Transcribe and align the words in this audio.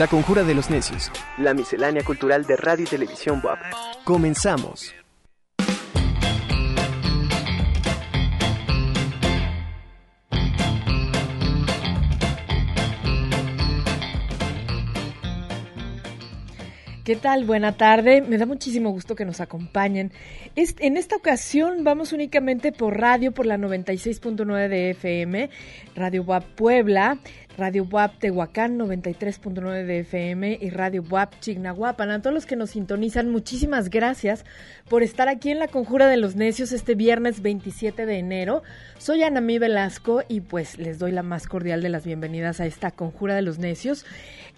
La 0.00 0.06
Conjura 0.06 0.44
de 0.44 0.54
los 0.54 0.70
Necios. 0.70 1.12
La 1.36 1.52
miscelánea 1.52 2.02
cultural 2.02 2.46
de 2.46 2.56
radio 2.56 2.84
y 2.84 2.88
televisión 2.88 3.42
WAP. 3.44 3.58
Comenzamos. 4.02 4.94
¿Qué 17.04 17.16
tal? 17.16 17.44
Buena 17.44 17.78
tarde. 17.78 18.20
Me 18.20 18.36
da 18.36 18.44
muchísimo 18.44 18.90
gusto 18.90 19.14
que 19.16 19.24
nos 19.24 19.40
acompañen. 19.40 20.12
en 20.54 20.96
esta 20.98 21.16
ocasión 21.16 21.82
vamos 21.82 22.12
únicamente 22.12 22.72
por 22.72 23.00
radio, 23.00 23.32
por 23.32 23.46
la 23.46 23.56
96.9 23.56 24.68
de 24.68 24.90
FM, 24.90 25.48
Radio 25.96 26.22
WAP 26.24 26.44
Puebla, 26.56 27.18
Radio 27.56 27.86
WAP 27.90 28.18
Tehuacán 28.18 28.78
93.9 28.78 29.86
de 29.86 30.00
FM 30.00 30.58
y 30.60 30.68
Radio 30.68 31.02
WAP 31.08 31.40
Chignahuapan. 31.40 32.10
A 32.10 32.20
todos 32.20 32.34
los 32.34 32.44
que 32.44 32.56
nos 32.56 32.70
sintonizan, 32.70 33.30
muchísimas 33.30 33.88
gracias 33.88 34.44
por 34.90 35.02
estar 35.02 35.28
aquí 35.28 35.50
en 35.50 35.58
la 35.58 35.68
Conjura 35.68 36.06
de 36.06 36.18
los 36.18 36.36
Necios 36.36 36.70
este 36.70 36.94
viernes 36.94 37.40
27 37.40 38.04
de 38.04 38.18
enero. 38.18 38.62
Soy 38.98 39.22
Anamí 39.22 39.58
Velasco 39.58 40.22
y 40.28 40.40
pues 40.42 40.78
les 40.78 40.98
doy 40.98 41.12
la 41.12 41.22
más 41.22 41.46
cordial 41.46 41.80
de 41.80 41.88
las 41.88 42.04
bienvenidas 42.04 42.60
a 42.60 42.66
esta 42.66 42.90
Conjura 42.90 43.34
de 43.34 43.42
los 43.42 43.58
Necios. 43.58 44.04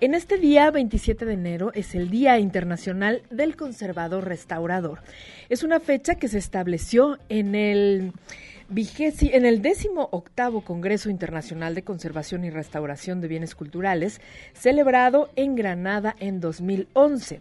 En 0.02 0.15
este 0.15 0.37
día 0.37 0.69
27 0.73 1.24
de 1.24 1.34
enero 1.34 1.70
es 1.74 1.95
el 1.95 2.11
Día 2.11 2.37
Internacional 2.41 3.23
del 3.30 3.55
Conservador 3.55 4.25
Restaurador. 4.27 4.98
Es 5.48 5.62
una 5.62 5.78
fecha 5.78 6.16
que 6.16 6.27
se 6.27 6.38
estableció 6.38 7.20
en 7.28 7.55
el 7.55 8.12
en 8.75 9.47
el 9.47 9.62
décimo 9.62 10.09
octavo 10.11 10.62
Congreso 10.62 11.09
Internacional 11.09 11.77
de 11.77 11.84
Conservación 11.84 12.45
y 12.45 12.51
Restauración 12.51 13.20
de 13.20 13.28
Bienes 13.28 13.55
Culturales, 13.55 14.20
celebrado 14.55 15.31
en 15.36 15.55
Granada 15.55 16.16
en 16.19 16.41
2011. 16.41 17.41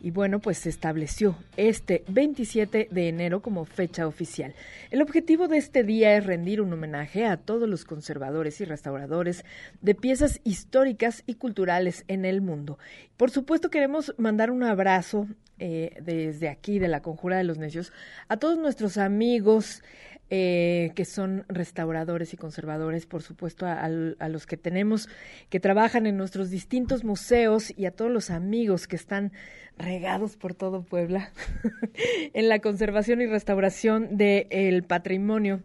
Y 0.00 0.10
bueno, 0.10 0.38
pues 0.38 0.58
se 0.58 0.68
estableció 0.68 1.36
este 1.56 2.04
27 2.08 2.88
de 2.90 3.08
enero 3.08 3.42
como 3.42 3.64
fecha 3.64 4.06
oficial. 4.06 4.54
El 4.90 5.02
objetivo 5.02 5.48
de 5.48 5.58
este 5.58 5.82
día 5.82 6.16
es 6.16 6.24
rendir 6.24 6.60
un 6.60 6.72
homenaje 6.72 7.26
a 7.26 7.36
todos 7.36 7.68
los 7.68 7.84
conservadores 7.84 8.60
y 8.60 8.64
restauradores 8.64 9.44
de 9.80 9.94
piezas 9.94 10.40
históricas 10.44 11.24
y 11.26 11.34
culturales 11.34 12.04
en 12.08 12.24
el 12.24 12.40
mundo. 12.40 12.78
Por 13.16 13.30
supuesto 13.30 13.70
queremos 13.70 14.14
mandar 14.18 14.50
un 14.50 14.62
abrazo 14.62 15.26
eh, 15.60 15.96
desde 16.00 16.48
aquí, 16.48 16.78
de 16.78 16.86
la 16.86 17.02
Conjura 17.02 17.36
de 17.36 17.42
los 17.42 17.58
Necios, 17.58 17.92
a 18.28 18.36
todos 18.36 18.58
nuestros 18.58 18.96
amigos, 18.96 19.82
eh, 20.30 20.92
que 20.94 21.06
son 21.06 21.46
restauradores 21.48 22.34
y 22.34 22.36
conservadores, 22.36 23.06
por 23.06 23.22
supuesto, 23.22 23.64
a, 23.64 23.88
los 23.88 24.46
que 24.46 24.58
tenemos 24.58 25.08
que 25.48 25.58
trabajan 25.58 26.06
en 26.06 26.18
nuestros 26.18 26.50
distintos 26.50 27.02
museos 27.02 27.72
y 27.78 27.86
a 27.86 27.92
todos 27.92 28.10
los 28.10 28.28
amigos 28.28 28.86
que 28.86 28.96
están 28.96 29.32
regados 29.78 30.36
por 30.36 30.52
todo 30.54 30.82
Puebla 30.82 31.30
en 32.34 32.50
la 32.50 32.58
conservación 32.58 33.22
y 33.22 33.26
restauración 33.26 34.18
del 34.18 34.82
patrimonio 34.82 35.62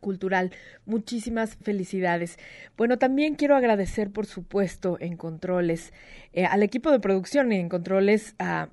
cultural. 0.00 0.52
Muchísimas 0.84 1.56
felicidades. 1.56 2.38
Bueno, 2.76 2.98
también 2.98 3.34
quiero 3.34 3.56
agradecer, 3.56 4.10
por 4.10 4.26
supuesto, 4.26 4.98
en 5.00 5.16
controles, 5.16 5.94
eh, 6.34 6.44
al 6.44 6.62
equipo 6.62 6.90
de 6.90 7.00
producción 7.00 7.50
en 7.50 7.70
controles, 7.70 8.34
a 8.38 8.68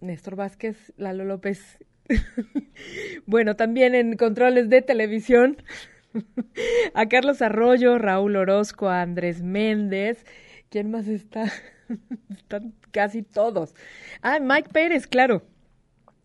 Néstor 0.00 0.34
Vázquez, 0.34 0.92
Lalo 0.96 1.24
López 1.24 1.78
bueno, 3.26 3.56
también 3.56 3.94
en 3.94 4.16
controles 4.16 4.68
de 4.68 4.82
televisión, 4.82 5.56
a 6.94 7.06
Carlos 7.06 7.42
Arroyo, 7.42 7.98
Raúl 7.98 8.36
Orozco, 8.36 8.88
a 8.88 9.02
Andrés 9.02 9.42
Méndez. 9.42 10.24
¿Quién 10.68 10.90
más 10.90 11.08
está? 11.08 11.50
Están 12.30 12.74
casi 12.90 13.22
todos. 13.22 13.74
Ah, 14.22 14.38
Mike 14.40 14.70
Pérez, 14.72 15.06
claro. 15.06 15.42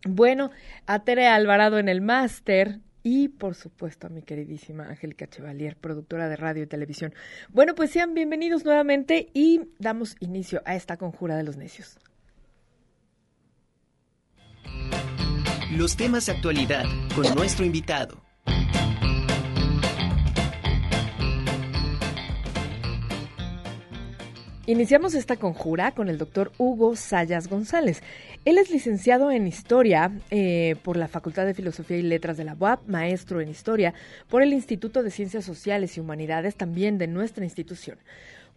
Bueno, 0.06 0.50
a 0.86 1.04
Tere 1.04 1.26
Alvarado 1.26 1.78
en 1.78 1.88
el 1.88 2.00
máster, 2.00 2.80
y 3.02 3.28
por 3.28 3.54
supuesto 3.54 4.06
a 4.06 4.10
mi 4.10 4.22
queridísima 4.22 4.88
Angélica 4.88 5.26
Chevalier, 5.26 5.76
productora 5.76 6.28
de 6.28 6.36
radio 6.36 6.64
y 6.64 6.66
televisión. 6.66 7.14
Bueno, 7.48 7.74
pues 7.74 7.90
sean 7.90 8.12
bienvenidos 8.12 8.64
nuevamente 8.64 9.30
y 9.32 9.62
damos 9.78 10.16
inicio 10.20 10.60
a 10.64 10.74
esta 10.74 10.98
conjura 10.98 11.36
de 11.36 11.44
los 11.44 11.56
necios. 11.56 11.98
Los 15.70 15.98
temas 15.98 16.24
de 16.24 16.32
actualidad 16.32 16.86
con 17.14 17.34
nuestro 17.34 17.62
invitado. 17.62 18.22
Iniciamos 24.64 25.14
esta 25.14 25.36
conjura 25.36 25.92
con 25.92 26.08
el 26.08 26.16
doctor 26.16 26.52
Hugo 26.56 26.96
Sayas 26.96 27.48
González. 27.48 28.02
Él 28.46 28.56
es 28.56 28.70
licenciado 28.70 29.30
en 29.30 29.46
Historia 29.46 30.10
eh, 30.30 30.76
por 30.82 30.96
la 30.96 31.06
Facultad 31.06 31.44
de 31.44 31.52
Filosofía 31.52 31.98
y 31.98 32.02
Letras 32.02 32.38
de 32.38 32.44
la 32.44 32.56
UAP, 32.58 32.88
maestro 32.88 33.42
en 33.42 33.50
Historia 33.50 33.92
por 34.28 34.42
el 34.42 34.54
Instituto 34.54 35.02
de 35.02 35.10
Ciencias 35.10 35.44
Sociales 35.44 35.98
y 35.98 36.00
Humanidades 36.00 36.56
también 36.56 36.96
de 36.96 37.08
nuestra 37.08 37.44
institución 37.44 37.98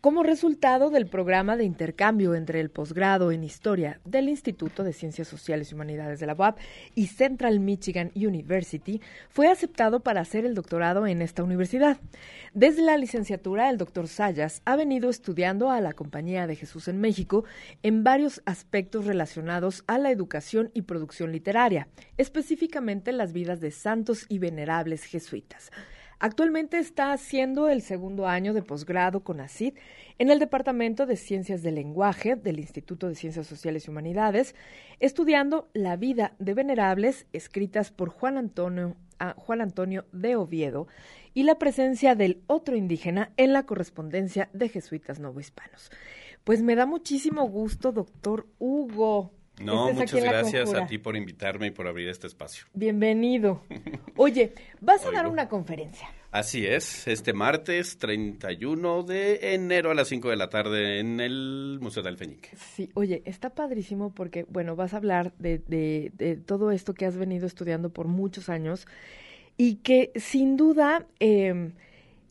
como 0.02 0.24
resultado 0.24 0.90
del 0.90 1.06
programa 1.06 1.56
de 1.58 1.64
intercambio 1.64 2.34
entre 2.34 2.60
el 2.60 2.72
posgrado 2.72 3.32
en 3.32 3.44
Historia 3.44 4.02
del 4.04 4.30
Instituto 4.30 4.84
de 4.84 4.94
Ciencias 4.94 5.28
Sociales 5.28 5.72
y 5.72 5.76
Humanidades 5.76 6.20
de 6.20 6.26
la 6.26 6.34
UAP 6.34 6.58
y 6.96 7.06
Central 7.06 7.60
Michigan 7.60 8.12
University, 8.16 9.00
fue 9.30 9.48
aceptado 9.48 10.00
para 10.00 10.22
hacer 10.22 10.44
el 10.44 10.56
doctorado 10.56 11.06
en 11.06 11.22
esta 11.22 11.44
universidad. 11.44 11.98
Desde 12.56 12.82
la 12.82 12.98
licenciatura, 12.98 13.70
el 13.70 13.78
doctor 13.78 14.08
Sayas 14.08 14.64
ha 14.66 14.76
venido 14.76 15.08
estudiando 15.08 15.70
a 15.70 15.80
la 15.82 15.94
Compañía 15.94 16.48
de 16.48 16.56
Jesús 16.56 16.88
en 16.88 17.00
México 17.00 17.46
en 17.84 18.04
varios 18.04 18.42
aspectos 18.46 19.06
relacionados 19.06 19.84
a 19.86 20.00
la 20.00 20.10
educación 20.10 20.72
y 20.74 20.82
producción 20.82 21.32
literaria, 21.32 21.88
específicamente 22.18 23.12
las 23.12 23.34
vidas 23.34 23.62
de 23.62 23.70
santos 23.70 24.26
y 24.30 24.40
venerables 24.40 25.04
jesuitas. 25.04 25.70
Actualmente 26.24 26.78
está 26.78 27.14
haciendo 27.14 27.68
el 27.68 27.82
segundo 27.82 28.28
año 28.28 28.54
de 28.54 28.62
posgrado 28.62 29.24
con 29.24 29.40
ACID 29.40 29.74
en 30.20 30.30
el 30.30 30.38
Departamento 30.38 31.08
de 31.08 31.18
Ciencias 31.18 31.64
del 31.64 31.74
Lenguaje 31.74 32.36
del 32.36 32.60
Instituto 32.60 33.08
de 33.08 33.16
Ciencias 33.16 33.48
Sociales 33.48 33.88
y 33.88 33.90
Humanidades, 33.90 34.54
estudiando 35.00 35.72
la 35.74 35.96
vida 35.96 36.36
de 36.38 36.54
venerables 36.54 37.26
escritas 37.34 37.90
por 37.90 38.10
Juan 38.10 38.38
Antonio, 38.38 38.98
ah, 39.18 39.36
de 40.12 40.36
Oviedo 40.36 40.88
y 41.34 41.42
la 41.42 41.58
presencia 41.58 42.14
del 42.14 42.44
otro 42.46 42.76
indígena 42.76 43.32
en 43.36 43.52
la 43.52 43.66
correspondencia 43.66 44.48
de 44.54 44.70
jesuitas 44.70 45.20
novohispanos. 45.20 45.90
Pues 46.44 46.62
me 46.62 46.76
da 46.76 46.86
muchísimo 46.86 47.50
gusto, 47.50 47.92
doctor 47.94 48.48
Hugo. 48.60 49.32
No, 49.64 49.94
muchas 49.94 50.24
gracias 50.24 50.74
a 50.74 50.86
ti 50.88 50.98
por 50.98 51.16
invitarme 51.16 51.68
y 51.68 51.72
por 51.72 51.88
abrir 51.88 52.10
este 52.10 52.28
espacio. 52.28 52.66
Bienvenido. 52.74 53.64
Oye, 54.16 54.54
vas 54.80 55.06
a 55.06 55.12
dar 55.12 55.28
una 55.28 55.48
conferencia. 55.48 56.08
Así 56.32 56.66
es, 56.66 57.10
este 57.10 57.34
martes 57.34 57.98
31 57.98 59.04
de 59.04 59.54
enero 59.54 59.92
a 59.92 59.94
las 59.94 60.08
5 60.08 60.30
de 60.30 60.38
la 60.38 60.50
tarde 60.50 61.00
en 61.00 61.20
el 61.20 61.78
Museo 61.82 62.04
del 62.04 62.18
Feñique. 62.18 62.52
Sí, 62.56 62.90
oye, 62.94 63.22
está 63.26 63.50
padrísimo 63.50 64.14
porque, 64.14 64.46
bueno, 64.48 64.78
vas 64.78 64.94
a 64.94 64.98
hablar 64.98 65.34
de, 65.40 65.58
de, 65.58 66.38
todo 66.38 66.72
esto 66.72 66.94
que 66.94 67.06
has 67.06 67.18
venido 67.18 67.46
estudiando 67.46 67.90
por 67.90 68.08
muchos 68.08 68.48
años 68.48 68.88
y 69.58 69.76
que 69.78 70.14
sin 70.16 70.56
duda 70.56 71.06
em, 71.20 71.74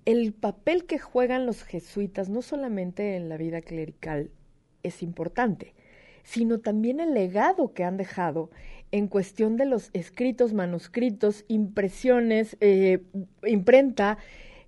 el 0.07 0.33
papel 0.33 0.87
que 0.87 0.99
juegan 0.99 1.45
los 1.45 1.63
jesuitas, 1.63 2.31
no 2.31 2.41
solamente 2.41 3.17
en 3.17 3.29
la 3.29 3.37
vida 3.37 3.61
clerical, 3.61 4.31
es 4.83 5.03
importante 5.03 5.75
sino 6.23 6.59
también 6.59 7.01
el 7.01 7.15
legado 7.15 7.73
que 7.73 7.85
han 7.85 7.97
dejado 7.97 8.51
en 8.93 9.09
cuestión 9.09 9.57
de 9.57 9.67
los 9.67 9.91
escritos, 9.93 10.53
manuscritos, 10.53 11.45
impresiones, 11.49 12.57
eh, 12.61 13.03
imprenta, 13.47 14.19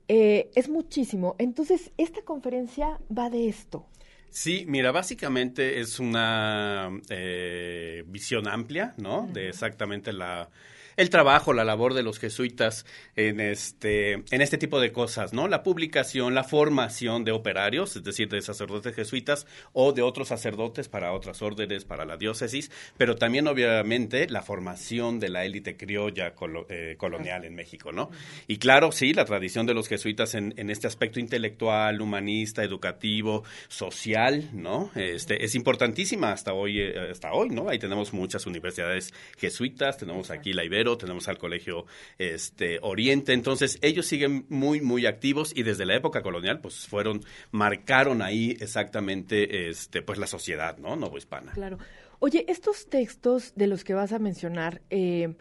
eh, 0.09 0.51
es 0.55 0.69
muchísimo. 0.69 1.35
Entonces, 1.39 1.91
esta 1.97 2.23
conferencia 2.23 3.01
va 3.17 3.31
de 3.31 3.49
esto. 3.49 3.87
Sí, 4.31 4.65
mira, 4.67 4.93
básicamente 4.93 5.81
es 5.81 6.01
una 6.01 6.91
eh, 7.11 8.05
visión 8.07 8.49
amplia, 8.49 8.95
¿no? 8.97 9.29
De 9.31 9.49
exactamente 9.49 10.13
la 10.13 10.49
el 10.97 11.11
trabajo, 11.11 11.53
la 11.53 11.65
labor 11.65 11.95
de 11.95 12.03
los 12.03 12.19
jesuitas 12.19 12.85
en 13.17 13.41
este, 13.41 14.13
en 14.13 14.43
este 14.43 14.59
tipo 14.59 14.81
de 14.81 14.93
cosas, 14.93 15.33
¿no? 15.33 15.49
La 15.49 15.63
publicación, 15.63 16.35
la 16.35 16.45
formación 16.45 17.25
de 17.25 17.33
operarios, 17.33 17.97
es 17.97 18.05
decir, 18.05 18.29
de 18.29 18.43
sacerdotes 18.43 18.95
jesuitas 18.95 19.47
o 19.73 19.93
de 19.93 20.03
otros 20.03 20.29
sacerdotes 20.29 20.89
para 20.89 21.13
otras 21.13 21.43
órdenes, 21.43 21.85
para 21.85 22.05
la 22.05 22.17
diócesis, 22.17 22.71
pero 22.97 23.17
también 23.17 23.47
obviamente 23.47 24.29
la 24.29 24.43
formación 24.43 25.19
de 25.19 25.29
la 25.31 25.45
élite 25.45 25.77
criolla 25.77 26.35
eh, 26.69 26.97
colonial 26.99 27.45
en 27.45 27.55
México, 27.55 27.93
¿no? 27.93 28.11
Y 28.47 28.59
claro, 28.59 28.93
sí, 28.93 29.15
la 29.15 29.25
tradición 29.25 29.67
de 29.67 29.75
los 29.75 29.89
jesuitas 29.89 30.35
en, 30.35 30.53
en 30.57 30.71
este 30.71 30.87
aspecto 30.87 31.21
intelectual, 31.21 32.01
humanista, 32.01 32.63
educativo, 32.63 33.45
social, 33.69 34.51
¿no? 34.53 34.91
Este, 34.95 35.45
es 35.45 35.55
importantísima 35.55 36.33
hasta 36.33 36.53
hoy, 36.53 36.81
eh, 36.81 37.11
hasta 37.11 37.33
hoy, 37.33 37.49
¿no? 37.49 37.69
Ahí 37.69 37.79
tenemos 37.79 38.13
muchas 38.13 38.47
universidades 38.47 39.15
jesuitas, 39.39 39.97
tenemos 39.97 40.31
aquí 40.31 40.53
la 40.53 40.65
Iberia, 40.65 40.82
Tenemos 40.99 41.29
al 41.29 41.39
Colegio 41.39 41.87
este, 42.19 42.79
Oriente, 42.83 43.33
entonces 43.33 43.79
ellos 43.83 44.07
siguen 44.07 44.47
muy, 44.49 44.81
muy 44.81 45.07
activos 45.07 45.53
y 45.55 45.63
desde 45.63 45.87
la 45.87 45.97
época 45.97 46.23
colonial, 46.23 46.61
pues 46.61 46.87
fueron, 46.87 47.23
marcaron 47.51 48.23
ahí 48.23 48.57
exactamente, 48.61 49.69
este, 49.69 50.03
pues 50.03 50.19
la 50.19 50.27
sociedad, 50.27 50.77
¿no? 50.79 50.97
Novohispana. 50.97 51.53
Claro. 51.53 51.79
Oye, 52.19 52.45
estos 52.49 52.89
textos 52.89 53.53
de 53.57 53.67
los 53.67 53.85
que 53.85 53.95
vas 53.95 54.13
a 54.13 54.19
mencionar, 54.19 54.83
eh, 54.91 55.35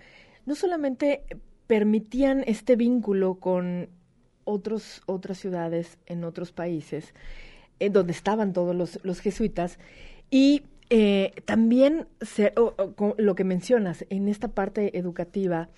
no 0.46 0.56
solamente 0.56 1.24
permitían 1.68 2.44
este 2.48 2.76
vínculo 2.76 3.36
con 3.36 3.90
otros, 4.44 5.02
otras 5.06 5.38
ciudades 5.38 5.98
en 6.06 6.24
otros 6.24 6.52
países, 6.52 7.14
en 7.80 7.94
donde 7.94 8.14
estaban 8.14 8.54
todos 8.54 8.76
los, 8.76 9.00
los 9.04 9.20
jesuitas, 9.20 9.80
y 10.30 10.64
eh, 10.94 11.32
también 11.46 12.10
lo 13.18 13.36
que 13.36 13.44
mencionas 13.46 14.06
en 14.10 14.28
esta 14.28 14.50
parte 14.50 14.98
educativa, 14.98 15.70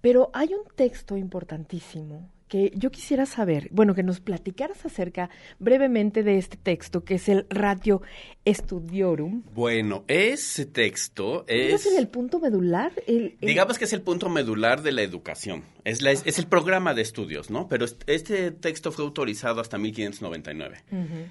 pero 0.00 0.30
hay 0.32 0.54
un 0.54 0.64
texto 0.74 1.18
importantísimo 1.18 2.30
que 2.48 2.72
yo 2.74 2.90
quisiera 2.90 3.26
saber, 3.26 3.68
bueno, 3.70 3.94
que 3.94 4.02
nos 4.02 4.20
platicaras 4.20 4.84
acerca 4.84 5.30
brevemente 5.58 6.22
de 6.22 6.38
este 6.38 6.56
texto, 6.56 7.04
que 7.04 7.14
es 7.14 7.28
el 7.28 7.46
Ratio 7.50 8.02
Studiorum. 8.46 9.42
Bueno, 9.54 10.04
ese 10.08 10.66
texto 10.66 11.44
es... 11.48 11.86
¿Es 11.86 11.96
el 11.96 12.08
punto 12.08 12.38
medular? 12.40 12.92
Digamos 13.40 13.78
que 13.78 13.84
es 13.84 13.92
el 13.92 14.02
punto 14.02 14.28
medular 14.28 14.82
de 14.82 14.92
la 14.92 15.02
educación. 15.02 15.64
Es, 15.84 16.02
es, 16.02 16.38
el 16.38 16.46
programa 16.46 16.94
de 16.94 17.02
estudios, 17.02 17.50
¿no? 17.50 17.68
Pero 17.68 17.86
este 18.06 18.50
texto 18.52 18.90
fue 18.90 19.04
autorizado 19.04 19.60
hasta 19.60 19.76
1599. 19.76 20.84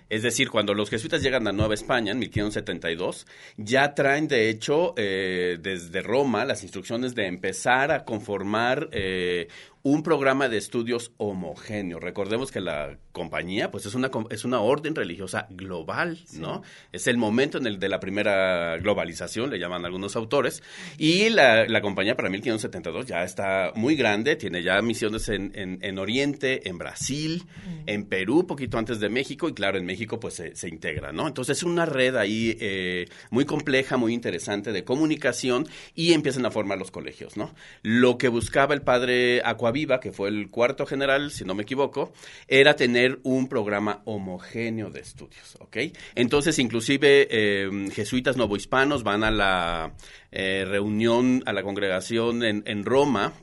Es 0.09 0.21
decir, 0.21 0.49
cuando 0.49 0.73
los 0.73 0.89
jesuitas 0.89 1.23
llegan 1.23 1.47
a 1.47 1.51
Nueva 1.51 1.73
España, 1.73 2.11
en 2.11 2.19
1572, 2.19 3.25
ya 3.57 3.95
traen, 3.95 4.27
de 4.27 4.49
hecho, 4.49 4.93
eh, 4.97 5.57
desde 5.59 6.01
Roma 6.01 6.45
las 6.45 6.63
instrucciones 6.63 7.15
de 7.15 7.27
empezar 7.27 7.91
a 7.91 8.05
conformar 8.05 8.89
eh, 8.91 9.47
un 9.83 10.01
programa 10.01 10.47
de 10.47 10.57
estudios 10.57 11.11
homogéneo. 11.17 11.99
Recordemos 11.99 12.51
que 12.51 12.61
la 12.61 12.97
compañía, 13.11 13.69
pues 13.69 13.85
es 13.85 13.93
una, 13.93 14.09
es 14.29 14.45
una 14.45 14.61
orden 14.61 14.95
religiosa 14.95 15.45
global, 15.49 16.19
¿no? 16.39 16.63
Es 16.93 17.07
el 17.07 17.17
momento 17.17 17.57
en 17.57 17.67
el 17.67 17.79
de 17.79 17.89
la 17.89 17.99
primera 17.99 18.77
globalización, 18.77 19.49
le 19.49 19.59
llaman 19.59 19.83
algunos 19.85 20.15
autores, 20.15 20.63
y 20.97 21.29
la, 21.29 21.67
la 21.67 21.81
compañía 21.81 22.15
para 22.15 22.29
1572 22.29 23.07
ya 23.07 23.23
está 23.23 23.73
muy 23.75 23.97
grande, 23.97 24.37
tiene 24.37 24.63
ya 24.63 24.81
misiones 24.81 25.27
en, 25.27 25.51
en, 25.53 25.99
Oriente, 25.99 26.69
en 26.69 26.77
Brasil, 26.77 27.43
en 27.85 28.05
Perú, 28.05 28.47
poquito 28.47 28.77
antes 28.77 29.01
de 29.01 29.09
México, 29.09 29.49
y 29.49 29.53
claro, 29.53 29.77
en 29.77 29.85
México 29.85 30.17
pues 30.17 30.35
se, 30.35 30.55
se 30.55 30.69
integra, 30.69 31.11
¿no? 31.11 31.27
Entonces 31.27 31.57
es 31.57 31.63
una 31.63 31.85
red 31.85 32.15
ahí 32.15 32.55
eh, 32.61 33.09
muy 33.31 33.43
compleja, 33.43 33.97
muy 33.97 34.13
interesante 34.13 34.71
de 34.71 34.85
comunicación, 34.85 35.67
y 35.93 36.13
empiezan 36.13 36.45
a 36.45 36.51
formar 36.51 36.77
los 36.77 36.89
colegios, 36.89 37.35
¿no? 37.35 37.53
Lo 37.81 38.17
que 38.17 38.29
buscaba 38.29 38.73
el 38.73 38.81
padre 38.81 39.41
Aqua 39.43 39.72
Viva, 39.73 39.99
que 39.99 40.11
fue 40.11 40.29
el 40.29 40.49
cuarto 40.49 40.85
general, 40.85 41.31
si 41.31 41.43
no 41.43 41.55
me 41.55 41.63
equivoco, 41.63 42.13
era 42.47 42.75
tener 42.75 43.19
un 43.23 43.49
programa 43.49 44.01
homogéneo 44.05 44.89
de 44.89 45.01
estudios, 45.01 45.57
¿ok? 45.59 45.77
Entonces, 46.15 46.59
inclusive, 46.59 47.27
eh, 47.29 47.89
jesuitas 47.91 48.37
novohispanos 48.37 49.03
van 49.03 49.23
a 49.23 49.31
la 49.31 49.93
eh, 50.31 50.65
reunión, 50.65 51.43
a 51.45 51.53
la 51.53 51.63
congregación 51.63 52.43
en, 52.43 52.63
en 52.65 52.85
Roma, 52.85 53.33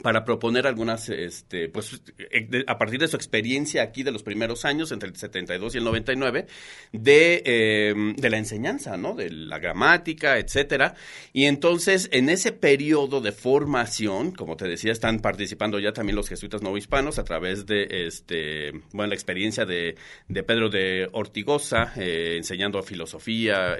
para 0.00 0.24
proponer 0.24 0.66
algunas, 0.66 1.08
este, 1.10 1.68
pues, 1.68 2.00
eh, 2.18 2.64
a 2.66 2.78
partir 2.78 2.98
de 2.98 3.08
su 3.08 3.16
experiencia 3.16 3.82
aquí 3.82 4.02
de 4.02 4.10
los 4.10 4.22
primeros 4.22 4.64
años, 4.64 4.90
entre 4.90 5.10
el 5.10 5.16
72 5.16 5.74
y 5.74 5.78
el 5.78 5.84
99, 5.84 6.46
de, 6.92 7.42
eh, 7.44 7.94
de 8.16 8.30
la 8.30 8.38
enseñanza, 8.38 8.96
¿no? 8.96 9.14
De 9.14 9.30
la 9.30 9.58
gramática, 9.58 10.38
etcétera. 10.38 10.94
Y 11.34 11.44
entonces, 11.44 12.08
en 12.10 12.30
ese 12.30 12.52
periodo 12.52 13.20
de 13.20 13.32
formación, 13.32 14.32
como 14.32 14.56
te 14.56 14.66
decía, 14.66 14.92
están 14.92 15.20
participando 15.20 15.78
ya 15.78 15.92
también 15.92 16.16
los 16.16 16.28
jesuitas 16.28 16.62
novohispanos 16.62 17.18
a 17.18 17.24
través 17.24 17.66
de, 17.66 18.06
este, 18.06 18.72
bueno, 18.92 19.08
la 19.08 19.14
experiencia 19.14 19.66
de, 19.66 19.96
de 20.26 20.42
Pedro 20.42 20.70
de 20.70 21.08
Ortigosa, 21.12 21.92
eh, 21.96 22.36
enseñando 22.38 22.82
filosofía, 22.82 23.76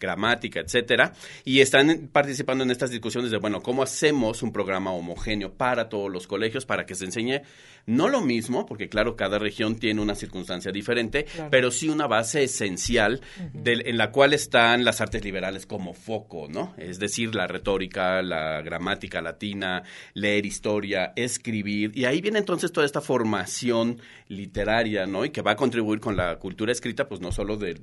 gramática, 0.00 0.60
etcétera. 0.60 1.12
Y 1.44 1.60
están 1.60 2.08
participando 2.12 2.64
en 2.64 2.70
estas 2.70 2.90
discusiones 2.90 3.30
de, 3.30 3.38
bueno, 3.38 3.62
¿cómo 3.62 3.82
hacemos 3.82 4.42
un 4.42 4.52
programa 4.52 4.90
homogéneo 4.90 5.35
para 5.52 5.88
todos 5.88 6.10
los 6.10 6.26
colegios 6.26 6.66
para 6.66 6.86
que 6.86 6.94
se 6.94 7.04
enseñe 7.04 7.42
no 7.86 8.08
lo 8.08 8.20
mismo, 8.20 8.66
porque 8.66 8.88
claro, 8.88 9.14
cada 9.14 9.38
región 9.38 9.76
tiene 9.76 10.00
una 10.00 10.16
circunstancia 10.16 10.72
diferente, 10.72 11.26
pero 11.50 11.70
sí 11.70 11.88
una 11.88 12.08
base 12.08 12.42
esencial 12.42 13.20
en 13.64 13.96
la 13.96 14.10
cual 14.10 14.32
están 14.32 14.84
las 14.84 15.00
artes 15.00 15.24
liberales 15.24 15.66
como 15.66 15.94
foco, 15.94 16.48
¿no? 16.48 16.74
Es 16.78 16.98
decir, 16.98 17.34
la 17.34 17.46
retórica, 17.46 18.22
la 18.22 18.60
gramática 18.60 19.22
latina, 19.22 19.84
leer 20.14 20.46
historia, 20.46 21.12
escribir, 21.14 21.96
y 21.96 22.06
ahí 22.06 22.20
viene 22.20 22.40
entonces 22.40 22.72
toda 22.72 22.84
esta 22.84 23.00
formación 23.00 24.00
literaria, 24.28 25.06
¿no? 25.06 25.24
Y 25.24 25.30
que 25.30 25.42
va 25.42 25.52
a 25.52 25.56
contribuir 25.56 26.00
con 26.00 26.16
la 26.16 26.36
cultura 26.40 26.72
escrita, 26.72 27.08
pues 27.08 27.20
no 27.20 27.30
solo 27.30 27.56
de, 27.56 27.76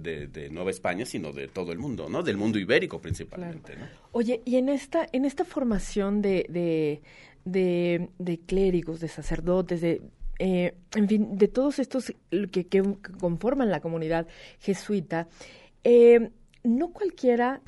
Nueva 0.52 0.72
España, 0.72 1.06
sino 1.06 1.32
de 1.32 1.48
todo 1.48 1.72
el 1.72 1.80
mundo, 1.80 2.10
¿no? 2.10 2.24
Del 2.24 2.36
mundo 2.36 2.60
ibérico 2.60 3.00
principalmente, 3.00 3.78
¿no? 3.78 3.86
Oye, 4.12 4.42
y 4.44 4.58
en 4.58 4.68
esta, 4.68 5.08
en 5.14 5.24
esta 5.24 5.46
formación 5.46 6.22
de 6.22 6.34
de, 6.50 7.02
de 7.45 8.40
clérigos, 8.45 9.00
de 9.00 9.07
sacerdotes, 9.07 9.81
de, 9.81 10.01
eh, 10.40 10.75
en 10.95 11.07
fin, 11.07 11.38
de 11.38 11.48
todos 11.48 11.80
estos 11.80 12.13
que, 12.51 12.68
que 12.68 12.84
conforman 13.19 13.69
la 13.69 13.81
comunidad 13.81 14.28
jesuita, 14.60 15.28
eh, 15.84 16.31
no 16.63 16.92
cualquiera 16.92 17.62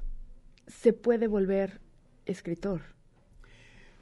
se 0.67 0.93
puede 0.93 1.27
volver 1.27 1.79
escritor. 2.25 2.94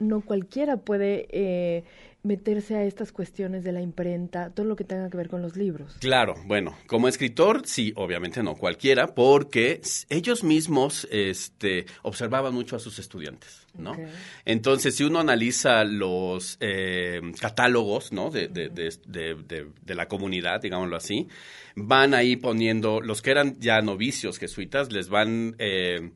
No 0.08 0.20
cualquiera 0.20 0.76
puede 0.76 1.26
eh, 1.30 1.84
meterse 2.24 2.74
a 2.74 2.84
estas 2.84 3.12
cuestiones 3.12 3.64
de 3.64 3.72
la 3.72 3.82
imprenta, 3.82 4.48
todo 4.48 4.64
lo 4.64 4.76
que 4.76 4.84
tenga 4.84 5.10
que 5.10 5.16
ver 5.18 5.28
con 5.28 5.42
los 5.42 5.56
libros. 5.56 5.96
Claro, 6.00 6.34
bueno, 6.46 6.74
como 6.86 7.06
escritor, 7.06 7.66
sí, 7.66 7.92
obviamente 7.96 8.42
no 8.42 8.56
cualquiera, 8.56 9.14
porque 9.14 9.82
ellos 10.08 10.42
mismos 10.42 11.06
este, 11.10 11.84
observaban 12.02 12.54
mucho 12.54 12.76
a 12.76 12.78
sus 12.78 12.98
estudiantes, 12.98 13.66
¿no? 13.76 13.94
Entonces, 14.46 14.96
si 14.96 15.04
uno 15.04 15.20
analiza 15.20 15.84
los 15.84 16.56
eh, 16.60 17.20
catálogos, 17.38 18.10
¿no? 18.10 18.30
De, 18.30 18.48
de, 18.48 18.70
de, 18.70 19.66
de, 19.84 19.94
la 19.94 20.08
comunidad, 20.08 20.62
digámoslo 20.62 20.96
así, 20.96 21.28
van 21.76 22.14
ahí 22.14 22.36
poniendo, 22.36 23.02
los 23.02 23.20
que 23.20 23.32
eran 23.32 23.60
ya 23.60 23.82
novicios 23.82 24.38
jesuitas, 24.38 24.90
les 24.90 25.10
van... 25.10 25.56
Eh, 25.58 26.10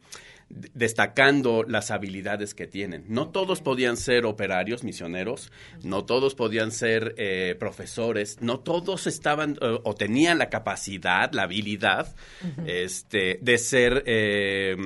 destacando 0.50 1.62
las 1.62 1.90
habilidades 1.90 2.54
que 2.54 2.66
tienen. 2.66 3.04
No 3.08 3.28
todos 3.28 3.60
podían 3.60 3.96
ser 3.96 4.24
operarios, 4.24 4.82
misioneros, 4.82 5.52
no 5.82 6.04
todos 6.04 6.34
podían 6.34 6.72
ser 6.72 7.14
eh, 7.18 7.54
profesores, 7.58 8.38
no 8.40 8.60
todos 8.60 9.06
estaban 9.06 9.58
eh, 9.60 9.78
o 9.82 9.94
tenían 9.94 10.38
la 10.38 10.48
capacidad, 10.48 11.30
la 11.32 11.42
habilidad 11.42 12.14
este, 12.66 13.38
de 13.42 13.58
ser 13.58 14.04
eh, 14.06 14.76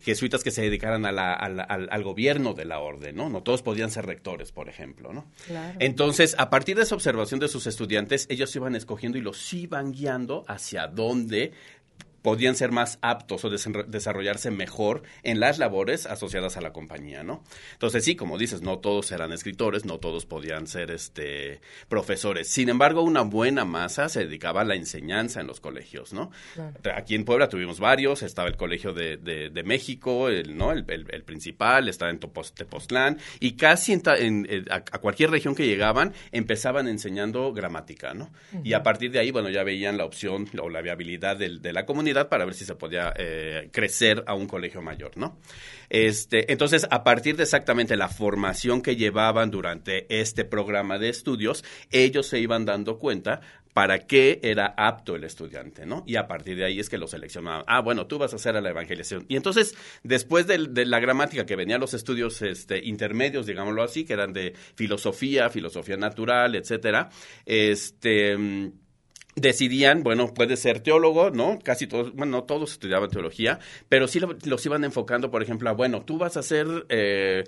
jesuitas 0.00 0.42
que 0.42 0.50
se 0.50 0.62
dedicaran 0.62 1.06
al, 1.06 2.02
gobierno 2.02 2.52
de 2.52 2.64
la 2.64 2.80
orden, 2.80 3.16
¿no? 3.16 3.30
No 3.30 3.42
todos 3.42 3.62
podían 3.62 3.90
ser 3.90 4.06
rectores, 4.06 4.52
por 4.52 4.68
ejemplo, 4.68 5.12
¿no? 5.12 5.26
Entonces, 5.78 6.34
a 6.38 6.50
partir 6.50 6.76
de 6.76 6.82
esa 6.82 6.94
observación 6.94 7.40
de 7.40 7.48
sus 7.48 7.66
estudiantes, 7.66 8.26
ellos 8.28 8.54
iban 8.56 8.74
escogiendo 8.74 9.16
y 9.16 9.22
los 9.22 9.54
iban 9.54 9.92
guiando 9.92 10.44
hacia 10.48 10.86
dónde 10.86 11.52
podían 12.24 12.56
ser 12.56 12.72
más 12.72 12.98
aptos 13.02 13.44
o 13.44 13.50
desarrollarse 13.50 14.50
mejor 14.50 15.02
en 15.24 15.40
las 15.40 15.58
labores 15.58 16.06
asociadas 16.06 16.56
a 16.56 16.62
la 16.62 16.72
compañía, 16.72 17.22
¿no? 17.22 17.44
Entonces 17.72 18.02
sí, 18.02 18.16
como 18.16 18.38
dices, 18.38 18.62
no 18.62 18.78
todos 18.78 19.12
eran 19.12 19.30
escritores, 19.30 19.84
no 19.84 19.98
todos 19.98 20.24
podían 20.24 20.66
ser 20.66 20.90
este 20.90 21.60
profesores. 21.86 22.48
Sin 22.48 22.70
embargo, 22.70 23.02
una 23.02 23.20
buena 23.20 23.66
masa 23.66 24.08
se 24.08 24.20
dedicaba 24.20 24.62
a 24.62 24.64
la 24.64 24.74
enseñanza 24.74 25.42
en 25.42 25.46
los 25.46 25.60
colegios, 25.60 26.14
¿no? 26.14 26.30
Aquí 26.96 27.14
en 27.14 27.26
Puebla 27.26 27.50
tuvimos 27.50 27.78
varios, 27.78 28.22
estaba 28.22 28.48
el 28.48 28.56
Colegio 28.56 28.94
de, 28.94 29.18
de, 29.18 29.62
México, 29.62 30.30
el, 30.30 30.56
¿no? 30.56 30.72
El, 30.72 30.86
principal, 31.26 31.90
estaba 31.90 32.10
en 32.10 32.20
Tepoztlán, 32.20 33.18
y 33.38 33.52
casi 33.52 33.92
en, 33.92 34.46
eh, 34.48 34.64
a, 34.70 34.80
cualquier 34.80 35.30
región 35.30 35.54
que 35.54 35.66
llegaban 35.66 36.14
empezaban 36.32 36.88
enseñando 36.88 37.52
gramática, 37.52 38.14
¿no? 38.14 38.32
Y 38.62 38.72
a 38.72 38.82
partir 38.82 39.10
de 39.10 39.18
ahí, 39.18 39.30
bueno, 39.30 39.50
ya 39.50 39.62
veían 39.62 39.98
la 39.98 40.06
opción 40.06 40.48
o 40.58 40.70
la 40.70 40.80
viabilidad 40.80 41.36
de 41.36 41.72
la 41.74 41.84
comunidad 41.84 42.13
para 42.28 42.44
ver 42.44 42.54
si 42.54 42.64
se 42.64 42.74
podía 42.74 43.12
eh, 43.16 43.68
crecer 43.72 44.24
a 44.26 44.34
un 44.34 44.46
colegio 44.46 44.82
mayor, 44.82 45.16
¿no? 45.16 45.38
Este, 45.90 46.50
entonces, 46.52 46.86
a 46.90 47.04
partir 47.04 47.36
de 47.36 47.42
exactamente 47.42 47.96
la 47.96 48.08
formación 48.08 48.82
que 48.82 48.96
llevaban 48.96 49.50
durante 49.50 50.06
este 50.20 50.44
programa 50.44 50.98
de 50.98 51.08
estudios, 51.08 51.64
ellos 51.90 52.26
se 52.26 52.40
iban 52.40 52.64
dando 52.64 52.98
cuenta 52.98 53.40
para 53.74 54.06
qué 54.06 54.38
era 54.42 54.72
apto 54.76 55.16
el 55.16 55.24
estudiante, 55.24 55.84
¿no? 55.84 56.04
Y 56.06 56.14
a 56.14 56.28
partir 56.28 56.56
de 56.56 56.64
ahí 56.64 56.78
es 56.78 56.88
que 56.88 56.96
lo 56.96 57.08
seleccionaban. 57.08 57.64
Ah, 57.66 57.80
bueno, 57.80 58.06
tú 58.06 58.18
vas 58.18 58.32
a 58.32 58.36
hacer 58.36 58.56
a 58.56 58.60
la 58.60 58.70
evangelización. 58.70 59.26
Y 59.28 59.34
entonces, 59.36 59.74
después 60.04 60.46
de, 60.46 60.86
la 60.86 61.00
gramática 61.00 61.44
que 61.44 61.56
venían 61.56 61.80
los 61.80 61.92
estudios 61.92 62.40
este, 62.40 62.84
intermedios, 62.84 63.46
digámoslo 63.46 63.82
así, 63.82 64.04
que 64.04 64.12
eran 64.12 64.32
de 64.32 64.54
filosofía, 64.76 65.50
filosofía 65.50 65.96
natural, 65.96 66.54
etcétera, 66.54 67.10
este 67.44 68.72
decidían, 69.36 70.02
bueno, 70.02 70.32
puede 70.32 70.56
ser 70.56 70.80
teólogo, 70.80 71.30
¿no? 71.30 71.58
Casi 71.62 71.86
todos, 71.86 72.14
bueno, 72.14 72.38
no 72.38 72.44
todos 72.44 72.72
estudiaban 72.72 73.10
teología, 73.10 73.58
pero 73.88 74.06
sí 74.08 74.20
los 74.44 74.66
iban 74.66 74.84
enfocando, 74.84 75.30
por 75.30 75.42
ejemplo, 75.42 75.68
a, 75.70 75.72
bueno, 75.72 76.02
tú 76.02 76.18
vas 76.18 76.36
a 76.36 76.42
ser 76.42 76.86
eh, 76.88 77.44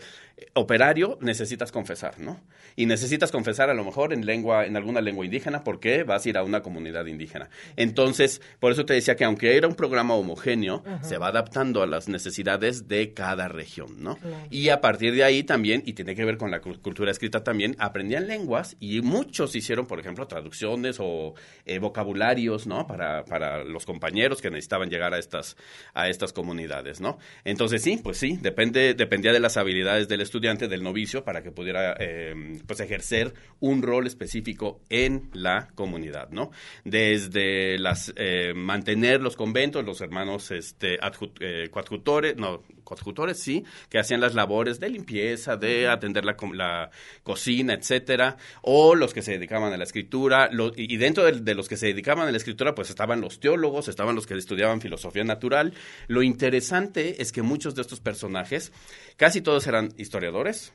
operario, 0.53 1.19
necesitas 1.23 1.73
confesar, 1.73 2.19
¿no? 2.19 2.41
Y 2.77 2.85
necesitas 2.85 3.33
confesar 3.33 3.71
a 3.71 3.75
lo 3.75 3.85
mejor 3.85 4.13
en 4.13 4.27
lengua, 4.27 4.67
en 4.67 4.77
alguna 4.77 5.01
lengua 5.01 5.25
indígena, 5.25 5.65
porque 5.65 6.03
vas 6.03 6.27
a 6.27 6.29
ir 6.29 6.37
a 6.37 6.43
una 6.43 6.61
comunidad 6.61 7.07
indígena. 7.07 7.49
Entonces, 7.77 8.43
por 8.61 8.71
eso 8.73 8.85
te 8.85 8.93
decía 8.93 9.17
que 9.17 9.25
aunque 9.25 9.57
era 9.57 9.67
un 9.67 9.75
programa 9.75 10.15
homogéneo, 10.15 10.83
se 11.01 11.17
va 11.17 11.29
adaptando 11.29 11.83
a 11.83 11.87
las 11.87 12.09
necesidades 12.09 12.87
de 12.87 13.15
cada 13.15 13.49
región, 13.49 14.03
¿no? 14.03 14.19
Y 14.51 14.69
a 14.69 14.83
partir 14.83 15.15
de 15.15 15.25
ahí 15.25 15.43
también, 15.43 15.83
y 15.87 15.95
tiene 15.95 16.15
que 16.15 16.25
ver 16.25 16.37
con 16.37 16.51
la 16.51 16.61
cultura 16.61 17.11
escrita 17.11 17.43
también, 17.43 17.75
aprendían 17.79 18.27
lenguas 18.27 18.77
y 18.79 19.01
muchos 19.01 19.57
hicieron, 19.57 19.87
por 19.87 20.01
ejemplo, 20.01 20.27
traducciones 20.27 20.99
o 21.01 21.35
eh, 21.65 21.79
vocabularios, 21.79 22.67
¿no? 22.67 22.87
Para, 22.87 23.25
para 23.25 23.65
los 23.65 23.87
compañeros 23.87 24.43
que 24.43 24.51
necesitaban 24.51 24.91
llegar 24.91 25.15
a 25.15 25.19
estas, 25.19 25.57
a 25.95 26.09
estas 26.09 26.35
comunidades, 26.35 27.01
¿no? 27.01 27.19
Entonces, 27.45 27.83
sí, 27.83 27.99
pues 28.03 28.19
sí, 28.19 28.39
depende, 28.43 28.93
dependía 28.93 29.33
de 29.33 29.41
las 29.41 29.57
habilidades 29.57 30.09
del 30.09 30.26
estudiante, 30.27 30.69
del 30.69 30.83
novicio, 30.83 31.25
para 31.25 31.43
que 31.43 31.51
pudiera 31.51 31.97
eh, 31.99 32.59
pues 32.67 32.81
ejercer 32.81 33.35
un 33.61 33.83
rol 33.83 34.07
específico 34.07 34.81
en 34.89 35.31
la 35.33 35.69
comunidad, 35.75 36.29
¿no? 36.31 36.51
Desde 36.85 37.79
las 37.79 38.13
eh, 38.17 38.53
mantener 38.55 39.21
los 39.21 39.37
conventos, 39.37 39.85
los 39.85 40.01
hermanos 40.01 40.51
este, 40.51 40.99
eh, 41.41 41.69
coadjutores, 41.71 42.37
no, 42.37 42.63
coadjutores, 42.85 43.41
sí, 43.41 43.65
que 43.89 43.99
hacían 43.99 44.21
las 44.21 44.35
labores 44.35 44.79
de 44.81 44.91
limpieza, 44.91 45.57
de 45.57 45.89
atender 45.89 46.25
la, 46.25 46.37
la 46.53 46.91
cocina, 47.23 47.75
etcétera, 47.75 48.37
o 48.63 48.95
los 48.95 49.15
que 49.15 49.23
se 49.23 49.33
dedicaban 49.33 49.73
a 49.73 49.77
la 49.77 49.85
escritura, 49.85 50.51
y 50.77 50.97
dentro 50.97 51.25
de, 51.25 51.41
de, 51.41 51.55
los 51.55 51.69
que 51.69 51.77
se 51.77 51.87
dedicaban 51.87 52.29
a 52.29 52.31
la 52.31 52.37
escritura, 52.37 52.75
pues 52.75 52.91
estaban 52.91 53.21
los 53.21 53.41
teólogos, 53.41 53.89
estaban 53.89 54.15
los 54.15 54.27
que 54.27 54.35
estudiaban 54.35 54.81
filosofía 54.81 55.25
natural. 55.25 55.75
Lo 56.07 56.23
interesante 56.23 57.21
es 57.23 57.33
que 57.33 57.43
muchos 57.43 57.75
de 57.75 57.83
estos 57.83 58.01
personajes, 58.01 58.73
casi 59.17 59.41
todos 59.41 59.67
eran 59.67 59.93
historiadores, 59.97 60.16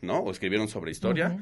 ¿no? 0.02 0.20
O 0.20 0.32
escribieron 0.32 0.68
sobre 0.68 0.92
historia, 0.92 1.38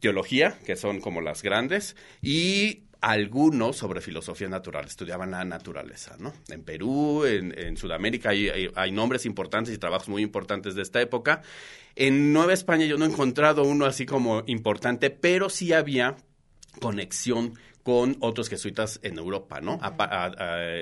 teología, 0.00 0.58
que 0.64 0.76
son 0.76 1.00
como 1.00 1.20
las 1.20 1.42
grandes, 1.42 1.96
y 2.20 2.84
algunos 3.00 3.76
sobre 3.76 4.00
filosofía 4.00 4.48
natural, 4.48 4.86
estudiaban 4.86 5.32
la 5.32 5.44
naturaleza, 5.44 6.16
¿no? 6.18 6.32
En 6.48 6.62
Perú, 6.62 7.24
en, 7.24 7.76
Sudamérica 7.76 8.30
hay, 8.30 8.70
hay, 8.74 8.92
nombres 8.92 9.26
importantes 9.26 9.74
y 9.74 9.78
trabajos 9.78 10.08
muy 10.08 10.22
importantes 10.22 10.76
de 10.76 10.82
esta 10.82 11.00
época. 11.00 11.42
En 11.96 12.32
Nueva 12.32 12.52
España 12.52 12.86
yo 12.86 12.96
no 12.98 13.04
he 13.04 13.08
encontrado 13.08 13.64
uno 13.64 13.86
así 13.86 14.06
como 14.06 14.44
importante, 14.46 15.10
pero 15.10 15.50
sí 15.50 15.72
había 15.72 16.16
conexión 16.80 17.54
con 17.82 18.16
otros 18.20 18.48
jesuitas 18.48 19.00
en 19.02 19.18
Europa, 19.18 19.60
¿no? 19.60 19.80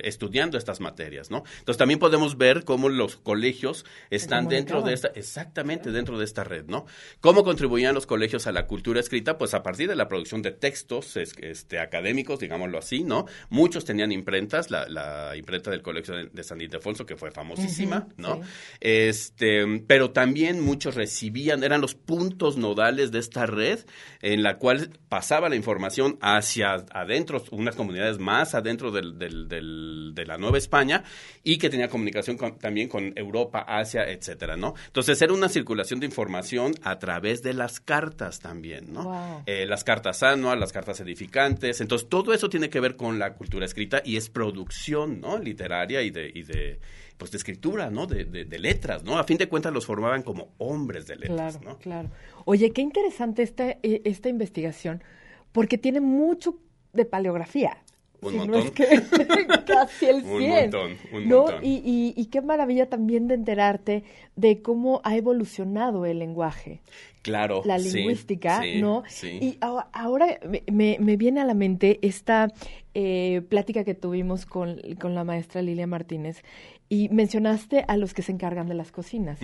estudiando 0.02 0.59
estas 0.59 0.80
materias, 0.80 1.30
¿no? 1.30 1.45
Entonces 1.59 1.78
también 1.78 1.99
podemos 1.99 2.37
ver 2.37 2.64
cómo 2.64 2.88
los 2.88 3.16
colegios 3.16 3.85
están 4.11 4.49
dentro 4.49 4.83
de 4.83 4.92
esta, 4.92 5.09
exactamente 5.09 5.90
dentro 5.90 6.19
de 6.19 6.25
esta 6.25 6.45
red, 6.45 6.64
¿no? 6.66 6.87
¿Cómo 7.21 7.45
contribuían 7.45 7.95
los 7.95 8.07
colegios 8.07 8.47
a 8.47 8.52
la 8.52 8.66
cultura 8.66 9.00
escrita? 9.00 9.38
Pues 9.38 9.54
a 9.54 9.62
partir 9.62 9.88
de 9.88 9.97
la 9.97 10.09
producción 10.09 10.42
de 10.42 10.52
textos 10.52 11.16
este, 11.16 11.78
académicos, 11.78 12.40
digámoslo 12.40 12.78
así, 12.78 13.04
¿no? 13.04 13.26
Muchos 13.49 13.85
tenían 13.85 14.12
imprentas, 14.12 14.71
la, 14.71 15.33
imprenta 15.37 15.71
del 15.71 15.83
Colegio 15.83 16.14
de, 16.14 16.42
San 16.42 16.61
Ildefonso, 16.61 17.07
que 17.07 17.16
fue 17.16 17.30
famosísima, 17.30 18.09
¿no? 18.16 18.40
Este, 18.80 19.80
pero 19.87 20.11
también 20.11 20.61
muchos 20.61 20.95
recibían, 20.95 21.64
eran 21.64 21.80
los 21.80 21.95
puntos 21.95 22.57
nodales 22.57 23.12
de 23.12 23.19
esta 23.19 23.47
red 23.47 23.80
en 24.23 24.42
la 24.42 24.59
cual 24.59 24.99
pasaba 25.09 25.49
la 25.49 25.57
información 25.57 26.19
hacia 26.21 26.85
adentro, 26.92 27.42
unas 27.52 27.76
comunidades 27.76 28.18
más 28.18 28.54
adentro 28.54 28.90
del, 28.90 29.18
de 29.18 30.26
la 30.26 30.38
Nueva 30.38 30.59
España 30.59 31.04
y 31.42 31.59
que 31.59 31.70
tenía 31.70 31.88
comunicación 31.88 32.37
también 32.59 32.88
con 32.88 33.12
Europa, 33.16 33.64
Asia, 33.66 34.04
etcétera, 34.04 34.56
¿no? 34.56 34.75
Entonces 34.87 35.20
era 35.23 35.32
una 35.32 35.49
circulación 35.49 36.00
de 36.00 36.06
información 36.06 36.75
a 36.82 36.99
través 36.99 37.42
de 37.42 37.54
las 37.54 37.80
cartas 37.80 38.40
también, 38.40 38.92
¿no? 38.92 39.42
Eh, 39.47 39.66
las 39.66 39.85
cartas 39.85 40.23
anuas, 40.23 40.59
las 40.59 40.73
cartas 40.73 41.00
edificantes, 41.00 41.80
entonces 41.80 42.09
todo 42.09 42.32
eso 42.32 42.49
tiene 42.49 42.70
que 42.70 42.80
ver 42.80 42.97
con 42.97 43.18
la 43.18 43.35
cultura 43.35 43.66
escrita 43.66 44.02
y 44.04 44.16
es 44.16 44.28
producción, 44.28 45.20
¿no? 45.20 45.38
Literaria 45.38 46.02
y 46.02 46.11
de, 46.11 46.30
y 46.35 46.42
de 46.42 46.80
pues 47.20 47.30
de 47.30 47.37
escritura, 47.37 47.90
¿no? 47.90 48.06
De, 48.06 48.25
de, 48.25 48.59
letras, 48.59 49.04
¿no? 49.04 49.18
A 49.18 49.25
fin 49.25 49.37
de 49.37 49.47
cuentas 49.47 49.75
los 49.75 49.85
formaban 49.85 50.23
como 50.23 50.54
hombres 50.56 51.06
de 51.06 51.16
letras, 51.16 51.59
claro, 51.59 51.78
Claro. 51.78 52.11
Oye, 52.47 52.70
qué 52.73 52.80
interesante 52.80 53.42
esta, 53.42 53.68
eh, 53.82 54.00
esta 54.04 54.30
investigación, 54.30 55.04
porque 55.52 55.76
tiene 55.76 56.00
mucho 56.00 56.59
de 56.92 57.04
paleografía. 57.04 57.78
Un 58.23 58.37
montón. 58.37 58.70
casi 59.66 60.06
el 60.06 60.23
100. 60.23 60.25
un 60.30 60.49
montón, 60.49 60.97
un 61.12 61.28
¿no? 61.28 61.42
montón. 61.42 61.64
Y, 61.64 62.12
y, 62.16 62.26
qué 62.26 62.42
maravilla 62.42 62.88
también 62.88 63.28
de 63.28 63.35
enterarte 63.35 64.04
de 64.37 64.62
cómo 64.62 65.00
ha 65.04 65.16
evolucionado 65.16 66.04
el 66.04 66.18
lenguaje. 66.18 66.80
Claro. 67.23 67.62
La 67.64 67.78
lingüística, 67.78 68.62
¿no? 68.78 69.02
Sí. 69.06 69.38
Y 69.42 69.59
ahora 69.61 70.38
me, 70.70 70.97
me, 71.00 71.16
viene 71.16 71.40
a 71.40 71.44
la 71.44 71.54
mente 71.54 71.99
esta 72.02 72.49
eh, 72.94 73.42
plática 73.49 73.85
que 73.85 73.94
tuvimos 73.94 74.47
con, 74.47 74.80
con, 74.99 75.14
la 75.14 75.25
maestra 75.25 75.61
Lilia 75.61 75.87
Martínez 75.87 76.42
y 76.88 77.09
mencionaste 77.11 77.85
a 77.87 77.97
los 77.97 78.14
que 78.14 78.23
se 78.23 78.32
encargan 78.32 78.68
de 78.68 78.75
las 78.75 78.90
cocinas. 78.90 79.38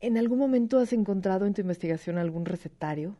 ¿En 0.00 0.18
algún 0.18 0.38
momento 0.38 0.78
has 0.78 0.92
encontrado 0.92 1.46
en 1.46 1.54
tu 1.54 1.62
investigación 1.62 2.18
algún 2.18 2.44
recetario? 2.44 3.16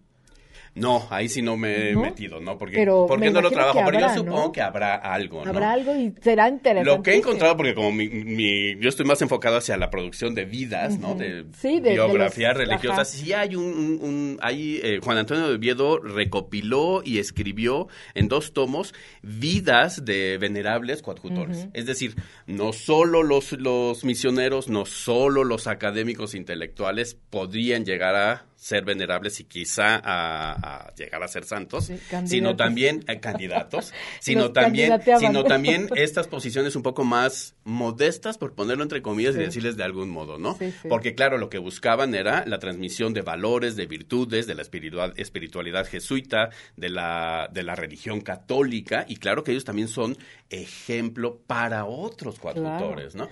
No, 0.75 1.07
ahí 1.11 1.29
sí 1.29 1.43
no 1.43 1.57
me 1.57 1.91
he 1.91 1.97
metido, 1.97 2.41
¿no? 2.41 2.57
Porque, 2.57 2.87
porque 2.87 3.31
no 3.31 3.41
lo 3.41 3.51
trabajo, 3.51 3.81
pero 3.85 4.01
yo 4.01 4.09
supongo 4.15 4.53
que 4.53 4.63
habrá 4.63 4.95
algo, 4.95 5.45
¿no? 5.45 5.51
Habrá 5.51 5.73
algo 5.73 5.97
y 5.97 6.15
será 6.23 6.49
interesante. 6.49 6.97
Lo 6.97 7.03
que 7.03 7.13
he 7.13 7.17
encontrado, 7.17 7.57
porque 7.57 7.75
como 7.75 7.91
mi, 7.91 8.77
yo 8.79 8.89
estoy 8.89 9.05
más 9.05 9.21
enfocado 9.21 9.57
hacia 9.57 9.77
la 9.77 9.91
producción 9.91 10.35
de 10.35 10.45
vidas, 10.45 10.99
¿no? 10.99 11.15
De, 11.15 11.45
biografías 11.63 12.57
religiosas. 12.57 13.11
Sí 13.11 13.33
hay 13.33 13.57
un, 13.57 14.39
hay, 14.43 14.81
eh, 14.83 15.01
Juan 15.03 15.19
Antonio 15.19 15.49
de 15.49 15.55
Oviedo 15.57 15.99
recopiló 15.99 17.03
y 17.05 17.19
escribió 17.19 17.89
en 18.15 18.29
dos 18.29 18.53
tomos 18.53 18.95
vidas 19.23 20.05
de 20.05 20.39
venerables 20.39 21.03
coadjutores. 21.03 21.69
Es 21.73 21.87
decir, 21.87 22.15
no 22.47 22.73
solo 22.73 23.23
los, 23.25 23.53
los 23.53 24.05
misioneros, 24.05 24.69
no 24.69 24.87
solo 24.87 25.43
los 25.43 25.67
académicos 25.67 26.35
intelectuales 26.35 27.17
podrían 27.31 27.85
llegar 27.85 28.15
a 28.15 28.50
ser 28.61 28.85
venerables 28.85 29.41
y 29.41 29.45
quizá 29.45 29.99
a, 30.05 30.93
llegar 30.95 31.23
a 31.23 31.29
ser 31.29 31.45
santos, 31.45 31.91
sino 32.27 32.57
también 32.57 33.03
eh, 33.09 33.19
candidatos, 33.19 33.95
sino 34.21 34.53
también, 34.53 35.01
sino 35.19 35.45
también 35.45 35.89
estas 35.97 36.29
posiciones 36.29 36.77
un 36.77 36.83
poco 36.83 37.03
más 37.03 37.55
modestas, 37.65 38.37
por 38.37 38.55
ponerlo 38.55 38.83
entre 38.83 39.01
comillas 39.01 39.35
y 39.35 39.39
decirles 39.39 39.79
de 39.79 39.85
algún 39.85 40.11
modo, 40.11 40.37
¿no? 40.37 40.59
Porque 40.91 41.15
claro, 41.15 41.39
lo 41.39 41.49
que 41.49 41.57
buscaban 41.57 42.15
era 42.15 42.45
la 42.47 42.59
transmisión 42.59 43.15
de 43.15 43.23
valores, 43.23 43.77
de 43.77 43.87
virtudes, 43.87 44.47
de 44.47 44.55
la 44.55 44.61
espiritual, 44.61 45.15
espiritualidad 45.17 45.87
jesuita, 45.87 46.51
de 46.77 46.91
la, 46.91 47.49
de 47.51 47.63
la 47.63 47.75
religión 47.77 48.21
católica, 48.21 49.07
y 49.09 49.17
claro 49.17 49.43
que 49.43 49.53
ellos 49.53 49.65
también 49.65 49.89
son 49.89 50.19
ejemplo 50.51 51.41
para 51.47 51.87
otros 51.87 52.39
coadjutores, 52.39 53.15
¿no? 53.15 53.31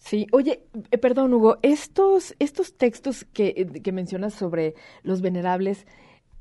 Sí, 0.00 0.26
oye, 0.32 0.64
eh, 0.90 0.98
perdón 0.98 1.34
Hugo, 1.34 1.58
estos, 1.62 2.34
estos 2.38 2.76
textos 2.76 3.26
que, 3.32 3.54
eh, 3.56 3.82
que 3.82 3.92
mencionas 3.92 4.32
sobre 4.32 4.74
los 5.02 5.20
venerables, 5.20 5.86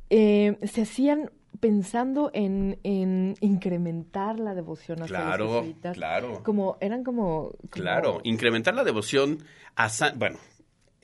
eh, 0.10 0.58
¿se 0.64 0.84
hacían 0.84 1.30
pensando 1.60 2.32
en, 2.34 2.80
en, 2.84 3.36
incrementar 3.42 4.40
la 4.40 4.56
devoción 4.56 5.04
hacia 5.04 5.18
claro, 5.18 5.46
los 5.46 5.56
jesuitas? 5.60 5.98
Claro, 5.98 6.42
Como, 6.42 6.78
eran 6.80 7.04
como, 7.04 7.52
Claro, 7.70 8.22
incrementar 8.24 8.74
la 8.76 8.86
devoción 8.86 9.44
a... 9.76 9.90
bueno, 10.16 10.40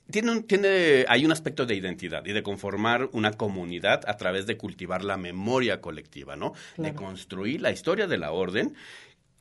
tiene, 0.09 0.43
tiene, 0.43 1.05
hay 1.09 1.25
un 1.25 1.33
aspecto 1.33 1.65
de 1.65 1.75
identidad 1.75 2.25
y 2.25 2.31
de 2.31 2.41
conformar 2.41 3.09
una 3.11 3.33
comunidad 3.33 4.01
a 4.07 4.15
través 4.15 4.45
de 4.45 4.55
cultivar 4.55 5.03
la 5.03 5.17
memoria 5.17 5.81
colectiva, 5.81 6.37
¿no? 6.37 6.53
De 6.77 6.93
construir 6.93 7.59
la 7.59 7.71
historia 7.71 8.07
de 8.07 8.17
la 8.17 8.31
orden 8.31 8.75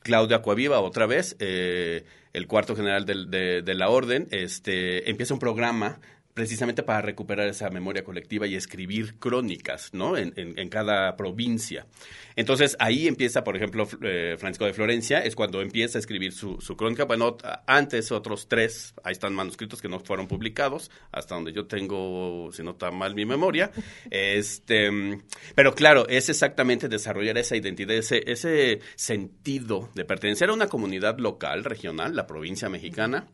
Claudia 0.05 0.43
Coaviva, 0.43 0.81
otra 0.81 1.07
vez, 1.07 1.35
eh, 1.39 2.05
el 2.35 2.47
cuarto 2.47 2.75
general 2.75 3.05
de, 3.05 3.61
de, 3.61 3.75
la 3.75 3.89
orden, 3.89 4.27
este, 4.31 5.09
empieza 5.09 5.33
un 5.33 5.39
programa 5.39 5.99
precisamente 6.35 6.83
para 6.83 7.01
recuperar 7.01 7.47
esa 7.47 7.69
memoria 7.69 8.03
colectiva 8.03 8.45
y 8.45 8.55
escribir 8.55 9.17
crónicas, 9.19 9.93
¿no? 9.93 10.17
En, 10.17 10.33
en, 10.35 10.67
cada 10.67 11.15
provincia. 11.15 11.87
Entonces, 12.35 12.75
ahí 12.79 13.07
empieza, 13.07 13.45
por 13.45 13.55
ejemplo, 13.55 13.87
eh, 14.01 14.35
Francisco 14.37 14.65
de 14.65 14.73
Florencia, 14.73 15.19
es 15.19 15.33
cuando 15.33 15.61
empieza 15.61 15.97
a 15.97 16.01
escribir 16.01 16.33
su, 16.33 16.59
su, 16.59 16.75
crónica. 16.75 17.05
Bueno, 17.05 17.37
antes 17.65 18.11
otros 18.11 18.49
tres, 18.49 18.93
ahí 19.05 19.13
están 19.13 19.33
manuscritos 19.33 19.81
que 19.81 19.87
no 19.87 20.01
fueron 20.01 20.27
publicados, 20.27 20.91
hasta 21.13 21.35
donde 21.35 21.53
yo 21.53 21.67
tengo, 21.67 22.49
si 22.51 22.63
no 22.63 22.71
está 22.71 22.91
mal 22.91 23.15
mi 23.15 23.25
memoria. 23.25 23.71
Este, 24.11 24.89
pero 25.55 25.73
claro, 25.73 26.07
es 26.09 26.29
exactamente 26.29 26.89
desarrollar 26.89 27.37
esa 27.37 27.55
identidad, 27.55 27.95
ese, 27.95 28.29
ese 28.29 28.81
sentido 28.95 29.89
de 29.95 30.03
pertenecer 30.03 30.49
a 30.49 30.53
una 30.53 30.67
comunidad 30.67 31.17
local, 31.17 31.63
regional, 31.63 32.15
la 32.15 32.27
provincia 32.27 32.67
mexicana, 32.67 33.27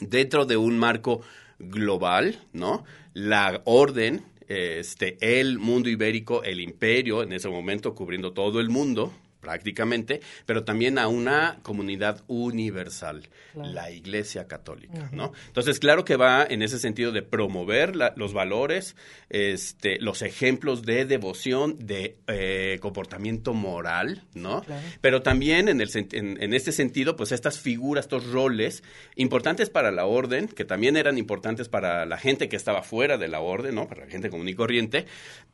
dentro 0.00 0.46
de 0.46 0.56
un 0.56 0.78
marco 0.78 1.22
global, 1.60 2.40
¿no? 2.52 2.84
La 3.14 3.62
orden, 3.64 4.22
este, 4.48 5.16
el 5.20 5.58
mundo 5.58 5.88
ibérico, 5.88 6.42
el 6.42 6.60
imperio, 6.60 7.22
en 7.22 7.32
ese 7.32 7.48
momento 7.48 7.94
cubriendo 7.94 8.32
todo 8.32 8.60
el 8.60 8.68
mundo, 8.68 9.12
prácticamente, 9.40 10.20
pero 10.46 10.64
también 10.64 10.98
a 10.98 11.08
una 11.08 11.58
comunidad 11.62 12.22
universal, 12.28 13.28
la 13.54 13.90
Iglesia 13.90 14.46
Católica, 14.46 15.08
¿no? 15.12 15.32
Entonces, 15.46 15.80
claro 15.80 16.04
que 16.04 16.16
va 16.16 16.44
en 16.44 16.62
ese 16.62 16.78
sentido 16.78 17.10
de 17.12 17.22
promover 17.22 17.96
los 18.16 18.32
valores, 18.32 18.96
este, 19.28 19.98
los 20.00 20.22
ejemplos 20.22 20.82
de 20.82 21.04
devoción, 21.04 21.76
de 21.78 22.16
eh, 22.26 22.78
comportamiento 22.80 23.54
moral, 23.54 24.24
¿no? 24.34 24.62
Pero 25.00 25.22
también 25.22 25.68
en, 25.68 25.80
el, 25.80 25.90
en, 25.94 26.42
en, 26.42 26.54
este 26.54 26.72
sentido, 26.72 27.16
pues 27.16 27.32
estas 27.32 27.58
figuras, 27.58 28.04
estos 28.04 28.30
roles 28.30 28.82
importantes 29.16 29.70
para 29.70 29.90
la 29.90 30.06
orden, 30.06 30.48
que 30.48 30.64
también 30.64 30.96
eran 30.96 31.18
importantes 31.18 31.68
para 31.68 32.06
la 32.06 32.18
gente 32.18 32.48
que 32.48 32.56
estaba 32.56 32.82
fuera 32.82 33.18
de 33.18 33.28
la 33.28 33.40
orden, 33.40 33.74
¿no? 33.74 33.88
Para 33.88 34.04
la 34.04 34.10
gente 34.10 34.30
común 34.30 34.48
y 34.48 34.54
corriente, 34.54 35.06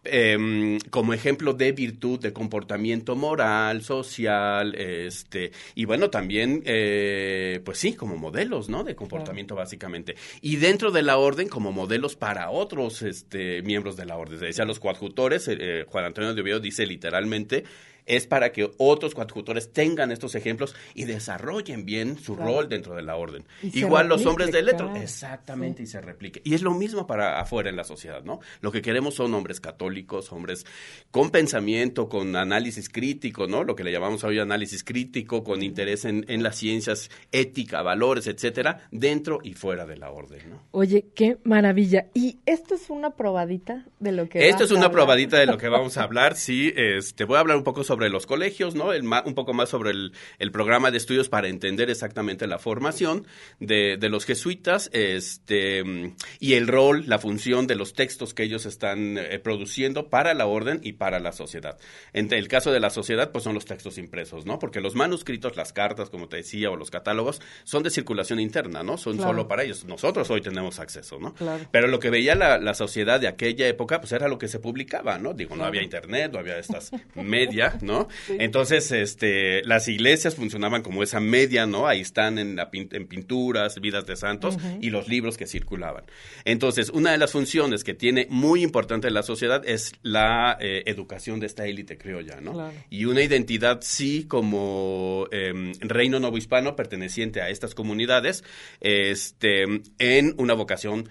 em, 0.04 0.78
como 0.90 1.12
ejemplo 1.12 1.54
de 1.54 1.72
virtud, 1.72 2.20
de 2.20 2.32
comportamiento 2.32 3.16
moral, 3.16 3.75
social, 3.82 4.74
este, 4.74 5.52
y 5.74 5.84
bueno, 5.84 6.10
también, 6.10 6.62
eh, 6.64 7.60
pues 7.64 7.78
sí, 7.78 7.94
como 7.94 8.16
modelos, 8.16 8.68
¿no? 8.68 8.84
De 8.84 8.94
comportamiento 8.94 9.54
básicamente. 9.54 10.16
Y 10.40 10.56
dentro 10.56 10.90
de 10.90 11.02
la 11.02 11.18
orden, 11.18 11.48
como 11.48 11.72
modelos 11.72 12.16
para 12.16 12.50
otros 12.50 13.02
este, 13.02 13.62
miembros 13.62 13.96
de 13.96 14.06
la 14.06 14.16
orden. 14.16 14.38
Decía 14.38 14.64
los 14.64 14.80
coadjutores, 14.80 15.48
eh, 15.48 15.56
eh, 15.58 15.84
Juan 15.88 16.04
Antonio 16.04 16.34
de 16.34 16.40
Oviedo 16.40 16.60
dice 16.60 16.86
literalmente, 16.86 17.64
es 18.06 18.26
para 18.26 18.52
que 18.52 18.70
otros 18.78 19.14
coadjutores 19.14 19.72
tengan 19.72 20.12
estos 20.12 20.34
ejemplos 20.34 20.74
y 20.94 21.04
desarrollen 21.04 21.84
bien 21.84 22.18
su 22.18 22.36
rol 22.36 22.68
dentro 22.68 22.94
de 22.94 23.02
la 23.02 23.16
orden. 23.16 23.44
Igual 23.62 24.08
los 24.08 24.24
hombres 24.26 24.52
de 24.52 24.62
letra, 24.62 24.90
exactamente, 25.02 25.82
y 25.82 25.86
se 25.86 26.00
replique. 26.00 26.40
Y 26.44 26.54
es 26.54 26.62
lo 26.62 26.72
mismo 26.72 27.06
para 27.06 27.40
afuera 27.40 27.68
en 27.68 27.76
la 27.76 27.84
sociedad, 27.84 28.22
¿no? 28.22 28.40
Lo 28.60 28.72
que 28.72 28.82
queremos 28.82 29.14
son 29.14 29.34
hombres 29.34 29.60
católicos, 29.60 30.32
hombres 30.32 30.64
con 31.10 31.30
pensamiento, 31.30 32.08
con 32.08 32.36
análisis 32.36 32.88
crítico, 32.88 33.46
¿no? 33.46 33.64
Lo 33.64 33.74
que 33.74 33.84
le 33.84 33.92
llamamos 33.92 34.22
hoy 34.24 34.38
análisis 34.38 34.84
crítico, 34.84 35.42
con 35.42 35.62
interés 35.62 36.04
en, 36.04 36.24
en 36.28 36.42
las 36.42 36.56
ciencias, 36.56 37.10
ética, 37.32 37.82
valores, 37.82 38.26
etcétera, 38.26 38.88
dentro 38.90 39.40
y 39.42 39.54
fuera 39.54 39.86
de 39.86 39.96
la 39.96 40.10
orden, 40.10 40.50
¿no? 40.50 40.62
Oye, 40.70 41.06
qué 41.14 41.38
maravilla. 41.44 42.06
¿Y 42.14 42.38
esto 42.46 42.74
es 42.74 42.90
una 42.90 43.10
probadita 43.10 43.84
de 43.98 44.12
lo 44.12 44.28
que 44.28 44.48
Esto 44.48 44.64
es 44.64 44.70
una 44.70 44.90
probadita 44.90 45.38
de 45.38 45.46
lo 45.46 45.58
que 45.58 45.68
vamos 45.76 45.96
a 45.96 46.04
hablar, 46.04 46.36
sí. 46.36 46.72
Este, 46.76 47.24
voy 47.24 47.36
a 47.36 47.40
hablar 47.40 47.56
un 47.56 47.64
poco 47.64 47.82
sobre 47.82 47.95
sobre 47.96 48.10
los 48.10 48.26
colegios, 48.26 48.74
¿no? 48.74 48.92
El, 48.92 49.04
un 49.04 49.34
poco 49.34 49.54
más 49.54 49.70
sobre 49.70 49.90
el, 49.90 50.12
el, 50.38 50.52
programa 50.52 50.90
de 50.90 50.98
estudios 50.98 51.30
para 51.30 51.48
entender 51.48 51.88
exactamente 51.88 52.46
la 52.46 52.58
formación 52.58 53.26
de, 53.58 53.96
de, 53.96 54.10
los 54.10 54.26
jesuitas 54.26 54.90
este, 54.92 56.12
y 56.38 56.52
el 56.52 56.68
rol, 56.68 57.04
la 57.06 57.18
función 57.18 57.66
de 57.66 57.74
los 57.74 57.94
textos 57.94 58.34
que 58.34 58.42
ellos 58.42 58.66
están 58.66 59.16
eh, 59.16 59.38
produciendo 59.38 60.10
para 60.10 60.34
la 60.34 60.44
orden 60.44 60.80
y 60.82 60.92
para 60.92 61.18
la 61.20 61.32
sociedad. 61.32 61.78
En 62.12 62.30
el 62.34 62.48
caso 62.48 62.70
de 62.70 62.80
la 62.80 62.90
sociedad, 62.90 63.32
pues 63.32 63.44
son 63.44 63.54
los 63.54 63.64
textos 63.64 63.96
impresos, 63.96 64.44
¿no? 64.44 64.58
Porque 64.58 64.82
los 64.82 64.94
manuscritos, 64.94 65.56
las 65.56 65.72
cartas, 65.72 66.10
como 66.10 66.28
te 66.28 66.36
decía, 66.36 66.70
o 66.70 66.76
los 66.76 66.90
catálogos, 66.90 67.40
son 67.64 67.82
de 67.82 67.88
circulación 67.88 68.40
interna, 68.40 68.82
¿no? 68.82 68.98
Son 68.98 69.18
solo 69.18 69.48
para 69.48 69.62
ellos. 69.64 69.86
Nosotros 69.86 70.28
hoy 70.28 70.42
tenemos 70.42 70.80
acceso, 70.80 71.18
¿no? 71.18 71.34
Pero 71.70 71.88
lo 71.88 71.98
que 71.98 72.10
veía 72.10 72.34
la, 72.34 72.58
la, 72.58 72.74
sociedad 72.74 73.18
de 73.18 73.28
aquella 73.28 73.66
época, 73.66 74.00
pues 74.00 74.12
era 74.12 74.28
lo 74.28 74.36
que 74.36 74.48
se 74.48 74.58
publicaba, 74.58 75.16
¿no? 75.16 75.32
Digo, 75.32 75.56
no 75.56 75.64
había 75.64 75.82
internet, 75.82 76.30
no 76.30 76.40
había 76.40 76.58
estas 76.58 76.90
media, 77.14 77.78
¿no? 77.86 78.08
Entonces, 78.28 78.90
este, 78.92 79.62
las 79.64 79.88
iglesias 79.88 80.34
funcionaban 80.34 80.82
como 80.82 81.02
esa 81.02 81.20
media, 81.20 81.66
¿no? 81.66 81.86
Ahí 81.86 82.00
están 82.00 82.38
en, 82.38 82.56
la, 82.56 82.68
en 82.72 83.06
pinturas, 83.06 83.80
vidas 83.80 84.06
de 84.06 84.16
santos 84.16 84.58
y 84.80 84.90
los 84.90 85.08
libros 85.08 85.36
que 85.36 85.46
circulaban. 85.46 86.04
Entonces, 86.44 86.90
una 86.90 87.12
de 87.12 87.18
las 87.18 87.32
funciones 87.32 87.84
que 87.84 87.94
tiene 87.94 88.26
muy 88.28 88.62
importante 88.62 89.10
la 89.10 89.22
sociedad 89.22 89.62
es 89.66 89.92
la 90.02 90.58
eh, 90.60 90.82
educación 90.86 91.40
de 91.40 91.46
esta 91.46 91.66
élite 91.66 91.96
criolla, 91.96 92.40
¿no? 92.40 92.70
Y 92.90 93.04
una 93.06 93.22
identidad, 93.22 93.80
sí, 93.82 94.24
como 94.24 95.28
em, 95.30 95.72
reino 95.80 96.20
novohispano 96.20 96.76
perteneciente 96.76 97.40
a 97.40 97.48
estas 97.48 97.74
comunidades, 97.74 98.44
este, 98.80 99.64
en 99.98 100.34
una 100.38 100.54
vocación 100.54 101.08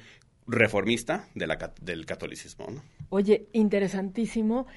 reformista 0.48 1.28
de 1.34 1.48
la, 1.48 1.74
del 1.82 2.06
catolicismo. 2.06 2.68
¿no? 2.70 2.84
Oye, 3.10 3.48
interesantísimo. 3.54 4.68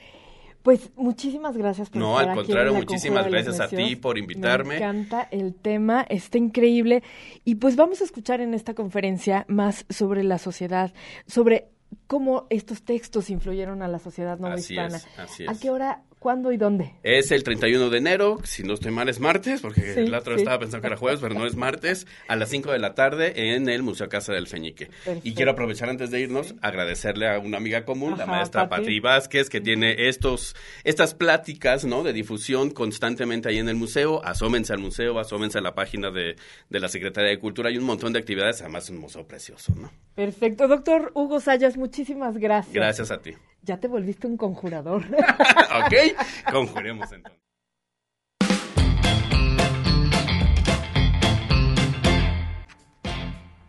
Pues 0.63 0.91
muchísimas 0.97 1.57
gracias 1.57 1.89
por 1.91 2.01
No, 2.01 2.19
al 2.19 2.35
contrario, 2.35 2.75
muchísimas 2.75 3.29
gracias 3.29 3.61
a 3.61 3.69
ti 3.69 3.97
por 3.97 4.19
invitarme. 4.19 4.71
Me 4.71 4.77
encanta 4.77 5.29
el 5.31 5.55
tema, 5.55 6.03
está 6.09 6.39
increíble. 6.39 7.03
Y 7.45 7.57
pues 7.57 7.77
vamos 7.77 8.01
a 8.01 8.05
escuchar 8.05 8.41
en 8.41 8.55
esta 8.55 8.75
conferencia 8.75 9.45
más 9.49 9.87
sobre 9.89 10.25
la 10.25 10.39
sociedad, 10.39 10.93
sobre 11.27 11.71
cómo 12.07 12.47
estos 12.51 12.83
textos 12.83 13.31
influyeron 13.31 13.83
a 13.83 13.89
la 13.89 13.99
sociedad 13.99 14.39
no 14.39 14.57
hispana. 14.57 15.01
Así 15.17 15.45
es. 15.45 15.49
¿A 15.49 15.59
qué 15.59 15.71
hora 15.71 16.03
¿Cuándo 16.19 16.53
y 16.53 16.57
dónde? 16.57 16.95
Es 17.03 17.31
el 17.31 17.45
31 17.45 17.91
de 17.91 17.99
enero, 17.99 18.39
si 18.45 18.63
no 18.63 18.75
estoy 18.75 18.91
mal 18.93 19.09
es 19.09 19.21
martes, 19.21 19.61
porque 19.61 19.95
el 19.95 20.13
otro 20.13 20.35
estaba 20.35 20.59
pensando 20.59 20.83
que 20.83 20.89
era 20.89 20.97
jueves, 20.97 21.21
pero 21.21 21.35
no 21.35 21.47
es 21.47 21.57
martes, 21.57 22.07
a 22.27 22.37
las 22.37 22.49
5 22.49 22.73
de 22.73 22.79
la 22.79 22.95
tarde 22.95 23.55
en 23.55 23.69
el 23.69 23.83
Museo 23.83 24.09
Casa 24.09 24.33
del 24.33 24.47
Feñique. 24.47 24.91
Y 25.23 25.35
quiero 25.35 25.53
aprovechar 25.53 25.89
antes 25.89 26.11
de 26.11 26.21
irnos, 26.21 26.55
agradecerle 26.61 27.29
a 27.29 27.39
una 27.39 27.57
amiga 27.57 27.85
común, 27.85 28.19
la 28.19 28.27
maestra 28.27 28.69
Patri. 28.69 28.99
Vázquez, 29.01 29.49
que 29.49 29.61
tiene 29.61 30.09
estos, 30.09 30.57
estas 30.85 31.15
pláticas 31.15 31.85
¿no? 31.85 32.03
de 32.03 32.13
difusión 32.13 32.71
constantemente 32.71 33.49
ahí 33.49 33.59
en 33.59 33.69
el 33.69 33.77
museo. 33.77 34.21
Asómense 34.25 34.73
al 34.73 34.81
museo, 34.81 35.19
asómense 35.19 35.59
a 35.59 35.61
la 35.61 35.75
página 35.75 36.11
de, 36.11 36.37
de 36.69 36.81
la 36.81 36.89
Secretaría 36.89 37.31
de 37.31 37.39
Cultura. 37.39 37.69
Hay 37.69 37.79
un 37.79 37.85
montón 37.85 38.13
de 38.13 38.19
actividades, 38.19 38.61
además 38.61 38.85
es 38.85 38.91
un 38.91 38.99
museo 38.99 39.27
precioso. 39.27 39.75
¿no? 39.75 39.91
Perfecto. 40.15 40.67
Doctor 40.69 41.13
Hugo 41.15 41.41
Sayas, 41.41 41.77
muchísimas 41.77 42.37
gracias. 42.39 42.75
Gracias 42.75 43.11
a 43.11 43.19
ti. 43.19 43.35
Ya 43.69 43.77
te 43.77 43.87
volviste 43.87 44.27
un 44.27 44.39
conjurador. 44.39 45.03
ok, 45.85 46.51
conjuremos 46.51 47.13
entonces. 47.13 47.39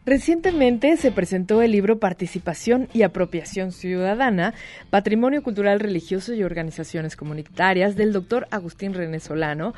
Recientemente 0.06 0.96
se 0.96 1.12
presentó 1.12 1.62
el 1.62 1.74
libro 1.74 2.00
Participación 2.00 2.88
y 2.94 3.02
Apropiación 3.02 3.74
Ciudadana, 3.74 4.54
Patrimonio 4.90 5.44
Cultural 5.44 5.82
Religioso 5.82 6.34
y 6.34 6.44
Organizaciones 6.44 7.18
Comunitarias 7.18 7.98
del 7.98 8.14
doctor 8.14 8.48
Agustín 8.52 8.94
René 8.94 9.20
Solano, 9.20 9.74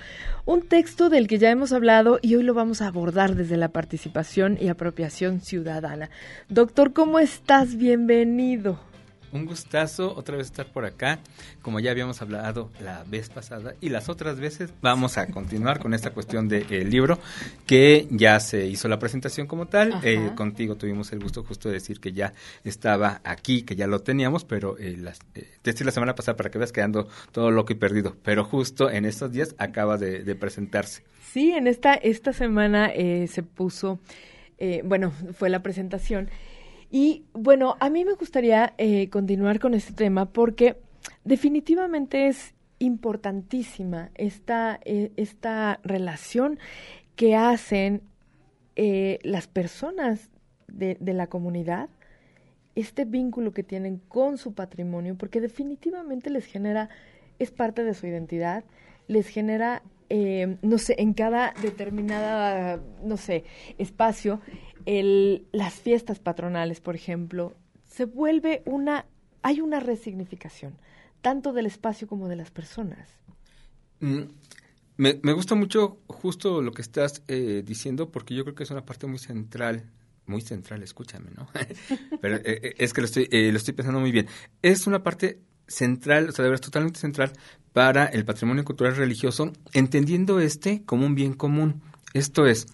un 0.46 0.62
texto 0.62 1.10
del 1.10 1.28
que 1.28 1.40
ya 1.40 1.50
hemos 1.50 1.74
hablado 1.74 2.20
y 2.22 2.36
hoy 2.36 2.44
lo 2.44 2.54
vamos 2.54 2.84
a 2.84 2.88
abordar 2.88 3.34
desde 3.34 3.58
la 3.58 3.70
participación 3.70 4.60
y 4.62 4.68
apropiación 4.68 5.42
ciudadana. 5.42 6.12
Doctor, 6.48 6.94
¿cómo 6.94 7.18
estás? 7.18 7.76
Bienvenido 7.76 8.91
un 9.34 9.46
gustazo 9.46 10.14
otra 10.16 10.38
vez 10.38 10.48
estar 10.48 10.68
por 10.68 10.86
acá. 10.86 11.20
Como 11.62 11.80
ya 11.80 11.92
habíamos 11.92 12.22
hablado 12.22 12.70
la 12.82 13.04
vez 13.04 13.30
pasada 13.30 13.76
y 13.82 13.90
las 13.90 14.10
otras 14.10 14.40
veces, 14.40 14.72
vamos 14.82 15.18
a 15.18 15.28
continuar 15.28 15.80
con 15.80 15.94
esta 15.94 16.12
cuestión 16.12 16.48
del 16.48 16.90
libro 16.90 17.20
que 17.66 18.08
ya 18.10 18.40
se 18.40 18.66
hizo 18.66 18.88
la 18.88 19.00
presentación 19.00 19.48
como 19.48 19.68
tal. 19.68 20.00
Eh, 20.04 20.32
contigo 20.36 20.76
tuvimos 20.76 21.12
el 21.12 21.20
gusto 21.20 21.44
justo 21.44 21.70
de 21.70 21.76
decir 21.76 22.00
que 22.00 22.14
ya 22.14 22.34
estaba 22.64 23.22
aquí, 23.24 23.64
que 23.64 23.76
ya 23.76 23.88
lo 23.88 24.00
teníamos, 24.02 24.44
pero 24.44 24.78
eh, 24.78 24.96
las, 24.98 25.20
eh, 25.36 25.48
decir 25.64 25.86
la 25.86 25.92
semana 25.92 26.16
pasada 26.16 26.38
para 26.38 26.50
que 26.50 26.58
veas 26.58 26.72
quedando 26.72 27.08
todo 27.32 27.52
loco 27.52 27.74
y 27.74 27.76
perdido. 27.76 28.16
Pero 28.24 28.44
justo 28.44 28.90
en 28.90 29.06
estos 29.06 29.32
días 29.32 29.56
acaba 29.58 29.98
de, 29.98 30.24
de 30.24 30.36
presentarse. 30.36 31.04
Sí, 31.32 31.52
en 31.52 31.68
esta, 31.68 31.94
esta 31.94 32.34
semana 32.34 32.92
se 32.94 33.44
puso, 33.44 34.00
bueno, 34.84 35.14
fue 35.34 35.50
la 35.50 35.64
presentación. 35.64 36.30
Y 36.92 37.24
bueno, 37.32 37.78
a 37.80 37.90
mí 37.90 38.04
me 38.04 38.14
gustaría 38.14 38.74
eh, 38.78 39.10
continuar 39.10 39.60
con 39.60 39.74
este 39.74 39.94
tema 39.94 40.26
porque 40.26 40.76
definitivamente 41.24 42.28
es 42.28 42.54
importantísima 42.80 44.12
esta, 44.16 44.78
eh, 44.84 45.14
esta 45.16 45.80
relación 45.84 46.60
que 47.16 47.38
hacen 47.38 48.02
eh, 48.76 49.20
las 49.24 49.48
personas 49.48 50.30
de, 50.68 50.98
de, 51.00 51.14
la 51.14 51.28
comunidad, 51.28 51.88
este 52.76 53.06
vínculo 53.06 53.54
que 53.54 53.64
tienen 53.64 54.02
con 54.10 54.38
su 54.38 54.54
patrimonio, 54.54 55.16
porque 55.18 55.40
definitivamente 55.40 56.30
les 56.30 56.46
genera, 56.46 56.90
es 57.40 57.52
parte 57.52 57.86
de 57.86 57.94
su 57.94 58.06
identidad, 58.06 58.66
les 59.08 59.28
genera, 59.28 59.82
no 60.62 60.78
sé, 60.78 60.96
en 60.98 61.14
cada 61.14 61.54
determinada, 61.62 62.82
no 63.04 63.18
sé, 63.18 63.44
espacio, 63.78 64.42
el, 64.86 65.48
las 65.52 65.74
fiestas 65.76 66.20
patronales, 66.20 66.80
por 66.82 66.96
ejemplo, 66.96 67.56
se 67.90 68.06
vuelve 68.06 68.62
una, 68.66 69.06
hay 69.42 69.62
una 69.62 69.80
resignificación, 69.80 70.74
tanto 71.22 71.54
del 71.54 71.66
espacio 71.66 72.08
como 72.08 72.28
de 72.28 72.36
las 72.36 72.52
personas. 72.52 73.10
Mm, 74.00 74.22
me, 74.98 75.20
me, 75.22 75.34
gusta 75.34 75.56
mucho 75.56 76.00
justo 76.08 76.62
lo 76.62 76.72
que 76.72 76.82
estás 76.82 77.24
eh, 77.28 77.64
diciendo 77.66 78.10
porque 78.12 78.36
yo 78.36 78.44
creo 78.44 78.56
que 78.56 78.64
es 78.64 78.72
una 78.72 78.86
parte 78.86 79.08
muy 79.08 79.20
central, 79.20 79.90
muy 80.26 80.42
central, 80.42 80.84
escúchame, 80.84 81.32
¿no? 81.32 81.48
Pero 82.22 82.38
eh, 82.38 82.44
eh, 82.46 82.74
es 82.78 82.94
que 82.94 83.02
lo 83.02 83.06
estoy, 83.06 83.28
lo 83.32 83.58
estoy 83.58 83.74
pensando 83.74 84.00
muy 84.00 84.12
bien. 84.12 84.28
Es 84.62 84.88
una 84.88 85.04
parte 85.04 85.40
central, 85.68 86.30
o 86.30 86.32
sea, 86.32 86.44
de 86.44 86.50
verdad 86.50 86.66
totalmente 86.66 87.00
central 87.00 87.32
para 87.74 88.06
el 88.06 88.26
patrimonio 88.26 88.66
cultural 88.66 88.96
religioso, 88.96 89.54
entendiendo 89.74 90.40
este 90.40 90.84
como 90.84 91.06
un 91.06 91.16
bien 91.16 91.34
común. 91.34 91.82
Esto 92.14 92.46
es, 92.46 92.68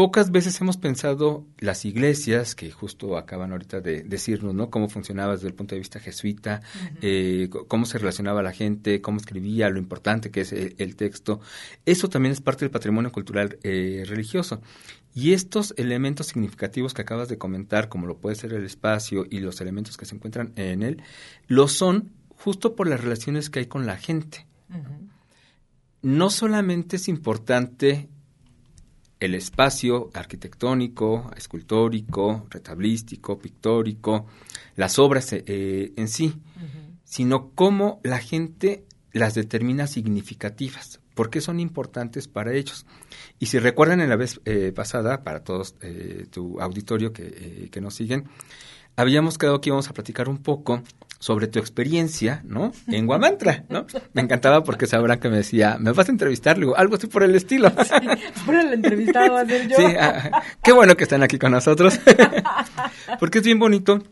pocas 0.00 0.30
veces 0.30 0.58
hemos 0.62 0.78
pensado 0.78 1.44
las 1.58 1.84
iglesias, 1.84 2.54
que 2.54 2.70
justo 2.70 3.18
acaban 3.18 3.52
ahorita 3.52 3.82
de 3.82 4.02
decirnos, 4.02 4.54
¿no? 4.54 4.70
Cómo 4.70 4.88
funcionaba 4.88 5.34
desde 5.34 5.48
el 5.48 5.52
punto 5.52 5.74
de 5.74 5.80
vista 5.80 6.00
jesuita, 6.00 6.62
eh, 7.02 7.50
cómo 7.68 7.84
se 7.84 7.98
relacionaba 7.98 8.42
la 8.42 8.52
gente, 8.52 9.02
cómo 9.02 9.18
escribía, 9.18 9.68
lo 9.68 9.78
importante 9.78 10.30
que 10.30 10.40
es 10.40 10.54
el, 10.54 10.96
texto. 10.96 11.42
Eso 11.84 12.08
también 12.08 12.32
es 12.32 12.40
parte 12.40 12.64
del 12.64 12.70
patrimonio 12.70 13.12
cultural 13.12 13.58
eh, 13.62 14.04
religioso. 14.06 14.62
Y 15.14 15.34
estos 15.34 15.74
elementos 15.76 16.28
significativos 16.28 16.94
que 16.94 17.02
acabas 17.02 17.28
de 17.28 17.36
comentar, 17.36 17.90
como 17.90 18.06
lo 18.06 18.16
puede 18.16 18.36
ser 18.36 18.54
el 18.54 18.64
espacio 18.64 19.26
y 19.28 19.40
los 19.40 19.60
elementos 19.60 19.98
que 19.98 20.06
se 20.06 20.14
encuentran 20.14 20.54
en 20.56 20.82
él, 20.82 21.02
lo 21.46 21.68
son 21.68 22.10
justo 22.36 22.74
por 22.74 22.88
las 22.88 23.02
relaciones 23.02 23.50
que 23.50 23.58
hay 23.58 23.66
con 23.66 23.84
la 23.84 23.98
gente. 23.98 24.46
No 26.00 26.30
solamente 26.30 26.96
es 26.96 27.06
importante 27.06 28.08
el 29.20 29.34
espacio 29.34 30.10
arquitectónico, 30.14 31.30
escultórico, 31.36 32.46
retablístico, 32.48 33.38
pictórico, 33.38 34.26
las 34.76 34.98
obras 34.98 35.32
eh, 35.32 35.92
en 35.96 36.08
sí, 36.08 36.34
sino 37.04 37.50
cómo 37.54 38.00
la 38.02 38.18
gente 38.18 38.84
las 39.12 39.34
determina 39.34 39.86
significativas, 39.86 41.00
por 41.14 41.28
qué 41.28 41.42
son 41.42 41.60
importantes 41.60 42.28
para 42.28 42.54
ellos. 42.54 42.86
Y 43.38 43.46
si 43.46 43.58
recuerdan 43.58 44.00
en 44.00 44.08
la 44.08 44.16
vez 44.16 44.40
eh, 44.46 44.72
pasada, 44.74 45.22
para 45.22 45.44
todos 45.44 45.74
eh, 45.82 46.26
tu 46.30 46.58
auditorio 46.60 47.12
que, 47.12 47.68
que 47.70 47.80
nos 47.80 47.94
siguen, 47.94 48.24
habíamos 48.96 49.36
quedado 49.36 49.60
que 49.60 49.68
íbamos 49.68 49.88
a 49.88 49.92
platicar 49.92 50.28
un 50.30 50.38
poco 50.38 50.82
sobre 51.20 51.48
tu 51.48 51.58
experiencia, 51.58 52.42
¿no? 52.44 52.72
En 52.88 53.06
Guamantra, 53.06 53.64
¿no? 53.68 53.86
Me 54.14 54.22
encantaba 54.22 54.64
porque 54.64 54.86
sabrán 54.86 55.20
que 55.20 55.28
me 55.28 55.36
decía, 55.36 55.76
¿me 55.78 55.92
vas 55.92 56.08
a 56.08 56.12
entrevistar? 56.12 56.56
Le 56.56 56.62
digo, 56.62 56.76
algo 56.78 56.96
así 56.96 57.06
por 57.06 57.22
el 57.22 57.36
estilo. 57.36 57.70
Sí, 57.90 58.42
por 58.46 58.54
el 58.54 58.72
entrevistado 58.72 59.36
a 59.36 59.44
ser 59.44 59.68
yo. 59.68 59.76
Sí, 59.76 59.82
ah, 59.98 60.42
qué 60.62 60.72
bueno 60.72 60.96
que 60.96 61.04
están 61.04 61.22
aquí 61.22 61.38
con 61.38 61.52
nosotros. 61.52 61.98
porque 63.20 63.38
es 63.38 63.44
bien 63.44 63.58
bonito 63.58 64.02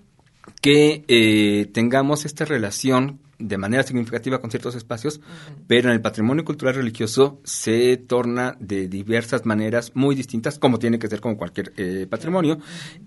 que 0.60 1.04
eh, 1.08 1.70
tengamos 1.72 2.26
esta 2.26 2.44
relación 2.44 3.20
de 3.38 3.56
manera 3.56 3.82
significativa 3.82 4.40
con 4.40 4.50
ciertos 4.50 4.74
espacios, 4.74 5.20
pero 5.66 5.88
en 5.88 5.94
el 5.94 6.00
patrimonio 6.00 6.44
cultural 6.44 6.74
religioso 6.74 7.40
se 7.44 7.96
torna 7.96 8.56
de 8.58 8.88
diversas 8.88 9.46
maneras 9.46 9.92
muy 9.94 10.14
distintas, 10.14 10.58
como 10.58 10.78
tiene 10.78 10.98
que 10.98 11.08
ser 11.08 11.20
con 11.20 11.36
cualquier 11.36 11.72
eh, 11.76 12.06
patrimonio. 12.08 12.58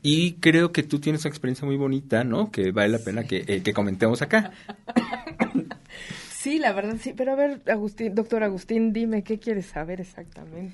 Y 0.02 0.34
creo 0.34 0.72
que 0.72 0.84
tú 0.84 1.00
tienes 1.00 1.26
una 1.26 1.30
experiencia 1.30 1.66
muy 1.66 1.78
bonita, 1.78 2.24
¿no? 2.24 2.52
Que 2.52 2.72
vale 2.72 2.90
la 2.90 3.00
pena 3.00 3.24
que, 3.26 3.44
eh, 3.48 3.62
que 3.62 3.74
comentemos 3.74 4.22
acá. 4.22 4.52
Sí, 6.30 6.58
la 6.58 6.74
verdad 6.74 6.96
sí, 7.00 7.14
pero 7.16 7.34
a 7.34 7.36
ver, 7.36 7.62
Agustín, 7.68 8.16
doctor 8.16 8.44
Agustín, 8.44 8.94
dime 8.94 9.24
qué 9.24 9.38
quieres 9.38 9.68
saber 9.68 10.02
exactamente. 10.02 10.74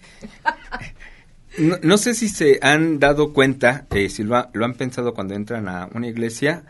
No, 1.58 1.98
sé 1.98 2.14
si 2.14 2.30
se 2.30 2.60
han 2.62 3.00
dado 3.00 3.34
cuenta, 3.34 3.86
eh, 3.90 4.08
si 4.08 4.24
lo, 4.24 4.48
lo, 4.54 4.64
han 4.64 4.76
pensado 4.76 5.14
cuando 5.14 5.34
entran 5.34 5.68
a 5.68 5.90
una 5.94 6.08
iglesia, 6.08 6.64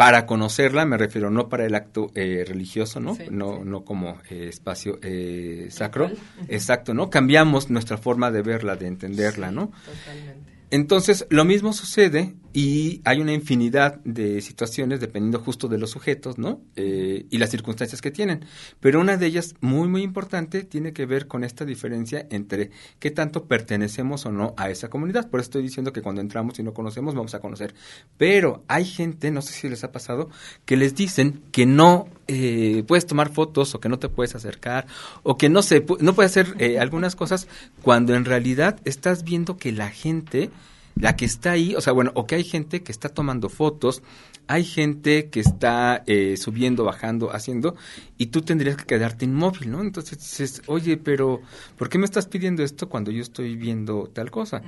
para 0.00 0.24
conocerla, 0.24 0.86
me 0.86 0.96
refiero 0.96 1.28
no 1.28 1.50
para 1.50 1.66
el 1.66 1.74
acto 1.74 2.10
eh, 2.14 2.42
religioso, 2.48 3.00
¿no? 3.00 3.18
no, 3.30 3.66
no 3.66 3.84
como 3.84 4.16
eh, 4.30 4.46
espacio 4.48 4.98
eh, 5.02 5.66
sacro. 5.68 6.10
Exacto, 6.48 6.94
¿no? 6.94 7.10
Cambiamos 7.10 7.68
nuestra 7.68 7.98
forma 7.98 8.30
de 8.30 8.40
verla, 8.40 8.76
de 8.76 8.86
entenderla, 8.86 9.50
¿no? 9.50 9.72
Totalmente. 9.84 10.52
Entonces, 10.70 11.26
lo 11.28 11.44
mismo 11.44 11.74
sucede 11.74 12.34
y 12.52 13.00
hay 13.04 13.20
una 13.20 13.32
infinidad 13.32 14.00
de 14.04 14.40
situaciones 14.40 15.00
dependiendo 15.00 15.38
justo 15.38 15.68
de 15.68 15.78
los 15.78 15.90
sujetos, 15.90 16.38
¿no? 16.38 16.60
Eh, 16.74 17.26
y 17.30 17.38
las 17.38 17.50
circunstancias 17.50 18.00
que 18.00 18.10
tienen. 18.10 18.44
Pero 18.80 19.00
una 19.00 19.16
de 19.16 19.26
ellas, 19.26 19.54
muy, 19.60 19.86
muy 19.86 20.02
importante, 20.02 20.64
tiene 20.64 20.92
que 20.92 21.06
ver 21.06 21.28
con 21.28 21.44
esta 21.44 21.64
diferencia 21.64 22.26
entre 22.30 22.70
qué 22.98 23.10
tanto 23.10 23.46
pertenecemos 23.46 24.26
o 24.26 24.32
no 24.32 24.54
a 24.56 24.68
esa 24.68 24.90
comunidad. 24.90 25.30
Por 25.30 25.40
eso 25.40 25.46
estoy 25.46 25.62
diciendo 25.62 25.92
que 25.92 26.02
cuando 26.02 26.20
entramos 26.20 26.58
y 26.58 26.62
no 26.64 26.74
conocemos, 26.74 27.14
vamos 27.14 27.34
a 27.34 27.40
conocer. 27.40 27.74
Pero 28.16 28.64
hay 28.66 28.84
gente, 28.84 29.30
no 29.30 29.42
sé 29.42 29.52
si 29.52 29.68
les 29.68 29.84
ha 29.84 29.92
pasado, 29.92 30.28
que 30.64 30.76
les 30.76 30.94
dicen 30.96 31.42
que 31.52 31.66
no 31.66 32.08
eh, 32.26 32.82
puedes 32.86 33.06
tomar 33.06 33.32
fotos 33.32 33.74
o 33.74 33.80
que 33.80 33.88
no 33.88 33.98
te 33.98 34.08
puedes 34.08 34.34
acercar 34.34 34.86
o 35.22 35.36
que 35.36 35.48
no, 35.48 35.62
se, 35.62 35.84
no 36.00 36.14
puedes 36.14 36.32
hacer 36.32 36.54
eh, 36.58 36.78
algunas 36.80 37.14
cosas 37.14 37.46
cuando 37.82 38.14
en 38.14 38.24
realidad 38.24 38.80
estás 38.84 39.24
viendo 39.24 39.56
que 39.56 39.72
la 39.72 39.90
gente 39.90 40.50
la 40.96 41.16
que 41.16 41.24
está 41.24 41.52
ahí, 41.52 41.74
o 41.74 41.80
sea, 41.80 41.92
bueno, 41.92 42.12
o 42.14 42.26
que 42.26 42.34
hay 42.34 42.44
gente 42.44 42.82
que 42.82 42.92
está 42.92 43.08
tomando 43.08 43.48
fotos, 43.48 44.02
hay 44.46 44.64
gente 44.64 45.30
que 45.30 45.40
está 45.40 46.02
eh, 46.06 46.36
subiendo, 46.36 46.84
bajando, 46.84 47.32
haciendo, 47.32 47.76
y 48.18 48.26
tú 48.26 48.42
tendrías 48.42 48.76
que 48.76 48.84
quedarte 48.84 49.24
inmóvil, 49.24 49.70
¿no? 49.70 49.80
Entonces 49.80 50.18
dices, 50.18 50.62
oye, 50.66 50.96
pero 50.96 51.40
¿por 51.76 51.88
qué 51.88 51.98
me 51.98 52.04
estás 52.04 52.26
pidiendo 52.26 52.62
esto 52.62 52.88
cuando 52.88 53.10
yo 53.10 53.22
estoy 53.22 53.56
viendo 53.56 54.10
tal 54.12 54.30
cosa? 54.30 54.62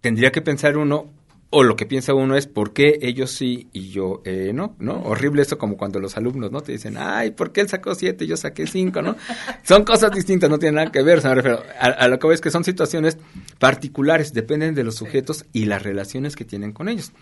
Tendría 0.00 0.32
que 0.32 0.40
pensar 0.40 0.76
uno, 0.76 1.10
o 1.56 1.62
lo 1.62 1.76
que 1.76 1.86
piensa 1.86 2.14
uno 2.14 2.36
es 2.36 2.48
por 2.48 2.72
qué 2.72 2.98
ellos 3.00 3.30
sí 3.30 3.68
y 3.72 3.90
yo 3.90 4.22
eh, 4.24 4.50
no, 4.52 4.74
¿no? 4.80 5.00
Horrible 5.02 5.42
eso 5.42 5.56
como 5.56 5.76
cuando 5.76 6.00
los 6.00 6.16
alumnos, 6.16 6.50
¿no? 6.50 6.62
Te 6.62 6.72
dicen, 6.72 6.96
ay, 6.98 7.30
¿por 7.30 7.52
qué 7.52 7.60
él 7.60 7.68
sacó 7.68 7.94
siete 7.94 8.24
y 8.24 8.26
yo 8.26 8.36
saqué 8.36 8.66
cinco, 8.66 9.02
¿no? 9.02 9.14
son 9.62 9.84
cosas 9.84 10.10
distintas, 10.10 10.50
no 10.50 10.58
tienen 10.58 10.74
nada 10.74 10.90
que 10.90 11.04
ver, 11.04 11.22
me 11.22 11.32
refiero 11.32 11.62
a, 11.78 12.08
lo 12.08 12.18
que 12.18 12.26
ves 12.26 12.40
que 12.40 12.50
son 12.50 12.64
situaciones 12.64 13.18
particulares, 13.60 14.32
dependen 14.32 14.74
de 14.74 14.82
los 14.82 14.96
sujetos 14.96 15.46
y 15.52 15.66
las 15.66 15.84
relaciones 15.84 16.34
que 16.34 16.44
tienen 16.44 16.72
con 16.72 16.88
ellos. 16.88 17.12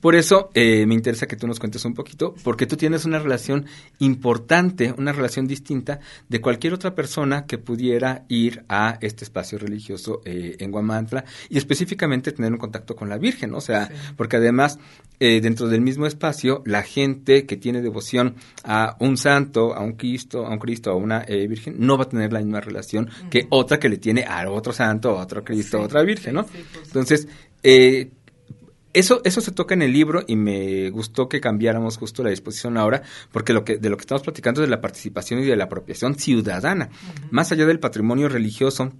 Por 0.00 0.14
eso 0.14 0.50
eh, 0.54 0.86
me 0.86 0.94
interesa 0.94 1.26
que 1.26 1.34
tú 1.34 1.48
nos 1.48 1.58
cuentes 1.58 1.84
un 1.84 1.94
poquito, 1.94 2.36
porque 2.44 2.66
tú 2.66 2.76
tienes 2.76 3.04
una 3.06 3.18
relación 3.18 3.66
importante, 3.98 4.94
una 4.96 5.10
relación 5.10 5.48
distinta 5.48 5.98
de 6.28 6.40
cualquier 6.40 6.74
otra 6.74 6.94
persona 6.94 7.44
que 7.44 7.58
pudiera 7.58 8.24
ir 8.28 8.64
a 8.68 8.98
este 9.00 9.24
espacio 9.24 9.58
religioso 9.58 10.22
eh, 10.24 10.54
en 10.60 10.70
Guamantla 10.70 11.24
y 11.48 11.58
específicamente 11.58 12.30
tener 12.30 12.52
un 12.52 12.58
contacto 12.58 12.94
con 12.94 13.08
la 13.08 13.18
Virgen, 13.18 13.50
¿no? 13.50 13.56
o 13.56 13.60
sea, 13.60 13.79
porque 14.16 14.36
además 14.36 14.78
eh, 15.22 15.42
dentro 15.42 15.68
del 15.68 15.82
mismo 15.82 16.06
espacio 16.06 16.62
la 16.64 16.82
gente 16.82 17.44
que 17.44 17.58
tiene 17.58 17.82
devoción 17.82 18.36
a 18.64 18.96
un 19.00 19.18
santo, 19.18 19.74
a 19.74 19.80
un 19.80 19.92
Cristo, 19.92 20.46
a 20.46 20.50
un 20.50 20.58
Cristo, 20.58 20.90
a 20.90 20.96
una 20.96 21.24
eh, 21.28 21.46
Virgen, 21.46 21.76
no 21.78 21.98
va 21.98 22.04
a 22.04 22.08
tener 22.08 22.32
la 22.32 22.40
misma 22.40 22.60
relación 22.60 23.10
que 23.28 23.46
otra 23.50 23.78
que 23.78 23.90
le 23.90 23.98
tiene 23.98 24.24
a 24.24 24.50
otro 24.50 24.72
santo, 24.72 25.18
a 25.18 25.22
otro 25.22 25.44
Cristo, 25.44 25.76
a 25.76 25.82
otra 25.82 26.02
Virgen, 26.02 26.36
¿no? 26.36 26.46
Entonces, 26.86 27.28
eh, 27.62 28.10
eso, 28.92 29.20
eso 29.24 29.40
se 29.40 29.52
toca 29.52 29.74
en 29.74 29.82
el 29.82 29.92
libro 29.92 30.24
y 30.26 30.36
me 30.36 30.90
gustó 30.90 31.28
que 31.28 31.40
cambiáramos 31.40 31.96
justo 31.98 32.22
la 32.22 32.30
disposición 32.30 32.76
ahora, 32.76 33.02
porque 33.30 33.52
lo 33.52 33.62
que, 33.62 33.76
de 33.76 33.90
lo 33.90 33.96
que 33.96 34.02
estamos 34.02 34.22
platicando 34.22 34.62
es 34.62 34.68
de 34.68 34.74
la 34.74 34.80
participación 34.80 35.40
y 35.40 35.44
de 35.44 35.54
la 35.54 35.64
apropiación 35.64 36.14
ciudadana. 36.14 36.88
Más 37.30 37.52
allá 37.52 37.66
del 37.66 37.78
patrimonio 37.78 38.28
religioso, 38.28 38.92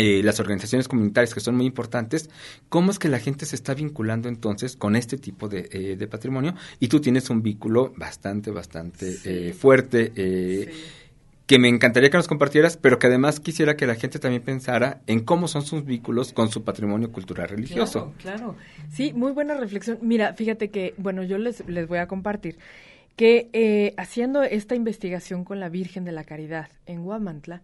eh, 0.00 0.22
las 0.22 0.38
organizaciones 0.38 0.86
comunitarias 0.86 1.34
que 1.34 1.40
son 1.40 1.56
muy 1.56 1.66
importantes, 1.66 2.30
¿cómo 2.68 2.92
es 2.92 3.00
que 3.00 3.08
la 3.08 3.18
gente 3.18 3.46
se 3.46 3.56
está 3.56 3.74
vinculando 3.74 4.28
entonces 4.28 4.76
con 4.76 4.94
este 4.94 5.18
tipo 5.18 5.48
de, 5.48 5.68
eh, 5.72 6.06
patrimonio? 6.06 6.54
Y 6.78 6.86
tú 6.86 7.00
tienes 7.00 7.30
un 7.30 7.42
vínculo 7.42 7.92
bastante, 7.96 8.52
bastante 8.52 9.16
eh, 9.24 9.52
fuerte. 9.52 10.12
que 11.48 11.58
me 11.58 11.68
encantaría 11.68 12.10
que 12.10 12.16
nos 12.16 12.28
compartieras, 12.28 12.76
pero 12.76 13.00
que 13.00 13.08
además 13.08 13.40
quisiera 13.40 13.76
que 13.76 13.88
la 13.88 13.96
gente 13.96 14.20
también 14.20 14.42
pensara 14.42 15.00
en 15.08 15.18
cómo 15.18 15.48
son 15.48 15.62
sus 15.62 15.84
vínculos 15.84 16.32
con 16.32 16.48
su 16.48 16.62
patrimonio 16.62 17.10
cultural 17.10 17.48
religioso. 17.48 18.14
Claro, 18.18 18.54
Sí, 18.92 19.12
muy 19.12 19.32
buena 19.32 19.54
reflexión. 19.54 19.98
Mira, 20.00 20.32
fíjate 20.34 20.70
que, 20.70 20.94
bueno, 20.96 21.24
yo 21.24 21.38
les, 21.38 21.66
les 21.66 21.88
voy 21.88 21.98
a 21.98 22.06
compartir 22.06 22.56
que 23.16 23.94
haciendo 23.96 24.44
esta 24.44 24.76
investigación 24.76 25.42
con 25.42 25.58
la 25.58 25.68
Virgen 25.68 26.04
de 26.04 26.12
la 26.12 26.22
Caridad 26.22 26.68
en 26.86 27.02
Guamantla, 27.02 27.62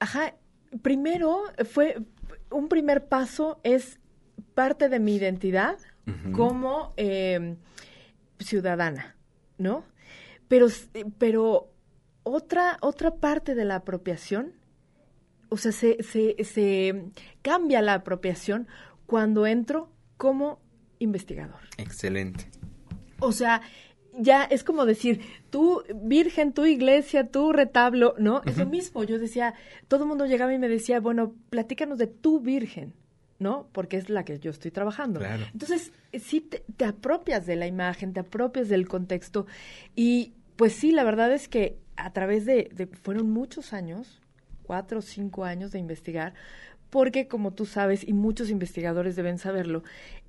ajá, 0.00 0.34
primero 0.82 1.42
fue 1.64 1.96
un 2.50 2.68
primer 2.68 3.06
paso 3.06 3.60
es 3.62 3.98
parte 4.54 4.88
de 4.88 4.98
mi 5.00 5.14
identidad 5.14 5.78
como 6.32 6.92
em, 6.96 7.56
ciudadana, 8.40 9.16
¿no? 9.58 9.84
Pero, 10.48 10.66
pero 11.18 11.72
otra, 12.24 12.78
otra 12.80 13.14
parte 13.14 13.54
de 13.54 13.64
la 13.64 13.76
apropiación, 13.76 14.54
o 15.50 15.56
sea, 15.56 15.70
se, 15.70 16.02
se, 16.02 16.34
se 16.42 17.04
cambia 17.42 17.80
la 17.80 17.94
apropiación 17.94 18.66
cuando 19.06 19.46
entro 19.46 19.92
como 20.16 20.60
investigador. 20.98 21.60
Excelente. 21.76 22.50
O 23.20 23.30
sea, 23.32 23.62
ya 24.18 24.44
es 24.44 24.64
como 24.64 24.86
decir, 24.86 25.20
tú 25.50 25.82
virgen, 25.94 26.52
tu 26.52 26.66
iglesia, 26.66 27.28
tu 27.28 27.52
retablo, 27.52 28.14
¿no? 28.18 28.42
Es 28.44 28.58
lo 28.58 28.66
mismo. 28.66 29.04
Yo 29.04 29.18
decía, 29.18 29.54
todo 29.88 30.04
el 30.04 30.08
mundo 30.08 30.26
llegaba 30.26 30.52
y 30.52 30.58
me 30.58 30.68
decía, 30.68 31.00
bueno, 31.00 31.34
platícanos 31.50 31.98
de 31.98 32.06
tu 32.06 32.40
virgen, 32.40 32.92
¿no? 33.38 33.68
Porque 33.72 33.96
es 33.96 34.08
la 34.08 34.24
que 34.24 34.38
yo 34.38 34.50
estoy 34.50 34.70
trabajando. 34.70 35.20
Entonces, 35.52 35.92
sí 36.18 36.40
te, 36.40 36.84
apropias 36.84 37.46
de 37.46 37.56
la 37.56 37.66
imagen, 37.66 38.12
te 38.12 38.20
apropias 38.20 38.68
del 38.68 38.88
contexto. 38.88 39.46
Y 39.94 40.34
pues 40.56 40.74
sí, 40.74 40.92
la 40.92 41.04
verdad 41.04 41.32
es 41.32 41.48
que 41.48 41.78
a 41.96 42.12
través 42.12 42.44
de, 42.46 42.70
de 42.74 42.86
fueron 42.86 43.30
muchos 43.30 43.72
años, 43.72 44.20
cuatro 44.64 44.98
o 44.98 45.02
cinco 45.02 45.44
años 45.44 45.72
de 45.72 45.78
investigar, 45.78 46.34
porque 46.90 47.28
como 47.28 47.52
tú 47.52 47.66
sabes 47.66 48.06
y 48.06 48.12
muchos 48.12 48.50
investigadores 48.50 49.16
deben 49.16 49.38
saberlo, 49.38 49.82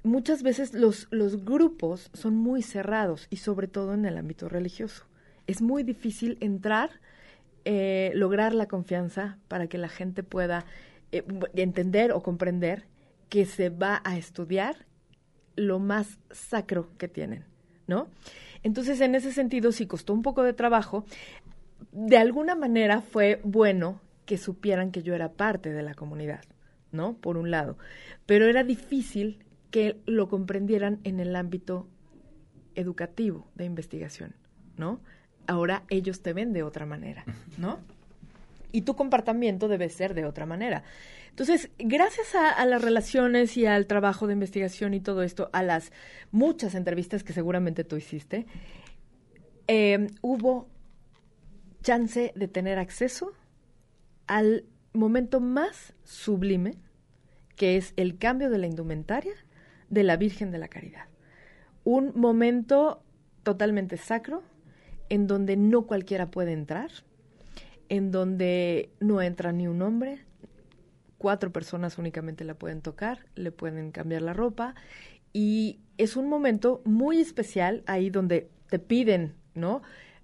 muchas 0.04 0.44
veces 0.44 0.74
los, 0.74 1.08
los 1.12 1.44
grupos 1.44 2.10
son 2.14 2.36
muy 2.36 2.62
cerrados 2.62 3.28
y 3.30 3.38
sobre 3.38 3.68
todo 3.68 3.94
en 3.94 4.06
el 4.06 4.18
ámbito 4.18 4.48
religioso. 4.48 5.06
Es 5.48 5.62
muy 5.62 5.84
difícil 5.84 6.38
entrar, 6.40 6.92
eh, 7.66 8.12
lograr 8.14 8.54
la 8.54 8.68
confianza 8.68 9.38
para 9.48 9.68
que 9.68 9.78
la 9.78 9.90
gente 9.90 10.24
pueda 10.24 10.66
eh, 11.12 11.24
entender 11.56 12.12
o 12.12 12.22
comprender 12.22 12.86
que 13.30 13.46
se 13.46 13.70
va 13.70 14.02
a 14.04 14.18
estudiar 14.18 14.86
lo 15.56 15.80
más 15.80 16.20
sacro 16.32 16.90
que 16.98 17.08
tienen, 17.08 17.44
¿no? 17.88 18.08
Entonces, 18.64 19.02
en 19.02 19.16
ese 19.16 19.32
sentido, 19.32 19.72
sí 19.72 19.88
costó 19.88 20.14
un 20.14 20.22
poco 20.22 20.44
de 20.44 20.54
trabajo. 20.54 21.06
De 21.92 22.18
alguna 22.18 22.56
manera 22.56 23.02
fue 23.02 23.42
bueno 23.44 24.00
que 24.32 24.38
supieran 24.38 24.94
que 24.94 25.04
yo 25.04 25.14
era 25.14 25.34
parte 25.34 25.74
de 25.74 25.84
la 25.84 25.94
comunidad, 25.94 26.46
¿no? 26.94 27.18
Por 27.18 27.36
un 27.36 27.52
lado. 27.52 27.78
Pero 28.26 28.46
era 28.46 28.64
difícil 28.64 29.44
que 29.72 30.00
lo 30.06 30.30
comprendieran 30.30 31.02
en 31.04 31.20
el 31.20 31.36
ámbito 31.36 31.90
educativo 32.76 33.52
de 33.56 33.66
investigación, 33.66 34.34
¿no? 34.78 35.02
Ahora 35.48 35.84
ellos 35.90 36.22
te 36.22 36.32
ven 36.32 36.54
de 36.54 36.64
otra 36.64 36.86
manera, 36.86 37.26
¿no? 37.58 37.80
Y 38.72 38.84
tu 38.84 38.96
comportamiento 38.96 39.68
debe 39.68 39.90
ser 39.90 40.14
de 40.14 40.24
otra 40.24 40.46
manera. 40.46 40.84
Entonces, 41.32 41.70
gracias 41.78 42.34
a, 42.34 42.66
las 42.66 42.82
relaciones 42.82 43.58
y 43.58 43.66
al 43.66 43.86
trabajo 43.86 44.28
de 44.28 44.34
investigación 44.34 44.94
y 44.94 45.02
todo 45.02 45.24
esto, 45.24 45.50
a 45.52 45.62
las 45.62 45.92
muchas 46.32 46.74
entrevistas 46.74 47.26
que 47.26 47.34
seguramente 47.34 47.84
tú 47.84 47.98
hiciste, 47.98 48.46
eh, 49.68 50.08
hubo 50.22 50.70
chance 51.84 52.32
de 52.34 52.48
tener 52.48 52.80
acceso 52.80 53.34
al 54.28 54.66
momento 54.94 55.40
más 55.40 55.94
sublime, 56.04 56.78
que 57.56 57.78
es 57.78 57.94
el 57.96 58.18
cambio 58.18 58.50
de 58.50 58.58
la 58.58 58.68
indumentaria 58.68 59.34
de 59.90 60.04
la 60.04 60.18
Virgen 60.18 60.52
de 60.52 60.58
la 60.58 60.68
Caridad. 60.68 61.06
Un 61.84 62.12
momento 62.16 63.04
totalmente 63.44 63.98
sacro, 63.98 64.44
en 65.10 65.28
donde 65.28 65.58
no 65.58 65.84
cualquiera 65.84 66.32
puede 66.32 66.54
entrar, 66.54 66.92
en 67.90 68.12
donde 68.12 68.90
no 69.00 69.22
entra 69.22 69.52
ni 69.52 69.68
un 69.68 69.82
hombre, 69.82 70.20
cuatro 71.18 71.52
personas 71.52 71.98
únicamente 71.98 72.46
la 72.46 72.56
pueden 72.56 72.82
tocar, 72.82 73.26
le 73.36 73.52
pueden 73.52 73.92
cambiar 73.92 74.22
la 74.22 74.34
ropa 74.34 74.76
y 75.34 75.80
es 75.98 76.16
un 76.16 76.28
momento 76.28 76.82
muy 76.86 77.20
especial 77.20 77.84
ahí 77.86 78.10
donde 78.10 78.50
te 78.70 78.80
piden, 78.80 79.36
¿no? 79.54 79.82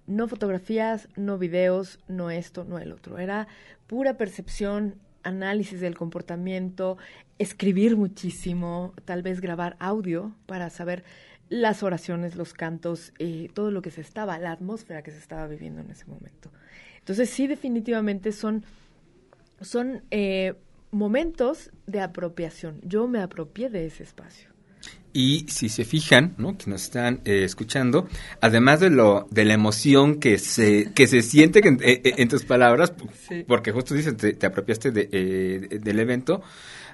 No 0.08 0.26
fotografías, 0.26 1.08
no 1.14 1.38
videos, 1.38 2.00
no 2.08 2.30
esto, 2.30 2.64
no 2.64 2.78
el 2.78 2.92
otro. 2.92 3.18
Era 3.18 3.46
pura 3.86 4.16
percepción, 4.16 4.96
análisis 5.22 5.80
del 5.80 5.96
comportamiento, 5.96 6.96
escribir 7.38 7.96
muchísimo, 7.96 8.94
tal 9.04 9.22
vez 9.22 9.40
grabar 9.40 9.76
audio 9.78 10.34
para 10.46 10.70
saber 10.70 11.04
las 11.48 11.82
oraciones, 11.82 12.36
los 12.36 12.52
cantos, 12.52 13.12
eh, 13.18 13.48
todo 13.54 13.70
lo 13.70 13.82
que 13.82 13.90
se 13.90 14.00
estaba, 14.00 14.38
la 14.38 14.52
atmósfera 14.52 15.02
que 15.02 15.10
se 15.10 15.18
estaba 15.18 15.46
viviendo 15.46 15.80
en 15.80 15.90
ese 15.90 16.06
momento. 16.06 16.50
Entonces 16.98 17.30
sí, 17.30 17.46
definitivamente 17.46 18.32
son, 18.32 18.64
son 19.60 20.02
eh, 20.10 20.54
momentos 20.90 21.70
de 21.86 22.00
apropiación. 22.00 22.80
Yo 22.82 23.08
me 23.08 23.20
apropié 23.20 23.70
de 23.70 23.86
ese 23.86 24.02
espacio. 24.02 24.50
Y 25.18 25.46
si 25.48 25.68
se 25.68 25.84
fijan, 25.84 26.34
¿no? 26.38 26.56
que 26.56 26.70
nos 26.70 26.84
están 26.84 27.22
eh, 27.24 27.42
escuchando, 27.42 28.06
además 28.40 28.78
de 28.78 28.88
lo 28.90 29.26
de 29.32 29.44
la 29.44 29.54
emoción 29.54 30.20
que 30.20 30.38
se 30.38 30.92
que 30.94 31.08
se 31.08 31.22
siente 31.22 31.58
en, 31.66 31.80
eh, 31.82 32.02
eh, 32.04 32.14
en, 32.18 32.28
tus 32.28 32.44
palabras, 32.44 32.92
porque 33.48 33.72
justo 33.72 33.94
dices 33.94 34.16
te, 34.16 34.34
te 34.34 34.46
apropiaste 34.46 34.92
de, 34.92 35.80
del 35.82 35.98
evento, 35.98 36.40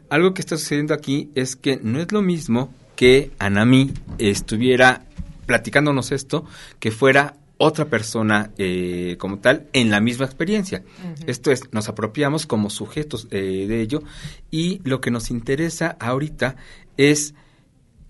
algo 0.09 0.33
que 0.33 0.41
está 0.41 0.57
sucediendo 0.57 0.95
aquí 0.95 1.29
es 1.35 1.55
que 1.55 1.79
no 1.83 2.01
es 2.01 2.13
lo 2.13 2.23
mismo 2.23 2.73
que 2.97 3.31
Anami 3.39 3.93
estuviera 4.17 5.05
platicándonos 5.45 6.11
esto, 6.11 6.47
que 6.79 6.91
fuera 6.91 7.35
otra 7.59 7.87
persona 7.87 8.53
eh, 8.59 9.17
como 9.19 9.39
tal 9.39 9.69
en 9.73 9.91
la 9.91 10.01
misma 10.01 10.27
experiencia. 10.27 10.83
Esto 11.27 11.51
es, 11.51 11.73
nos 11.73 11.89
apropiamos 11.89 12.47
como 12.47 12.71
sujetos 12.71 13.29
eh, 13.31 13.67
de 13.69 13.81
ello 13.81 14.03
y 14.51 14.81
lo 14.85 15.01
que 15.01 15.11
nos 15.11 15.31
interesa 15.31 15.97
ahorita 16.01 16.57
es 16.97 17.35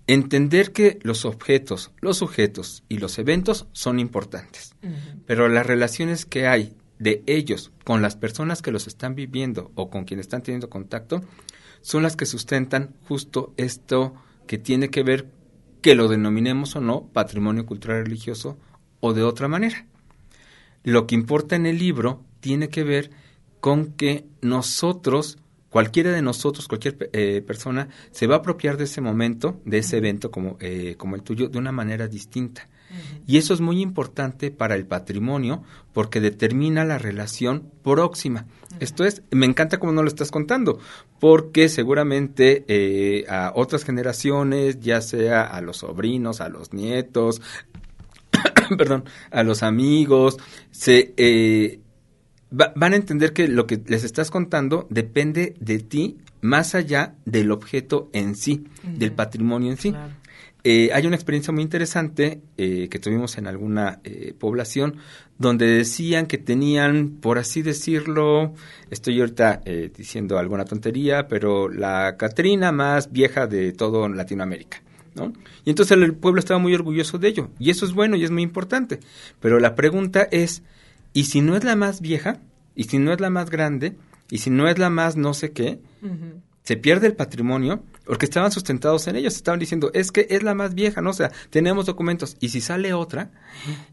entender 0.07 0.71
que 0.71 0.99
los 1.01 1.25
objetos, 1.25 1.91
los 1.99 2.17
sujetos 2.17 2.83
y 2.89 2.97
los 2.97 3.17
eventos 3.17 3.67
son 3.71 3.99
importantes, 3.99 4.75
pero 5.25 5.47
las 5.47 5.65
relaciones 5.65 6.25
que 6.25 6.47
hay 6.47 6.75
de 6.99 7.23
ellos 7.25 7.71
con 7.83 8.01
las 8.01 8.15
personas 8.15 8.61
que 8.61 8.71
los 8.71 8.87
están 8.87 9.15
viviendo 9.15 9.71
o 9.75 9.89
con 9.89 10.05
quienes 10.05 10.25
están 10.27 10.43
teniendo 10.43 10.69
contacto 10.69 11.23
son 11.81 12.03
las 12.03 12.15
que 12.15 12.25
sustentan 12.25 12.95
justo 13.07 13.53
esto 13.57 14.15
que 14.47 14.57
tiene 14.57 14.89
que 14.89 15.03
ver 15.03 15.29
que 15.81 15.95
lo 15.95 16.07
denominemos 16.07 16.75
o 16.75 16.81
no 16.81 17.07
patrimonio 17.07 17.65
cultural 17.65 18.05
religioso 18.05 18.57
o 19.01 19.13
de 19.13 19.23
otra 19.23 19.47
manera. 19.47 19.85
Lo 20.83 21.07
que 21.07 21.15
importa 21.15 21.55
en 21.55 21.65
el 21.65 21.77
libro 21.77 22.23
tiene 22.39 22.69
que 22.69 22.83
ver 22.83 23.11
con 23.59 23.93
que 23.93 24.25
nosotros, 24.41 25.37
cualquiera 25.75 26.13
de 26.13 26.21
nosotros, 26.21 26.69
cualquier 26.69 27.09
eh, 27.11 27.43
persona, 27.45 27.89
se 28.11 28.27
va 28.27 28.35
a 28.35 28.37
apropiar 28.37 28.77
de 28.77 28.85
ese 28.85 29.01
momento, 29.01 29.59
de 29.65 29.79
ese 29.79 29.97
evento 29.97 30.31
como, 30.31 30.55
eh, 30.61 30.95
como 30.97 31.17
el 31.17 31.21
tuyo, 31.21 31.49
de 31.49 31.57
una 31.57 31.73
manera 31.73 32.07
distinta. 32.07 32.69
Y 33.27 33.35
eso 33.35 33.53
es 33.53 33.59
muy 33.59 33.81
importante 33.81 34.51
para 34.51 34.75
el 34.75 34.85
patrimonio 34.85 35.63
porque 35.91 36.21
determina 36.21 36.85
la 36.85 36.97
relación 36.97 37.69
próxima. 37.83 38.45
Esto 38.79 39.03
es, 39.03 39.21
me 39.31 39.45
encanta 39.45 39.77
cómo 39.77 39.91
no 39.91 40.01
lo 40.01 40.07
estás 40.07 40.31
contando, 40.31 40.79
porque 41.19 41.67
seguramente 41.67 42.63
eh, 42.69 43.25
a 43.27 43.51
otras 43.53 43.83
generaciones, 43.83 44.79
ya 44.79 45.01
sea 45.01 45.41
a 45.41 45.59
los 45.59 45.79
sobrinos, 45.79 46.39
a 46.39 46.47
los 46.47 46.71
nietos, 46.71 47.41
perdón, 48.77 49.03
a 49.29 49.43
los 49.43 49.61
amigos, 49.61 50.37
se 50.71 51.81
eh, 52.59 52.71
van 52.75 52.93
a 52.93 52.95
entender 52.95 53.33
que 53.33 53.47
lo 53.47 53.67
que 53.67 53.81
les 53.85 54.03
estás 54.03 54.31
contando 54.31 54.87
depende 54.89 55.55
de 55.59 55.79
ti 55.79 56.17
más 56.41 56.75
allá 56.75 57.15
del 57.25 57.51
objeto 57.51 58.09
en 58.13 58.35
sí, 58.35 58.65
del 58.83 59.11
patrimonio 59.11 59.71
en 59.71 59.77
sí. 59.77 59.93
Eh, 60.63 60.89
hay 60.93 61.05
una 61.05 61.15
experiencia 61.15 61.53
muy 61.53 61.61
interesante 61.61 62.41
eh, 62.57 62.87
que 62.89 62.97
tuvimos 62.99 63.37
en 63.37 63.45
alguna 63.47 63.99
población 64.39 64.97
donde 65.37 65.67
decían 65.67 66.25
que 66.25 66.37
tenían, 66.37 67.17
por 67.21 67.37
así 67.37 67.61
decirlo, 67.61 68.53
estoy 68.89 69.19
ahorita 69.19 69.61
diciendo 69.95 70.37
alguna 70.37 70.65
tontería, 70.65 71.27
pero 71.27 71.67
la 71.67 72.15
Catrina 72.17 72.71
más 72.71 73.11
vieja 73.11 73.47
de 73.47 73.73
todo 73.73 74.07
Latinoamérica. 74.07 74.81
Y 75.63 75.69
entonces 75.69 75.97
el 75.97 76.13
pueblo 76.13 76.39
estaba 76.39 76.59
muy 76.59 76.73
orgulloso 76.73 77.17
de 77.17 77.29
ello. 77.29 77.49
Y 77.59 77.69
eso 77.69 77.85
es 77.85 77.93
bueno 77.93 78.15
y 78.15 78.23
es 78.23 78.31
muy 78.31 78.43
importante. 78.43 78.99
Pero 79.39 79.59
la 79.59 79.75
pregunta 79.75 80.27
es, 80.31 80.61
¿y 81.15 81.23
si 81.23 81.41
no 81.41 81.55
es 81.55 81.63
la 81.63 81.75
más 81.75 82.01
vieja? 82.01 82.41
¿Y 82.75 82.83
si 82.83 82.99
no 82.99 83.13
es 83.13 83.21
la 83.21 83.29
más 83.31 83.49
grande? 83.49 83.95
¿Y 84.29 84.39
si 84.39 84.49
no 84.49 84.67
es 84.67 84.77
la 84.77 84.89
más 84.89 85.15
no 85.15 85.33
sé 85.33 85.51
qué? 85.53 85.79
¿Se 86.61 86.75
pierde 86.75 87.07
el 87.07 87.15
patrimonio? 87.15 87.83
Porque 88.05 88.25
estaban 88.25 88.51
sustentados 88.51 89.07
en 89.07 89.15
ellos, 89.15 89.35
estaban 89.35 89.59
diciendo, 89.59 89.91
es 89.93 90.11
que 90.11 90.27
es 90.29 90.43
la 90.43 90.53
más 90.53 90.73
vieja, 90.73 91.01
¿no? 91.01 91.09
O 91.09 91.13
sea, 91.13 91.31
tenemos 91.49 91.85
documentos, 91.85 92.37
y 92.39 92.49
si 92.49 92.61
sale 92.61 92.93
otra, 92.93 93.31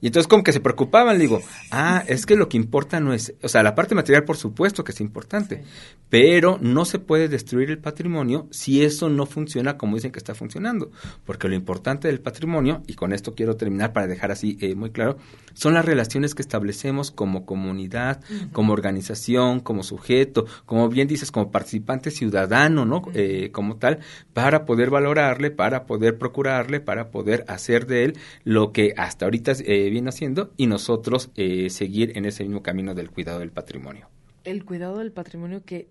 y 0.01 0.09
entonces 0.09 0.29
como 0.29 0.43
que 0.43 0.53
se 0.53 0.61
preocupaban, 0.61 1.19
digo, 1.19 1.41
ah, 1.71 2.05
es 2.07 2.27
que 2.27 2.37
lo 2.37 2.49
que 2.49 2.57
importa 2.57 3.01
no 3.01 3.13
es, 3.13 3.35
o 3.43 3.49
sea, 3.49 3.63
la 3.63 3.75
parte 3.75 3.95
material 3.95 4.25
por 4.25 4.37
supuesto 4.37 4.85
que 4.85 4.93
es 4.93 5.01
importante, 5.01 5.65
pero 6.09 6.59
no 6.61 6.85
se 6.85 6.99
puede 6.99 7.29
destruir 7.29 7.71
el 7.71 7.79
patrimonio 7.79 8.49
si 8.51 8.85
eso 8.85 9.09
no 9.09 9.27
funciona 9.27 9.79
como 9.79 9.97
dicen 9.97 10.13
que 10.13 10.19
está 10.19 10.35
funcionando, 10.35 10.91
porque 11.25 11.49
lo 11.49 11.55
importante 11.55 12.09
del 12.09 12.21
patrimonio, 12.21 12.83
y 12.87 12.95
con 12.95 13.13
esto 13.13 13.35
quiero 13.35 13.57
terminar 13.57 13.93
para 13.93 14.07
dejar 14.07 14.31
así 14.31 14.59
eh, 14.61 14.75
muy 14.75 14.91
claro, 14.91 15.17
son 15.55 15.75
las 15.75 15.85
relaciones 15.85 16.35
que 16.35 16.43
establecemos 16.43 17.11
como 17.11 17.47
comunidad, 17.47 18.21
como 18.53 18.73
organización, 18.73 19.61
como 19.61 19.83
sujeto, 19.83 20.47
como 20.67 20.89
bien 20.89 21.09
dices, 21.09 21.31
como 21.31 21.51
participante 21.51 22.11
ciudadano, 22.11 22.85
¿no? 22.85 23.03
Eh, 23.15 23.51
como 23.53 23.77
tal, 23.77 24.01
para 24.33 24.65
poder 24.65 24.91
valorarle, 24.91 25.51
para 25.51 25.87
poder 25.87 26.19
procurarle, 26.19 26.81
para 26.81 27.11
poder 27.11 27.45
hacer 27.49 27.87
de 27.87 28.05
él 28.05 28.19
lo 28.45 28.73
que 28.73 28.95
hasta 28.97 29.27
ahorita 29.27 29.53
eh, 29.65 29.91
viene 29.91 30.09
haciendo 30.09 30.53
y 30.57 30.67
nosotros 30.67 31.31
eh, 31.37 31.71
seguir 31.71 32.17
en 32.17 32.25
ese 32.25 32.45
mismo 32.45 32.63
camino 32.63 32.95
del 32.95 33.11
cuidado 33.11 33.41
del 33.41 33.51
patrimonio. 33.51 34.09
El 34.45 34.65
cuidado 34.65 34.99
del 34.99 35.13
patrimonio 35.13 35.63
que 35.65 35.89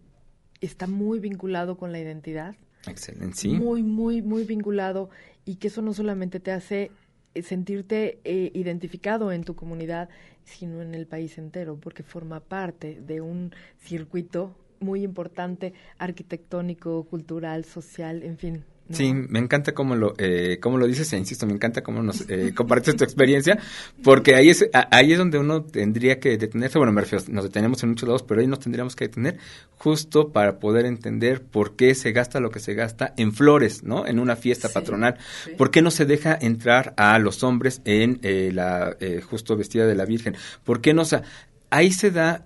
está 0.60 0.88
muy 0.88 1.19
vinculado 1.19 1.78
con 1.78 1.91
la 1.91 2.00
identidad. 2.00 2.56
Excelente, 2.88 3.38
sí. 3.38 3.50
Muy, 3.50 3.84
muy, 3.84 4.21
muy 4.21 4.43
vinculado 4.43 5.10
y 5.45 5.56
que 5.56 5.67
eso 5.67 5.82
no 5.82 5.93
solamente 5.93 6.39
te 6.39 6.52
hace 6.52 6.91
eh, 7.34 7.41
sentirte 7.43 8.19
identificado 8.24 9.32
en 9.32 9.43
tu 9.43 9.56
comunidad, 9.56 10.10
sino 10.43 10.82
en 10.82 10.93
el 10.95 11.08
país 11.08 11.38
entero, 11.38 11.78
porque 11.80 12.04
forma 12.04 12.39
parte 12.39 13.00
de 13.02 13.21
un 13.21 13.54
circuito 13.80 14.56
muy 14.82 15.04
importante, 15.04 15.74
arquitectónico, 15.98 17.04
cultural, 17.04 17.65
social, 17.65 18.24
en 18.24 18.38
fin. 18.38 18.63
Sí, 18.94 19.13
me 19.13 19.39
encanta 19.39 19.74
cómo 19.74 19.96
lo, 19.96 20.15
eh, 20.17 20.58
cómo 20.60 20.78
lo 20.78 20.86
dices 20.86 21.13
e 21.13 21.17
insisto, 21.17 21.46
me 21.46 21.54
encanta 21.54 21.82
cómo 21.82 22.04
nos 22.04 22.30
eh, 22.30 22.52
compartes 22.56 22.96
tu 22.96 23.04
experiencia, 23.04 23.58
porque 24.04 24.36
ahí 24.36 24.50
es, 24.50 24.65
ahí 24.91 25.13
es 25.13 25.17
donde 25.17 25.38
uno 25.38 25.63
tendría 25.63 26.20
que 26.20 26.38
detenerse, 26.38 26.78
bueno, 26.78 26.91
me 26.91 27.02
refiero, 27.02 27.24
nos 27.30 27.46
detenemos 27.46 27.82
en 27.84 27.89
muchos 27.89 28.08
lados, 28.08 28.24
pero 28.24 28.41
ahí 28.41 28.48
nos 28.48 28.60
tendríamos 28.60 28.96
que 28.96 29.06
detener 29.06 29.38
justo 29.78 30.32
para 30.32 30.60
poder 30.60 30.86
entender 30.86 31.41
por 31.41 31.76
qué 31.76 31.96
se 31.96 32.12
gasta 32.12 32.39
lo 32.39 32.50
que 32.50 32.60
se 32.60 32.74
gasta 32.74 33.13
en 33.17 33.34
flores, 33.34 33.84
¿no? 33.84 34.06
En 34.06 34.20
una 34.20 34.36
fiesta 34.36 34.70
patronal. 34.70 35.17
¿Por 35.58 35.72
qué 35.72 35.82
no 35.82 35.91
se 35.91 36.06
deja 36.06 36.38
entrar 36.39 36.94
a 36.98 37.17
los 37.20 37.44
hombres 37.44 37.82
en 37.86 38.20
eh, 38.24 38.52
la 38.54 38.96
eh, 39.00 39.22
justo 39.22 39.56
vestida 39.56 39.86
de 39.86 39.96
la 39.96 40.06
Virgen? 40.06 40.36
¿Por 40.63 40.82
qué 40.82 40.94
no? 40.94 41.04
O 41.04 41.06
sea, 41.06 41.24
ahí 41.70 41.91
se 41.91 42.12
da 42.12 42.46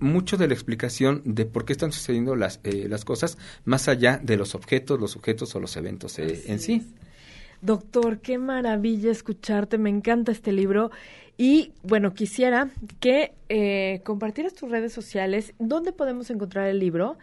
mucho 0.00 0.36
de 0.36 0.48
la 0.48 0.54
explicación 0.54 1.22
de 1.24 1.46
por 1.46 1.64
qué 1.64 1.72
están 1.72 1.92
sucediendo 1.92 2.34
las, 2.36 2.60
eh, 2.64 2.86
las 2.88 3.04
cosas 3.04 3.38
más 3.64 3.88
allá 3.88 4.18
de 4.22 4.36
los 4.36 4.54
objetos, 4.54 5.00
los 5.00 5.12
sujetos 5.12 5.54
o 5.54 5.60
los 5.60 5.76
eventos 5.76 6.18
eh, 6.18 6.42
en 6.46 6.58
sí. 6.58 6.86
Doctor, 7.62 8.20
qué 8.20 8.38
maravilla 8.38 9.10
escucharte, 9.10 9.76
me 9.76 9.90
encanta 9.90 10.32
este 10.32 10.50
libro. 10.52 10.90
Y 11.36 11.72
bueno, 11.82 12.14
quisiera 12.14 12.70
que 13.00 13.34
eh, 13.48 14.00
compartieras 14.04 14.54
tus 14.54 14.70
redes 14.70 14.92
sociales, 14.92 15.54
dónde 15.58 15.92
podemos 15.92 16.30
encontrar 16.30 16.68
el 16.68 16.78
libro 16.78 17.18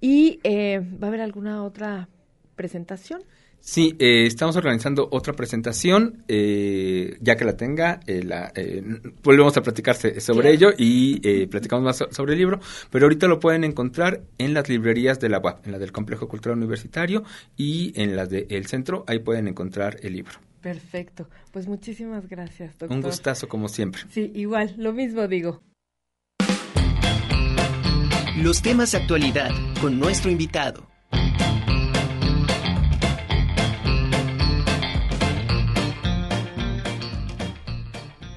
y 0.00 0.40
eh, 0.42 0.80
va 1.02 1.06
a 1.06 1.08
haber 1.08 1.20
alguna 1.22 1.64
otra 1.64 2.08
presentación. 2.54 3.22
Sí, 3.60 3.96
eh, 3.98 4.26
estamos 4.26 4.56
organizando 4.56 5.08
otra 5.10 5.34
presentación, 5.34 6.24
eh, 6.26 7.18
ya 7.20 7.36
que 7.36 7.44
la 7.44 7.56
tenga, 7.56 8.00
eh, 8.06 8.22
la, 8.24 8.52
volvemos 9.22 9.56
a 9.56 9.62
platicar 9.62 9.96
sobre 10.20 10.52
ello 10.52 10.70
y 10.76 11.46
platicamos 11.46 11.84
más 11.84 12.14
sobre 12.14 12.32
el 12.32 12.38
libro, 12.38 12.60
pero 12.90 13.04
ahorita 13.04 13.26
lo 13.26 13.40
pueden 13.40 13.64
encontrar 13.64 14.22
en 14.38 14.54
las 14.54 14.68
librerías 14.68 15.20
de 15.20 15.28
la 15.28 15.38
UAP, 15.38 15.66
en 15.66 15.72
la 15.72 15.78
del 15.78 15.92
Complejo 15.92 16.28
Cultural 16.28 16.56
Universitario 16.56 17.24
y 17.56 17.92
en 18.00 18.16
las 18.16 18.30
del 18.30 18.66
centro, 18.66 19.04
ahí 19.06 19.18
pueden 19.18 19.48
encontrar 19.48 19.98
el 20.02 20.14
libro. 20.14 20.32
Perfecto, 20.62 21.28
pues 21.52 21.68
muchísimas 21.68 22.28
gracias, 22.28 22.70
doctor. 22.78 22.96
Un 22.96 23.02
gustazo 23.02 23.48
como 23.48 23.68
siempre. 23.68 24.02
Sí, 24.10 24.32
igual, 24.34 24.74
lo 24.78 24.92
mismo 24.92 25.28
digo. 25.28 25.62
Los 28.38 28.62
temas 28.62 28.92
de 28.92 28.98
actualidad 28.98 29.50
con 29.80 29.98
nuestro 29.98 30.30
invitado. 30.30 30.87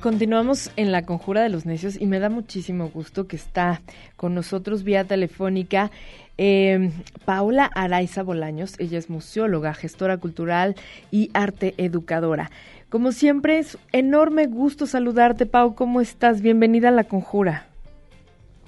Continuamos 0.02 0.72
en 0.78 0.92
la 0.92 1.06
conjura 1.06 1.44
de 1.44 1.50
los 1.50 1.68
necios 1.68 1.96
y 2.02 2.08
me 2.08 2.20
da 2.20 2.30
muchísimo 2.30 2.90
gusto 2.90 3.28
que 3.28 3.36
está 3.36 3.84
con 4.16 4.34
nosotros 4.34 4.84
vía 4.84 5.04
telefónica 5.04 5.92
eh, 6.40 6.92
Paula 7.24 7.66
Araiza 7.66 8.24
Bolaños. 8.24 8.74
Ella 8.80 8.98
es 8.98 9.12
museóloga, 9.12 9.76
gestora 9.76 10.18
cultural 10.18 10.76
y 11.12 11.30
arte 11.36 11.76
educadora. 11.78 12.50
Como 12.90 13.12
siempre, 13.12 13.60
es 13.60 13.78
enorme 13.92 14.48
gusto 14.48 14.88
saludarte, 14.88 15.46
Pau. 15.46 15.76
¿Cómo 15.76 16.02
estás? 16.02 16.42
Bienvenida 16.42 16.88
a 16.88 16.92
la 16.92 17.04
conjura. 17.04 17.68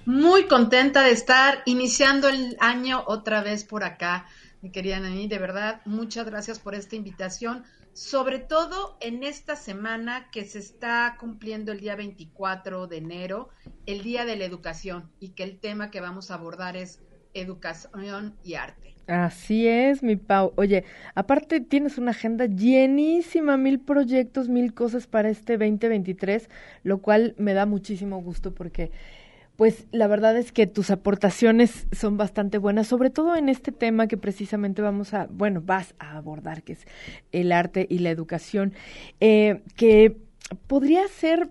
Muy 0.06 0.43
contenta 0.43 1.02
de 1.02 1.13
estar 1.13 1.63
iniciando 1.65 2.30
el 2.30 2.58
año 2.60 3.04
otra 3.08 3.41
vez 3.41 3.63
por 3.63 3.84
acá, 3.84 4.28
mi 4.62 4.69
querida 4.69 5.00
Nani. 5.00 5.28
De 5.28 5.39
verdad, 5.39 5.82
muchas 5.86 6.28
gracias 6.28 6.60
por 6.60 6.76
esta 6.76 6.96
invitación 6.96 7.63
sobre 7.93 8.39
todo 8.39 8.97
en 9.01 9.23
esta 9.23 9.56
semana 9.56 10.29
que 10.32 10.45
se 10.45 10.60
está 10.60 11.15
cumpliendo 11.19 11.71
el 11.71 11.79
día 11.79 11.95
24 11.95 12.88
de 12.88 12.97
enero, 12.97 13.49
el 13.86 14.01
Día 14.01 14.25
de 14.25 14.36
la 14.36 14.45
Educación, 14.45 15.10
y 15.19 15.29
que 15.29 15.43
el 15.43 15.60
tema 15.60 15.91
que 15.91 16.01
vamos 16.01 16.32
a 16.32 16.36
abordar 16.36 16.75
es 16.75 17.01
educación 17.34 18.36
y 18.43 18.56
arte. 18.56 18.95
Así 19.08 19.67
es, 19.67 20.01
mi 20.01 20.15
Pau. 20.15 20.53
Oye, 20.56 20.86
aparte 21.13 21.60
tienes 21.60 21.97
una 21.97 22.12
agenda 22.12 22.45
llenísima, 22.45 23.58
mil 23.58 23.79
proyectos, 23.79 24.47
mil 24.47 24.73
cosas 24.73 25.08
para 25.08 25.29
este 25.29 25.58
2023, 25.58 26.49
lo 26.84 26.99
cual 26.99 27.36
me 27.38 27.53
da 27.53 27.65
muchísimo 27.65 28.21
gusto 28.21 28.53
porque 28.53 28.91
pues 29.56 29.86
la 29.92 30.08
verdad 30.08 30.36
es 30.38 30.52
que 30.52 30.68
tus 30.68 30.89
aportaciones 30.89 31.88
son 31.92 32.18
bastante 32.18 32.58
buenas, 32.58 32.88
sobre 32.88 33.10
todo 33.10 33.36
en 33.36 33.50
este 33.50 33.72
tema 33.72 34.08
que 34.08 34.18
precisamente 34.18 34.82
vamos 34.82 35.13
a, 35.13 35.28
bueno, 35.30 35.62
vas 35.63 35.94
a 36.00 36.18
abordar, 36.18 36.63
que 36.63 36.74
es 36.74 36.88
el 37.32 37.52
arte 37.52 37.86
y 37.89 38.00
la 38.00 38.10
educación, 38.10 38.74
eh, 39.20 39.62
que 39.76 40.18
podría 40.68 41.08
ser 41.08 41.50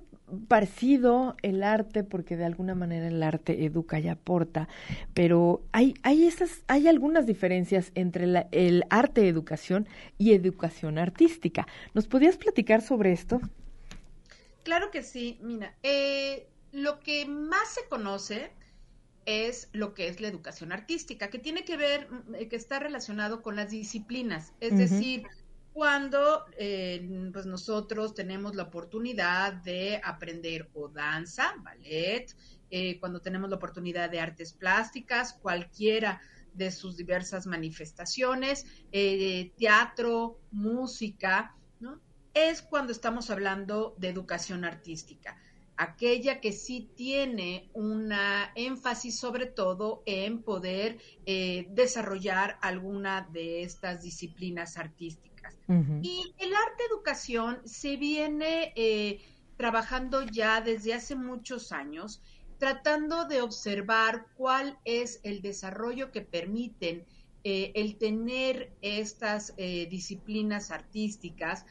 parecido 0.48 1.36
el 1.42 1.62
arte 1.62 2.04
porque 2.04 2.36
de 2.36 2.44
alguna 2.46 2.74
manera 2.74 3.06
el 3.06 3.22
arte 3.22 3.66
educa 3.66 4.00
y 4.00 4.08
aporta 4.08 4.66
pero 5.12 5.62
hay 5.72 5.92
hay 6.02 6.26
esas 6.26 6.62
hay 6.68 6.88
algunas 6.88 7.26
diferencias 7.26 7.92
entre 7.94 8.46
el 8.50 8.84
arte 8.88 9.28
educación 9.28 9.86
y 10.16 10.32
educación 10.32 10.96
artística. 10.96 11.66
Nos 11.92 12.06
podías 12.06 12.38
platicar 12.38 12.80
sobre 12.80 13.12
esto 13.12 13.42
claro 14.62 14.90
que 14.90 15.02
sí. 15.02 15.38
Mira 15.42 15.74
eh, 15.82 16.46
lo 16.72 17.00
que 17.00 17.26
más 17.26 17.74
se 17.74 17.86
conoce 17.88 18.50
es 19.24 19.68
lo 19.72 19.94
que 19.94 20.08
es 20.08 20.20
la 20.20 20.28
educación 20.28 20.72
artística, 20.72 21.30
que 21.30 21.38
tiene 21.38 21.64
que 21.64 21.76
ver, 21.76 22.10
mm, 22.10 22.34
eh, 22.34 22.48
que 22.48 22.56
está 22.56 22.78
relacionado 22.78 23.42
con 23.42 23.56
las 23.56 23.70
disciplinas, 23.70 24.52
es 24.60 24.76
decir, 24.76 25.24
cuando 25.72 26.44
eh, 26.58 27.30
pues 27.32 27.46
nosotros 27.46 28.14
tenemos 28.14 28.54
la 28.54 28.64
oportunidad 28.64 29.54
de 29.54 30.00
aprender 30.04 30.68
o 30.74 30.88
danza, 30.88 31.54
ballet, 31.62 32.34
eh, 32.70 32.98
cuando 33.00 33.20
tenemos 33.20 33.48
la 33.48 33.56
oportunidad 33.56 34.10
de 34.10 34.20
artes 34.20 34.52
plásticas, 34.52 35.34
cualquiera 35.34 36.20
de 36.52 36.70
sus 36.70 36.96
diversas 36.96 37.46
manifestaciones, 37.46 38.66
teatro, 39.56 40.38
música, 40.50 41.54
¿no? 41.80 42.00
es 42.34 42.60
cuando 42.60 42.92
estamos 42.92 43.30
hablando 43.30 43.94
de 43.98 44.08
educación 44.08 44.64
artística 44.64 45.38
aquella 45.82 46.40
que 46.40 46.52
sí 46.52 46.88
tiene 46.94 47.68
una 47.74 48.52
énfasis 48.54 49.18
sobre 49.18 49.46
todo 49.46 50.04
en 50.06 50.42
poder 50.42 50.98
eh, 51.26 51.66
desarrollar 51.70 52.56
alguna 52.62 53.28
de 53.32 53.62
estas 53.62 54.02
disciplinas 54.02 54.78
artísticas. 54.78 55.58
Y 56.02 56.34
el 56.38 56.54
arte 56.54 56.84
educación 56.90 57.62
se 57.64 57.96
viene 57.96 58.74
eh, 58.76 59.22
trabajando 59.56 60.22
ya 60.22 60.60
desde 60.60 60.92
hace 60.92 61.16
muchos 61.16 61.72
años, 61.72 62.20
tratando 62.58 63.24
de 63.24 63.40
observar 63.40 64.26
cuál 64.36 64.78
es 64.84 65.20
el 65.22 65.40
desarrollo 65.40 66.12
que 66.12 66.20
permiten 66.20 67.06
eh, 67.42 67.72
el 67.74 67.96
tener 67.96 68.70
estas 68.82 69.56
disciplinas 69.56 70.70
artísticas, 70.70 71.64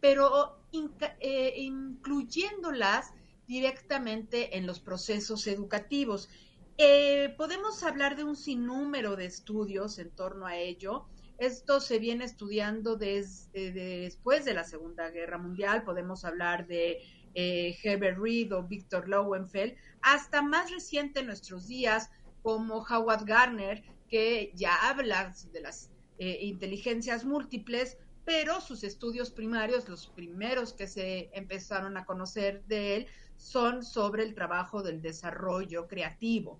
pero 0.00 0.60
incluyéndolas 0.70 3.12
directamente 3.46 4.56
en 4.56 4.66
los 4.66 4.80
procesos 4.80 5.46
educativos. 5.46 6.28
Eh, 6.76 7.34
podemos 7.36 7.82
hablar 7.82 8.16
de 8.16 8.24
un 8.24 8.36
sinnúmero 8.36 9.16
de 9.16 9.26
estudios 9.26 9.98
en 9.98 10.10
torno 10.10 10.46
a 10.46 10.56
ello. 10.56 11.06
Esto 11.38 11.80
se 11.80 11.98
viene 11.98 12.24
estudiando 12.24 12.96
desde 12.96 13.72
después 13.72 14.44
de 14.44 14.54
la 14.54 14.64
Segunda 14.64 15.10
Guerra 15.10 15.38
Mundial. 15.38 15.84
Podemos 15.84 16.24
hablar 16.24 16.66
de 16.66 17.02
eh, 17.34 17.76
Herbert 17.82 18.18
Reed 18.18 18.52
o 18.54 18.62
Victor 18.62 19.08
Lowenfeld, 19.08 19.74
hasta 20.02 20.42
más 20.42 20.70
reciente 20.70 21.20
en 21.20 21.26
nuestros 21.26 21.66
días, 21.66 22.10
como 22.42 22.84
Howard 22.88 23.24
Gardner, 23.24 23.82
que 24.08 24.52
ya 24.54 24.88
habla 24.88 25.34
de 25.52 25.60
las 25.60 25.90
eh, 26.18 26.38
inteligencias 26.42 27.24
múltiples, 27.24 27.98
pero 28.24 28.60
sus 28.60 28.84
estudios 28.84 29.30
primarios, 29.30 29.88
los 29.88 30.06
primeros 30.06 30.72
que 30.72 30.86
se 30.86 31.30
empezaron 31.32 31.96
a 31.96 32.04
conocer 32.04 32.62
de 32.66 32.96
él, 32.96 33.06
son 33.44 33.84
sobre 33.84 34.22
el 34.22 34.34
trabajo 34.34 34.82
del 34.82 35.02
desarrollo 35.02 35.86
creativo. 35.86 36.58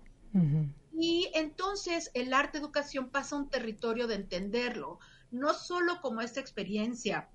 Y 0.93 1.29
entonces 1.33 2.11
el 2.13 2.31
arte 2.31 2.59
educación 2.59 3.09
pasa 3.09 3.35
a 3.35 3.39
un 3.39 3.49
territorio 3.49 4.05
de 4.05 4.15
entenderlo, 4.15 4.99
no 5.31 5.53
solo 5.53 5.99
como 6.01 6.21
esta 6.21 6.39
experiencia 6.39 7.29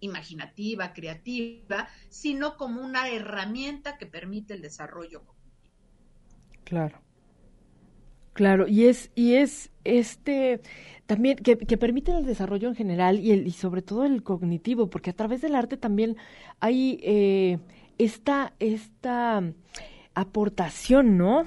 imaginativa, 0.00 0.92
creativa, 0.92 1.88
sino 2.08 2.56
como 2.56 2.80
una 2.80 3.08
herramienta 3.08 3.98
que 3.98 4.06
permite 4.06 4.54
el 4.54 4.62
desarrollo 4.62 5.24
cognitivo. 5.24 5.74
Claro. 6.64 7.00
Claro, 8.34 8.68
y 8.68 8.84
es, 8.84 9.10
y 9.16 9.34
es 9.34 9.72
este 9.82 10.60
también 11.06 11.38
que, 11.38 11.58
que, 11.58 11.76
permite 11.76 12.12
el 12.12 12.24
desarrollo 12.24 12.68
en 12.68 12.76
general 12.76 13.18
y, 13.18 13.32
el, 13.32 13.48
y 13.48 13.50
sobre 13.50 13.82
todo 13.82 14.04
el 14.04 14.22
cognitivo, 14.22 14.88
porque 14.88 15.10
a 15.10 15.14
través 15.14 15.40
del 15.40 15.56
arte 15.56 15.76
también 15.76 16.16
hay 16.60 17.00
eh, 17.02 17.58
esta, 17.98 18.54
esta 18.58 19.42
aportación, 20.14 21.18
¿no? 21.18 21.46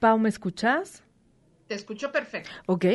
Pau, 0.00 0.18
¿me 0.18 0.28
escuchas? 0.28 1.02
Te 1.66 1.74
escucho 1.74 2.10
perfecto. 2.10 2.50
Ok. 2.66 2.86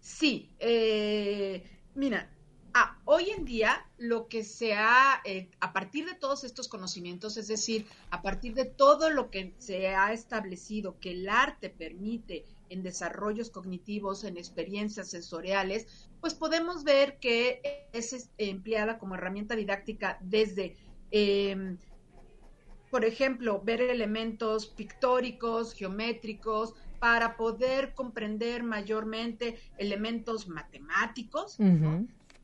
Sí, 0.00 0.50
eh, 0.58 1.64
mira, 1.94 2.28
ah, 2.74 2.98
hoy 3.04 3.30
en 3.30 3.44
día 3.44 3.86
lo 3.96 4.28
que 4.28 4.44
se 4.44 4.74
ha, 4.74 5.22
eh, 5.24 5.48
a 5.60 5.72
partir 5.72 6.04
de 6.04 6.14
todos 6.14 6.44
estos 6.44 6.68
conocimientos, 6.68 7.36
es 7.36 7.48
decir, 7.48 7.86
a 8.10 8.20
partir 8.20 8.54
de 8.54 8.64
todo 8.64 9.08
lo 9.08 9.30
que 9.30 9.54
se 9.58 9.88
ha 9.94 10.12
establecido 10.12 10.98
que 10.98 11.12
el 11.12 11.28
arte 11.28 11.70
permite 11.70 12.44
en 12.74 12.82
desarrollos 12.82 13.50
cognitivos, 13.50 14.24
en 14.24 14.36
experiencias 14.36 15.10
sensoriales, 15.10 16.08
pues 16.20 16.34
podemos 16.34 16.84
ver 16.84 17.18
que 17.18 17.62
es 17.92 18.30
empleada 18.36 18.98
como 18.98 19.14
herramienta 19.14 19.54
didáctica 19.54 20.18
desde, 20.20 20.76
em, 21.10 21.78
por 22.90 23.04
ejemplo, 23.04 23.62
ver 23.62 23.80
elementos 23.80 24.66
pictóricos, 24.66 25.72
geométricos, 25.72 26.74
para 26.98 27.36
poder 27.36 27.94
comprender 27.94 28.62
mayormente 28.62 29.58
elementos 29.78 30.48
matemáticos, 30.48 31.58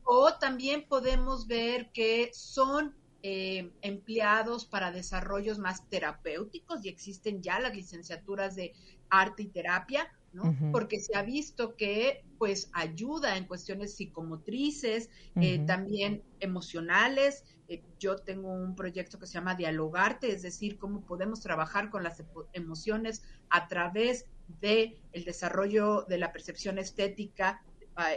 o 0.03 0.33
también 0.39 0.85
podemos 0.87 1.47
ver 1.47 1.91
que 1.91 2.31
son 2.33 2.95
eh, 3.23 3.71
empleados 3.81 4.65
para 4.65 4.91
desarrollos 4.91 5.59
más 5.59 5.87
terapéuticos 5.89 6.83
y 6.83 6.89
existen 6.89 7.41
ya 7.41 7.59
las 7.59 7.75
licenciaturas 7.75 8.55
de 8.55 8.73
arte 9.11 9.43
y 9.43 9.47
terapia, 9.47 10.11
¿no? 10.33 10.55
Porque 10.71 10.99
se 10.99 11.15
ha 11.15 11.23
visto 11.23 11.75
que 11.75 12.23
pues 12.37 12.69
ayuda 12.73 13.37
en 13.37 13.45
cuestiones 13.45 13.95
psicomotrices, 13.95 15.09
eh, 15.35 15.59
también 15.65 16.23
emocionales. 16.39 17.43
Eh, 17.67 17.83
yo 17.99 18.17
tengo 18.17 18.51
un 18.51 18.75
proyecto 18.75 19.19
que 19.19 19.27
se 19.27 19.33
llama 19.33 19.55
Dialogarte, 19.55 20.31
es 20.31 20.41
decir, 20.41 20.77
cómo 20.77 21.01
podemos 21.01 21.41
trabajar 21.41 21.89
con 21.89 22.03
las 22.03 22.23
emociones 22.53 23.21
a 23.49 23.67
través 23.67 24.25
de 24.61 24.97
el 25.11 25.23
desarrollo 25.23 26.03
de 26.03 26.17
la 26.17 26.31
percepción 26.31 26.77
estética 26.79 27.61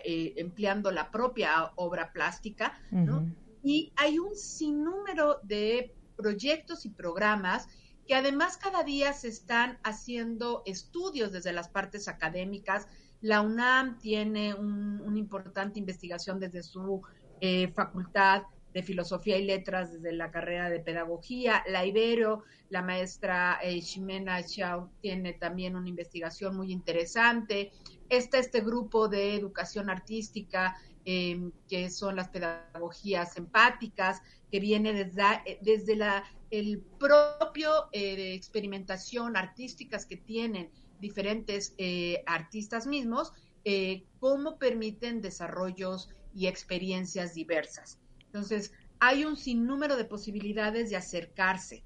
eh, 0.05 0.35
empleando 0.37 0.91
la 0.91 1.11
propia 1.11 1.73
obra 1.77 2.13
plástica, 2.13 2.79
¿no? 2.91 3.29
Y 3.63 3.93
hay 3.97 4.19
un 4.19 4.35
sinnúmero 4.37 5.41
de 5.43 5.95
proyectos 6.17 6.87
y 6.87 6.91
programas 6.91 7.69
que 8.07 8.15
además 8.15 8.57
cada 8.57 8.83
día 8.85 9.13
se 9.13 9.29
están 9.29 9.79
haciendo 9.83 10.63
estudios 10.67 11.33
desde 11.33 11.53
las 11.53 11.69
partes 11.69 12.09
académicas. 12.09 12.87
La 13.21 13.41
UNAM 13.41 13.99
tiene 13.99 14.55
una 14.55 15.19
importante 15.19 15.79
investigación 15.79 16.39
desde 16.39 16.63
su 16.63 17.03
eh, 17.41 17.69
facultad 17.69 18.43
de 18.75 18.83
Filosofía 18.83 19.39
y 19.39 19.45
Letras 19.45 19.93
desde 19.93 20.13
la 20.13 20.31
carrera 20.31 20.69
de 20.69 20.81
Pedagogía. 20.81 21.63
La 21.69 21.87
Ibero, 21.87 22.43
la 22.69 22.83
maestra 22.83 23.59
eh, 23.63 23.81
Ximena 23.81 24.45
Chao, 24.45 24.91
tiene 25.01 25.33
también 25.33 25.77
una 25.77 25.89
investigación 25.89 26.57
muy 26.57 26.73
interesante. 26.73 27.73
Está 28.09 28.39
este 28.39 28.61
grupo 28.61 29.09
de 29.09 29.37
educación 29.37 29.89
artística, 29.89 30.77
em, 31.05 31.53
que 31.69 31.91
son 31.91 32.17
las 32.17 32.29
pedagogías 32.29 33.37
empáticas, 33.37 34.21
que 34.51 34.61
viene 34.61 34.93
desde, 34.93 35.59
desde 35.63 35.97
la 35.97 36.25
el 36.59 36.81
propio 37.01 37.71
eh, 37.93 38.33
experimentación 38.35 39.37
artísticas 39.37 40.07
que 40.07 40.17
tienen 40.17 40.71
diferentes 41.01 41.75
eh, 41.79 42.23
artistas 42.27 42.87
mismos, 42.87 43.33
eh, 43.65 44.05
cómo 44.21 44.57
permiten 44.57 45.21
desarrollos 45.21 46.11
y 46.33 46.47
experiencias 46.47 47.35
diversas. 47.35 47.99
Entonces, 48.27 48.73
hay 49.01 49.25
un 49.25 49.37
sinnúmero 49.37 49.97
de 49.97 50.05
posibilidades 50.05 50.91
de 50.91 50.97
acercarse 50.97 51.83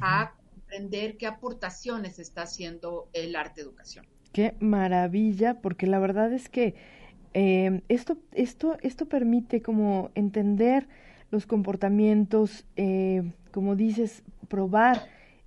a 0.00 0.34
comprender 0.52 1.16
qué 1.16 1.26
aportaciones 1.26 2.18
está 2.18 2.42
haciendo 2.42 3.08
el 3.12 3.36
arte 3.36 3.60
educación. 3.60 4.04
Qué 4.32 4.56
maravilla, 4.58 5.60
porque 5.60 5.86
la 5.86 5.98
verdad 5.98 6.32
es 6.32 6.48
que 6.48 6.74
esto, 7.88 8.16
esto, 8.32 8.78
esto 8.80 9.06
permite 9.06 9.60
como 9.60 10.10
entender 10.14 10.88
los 11.30 11.46
comportamientos, 11.46 12.64
eh, 12.76 13.30
como 13.52 13.76
dices, 13.76 14.22
probar 14.48 15.02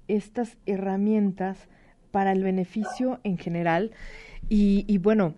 estas 0.08 0.58
herramientas 0.68 1.68
para 2.12 2.32
el 2.32 2.44
beneficio 2.44 3.20
en 3.24 3.38
general. 3.38 3.92
Y, 4.50 4.98
bueno, 5.00 5.34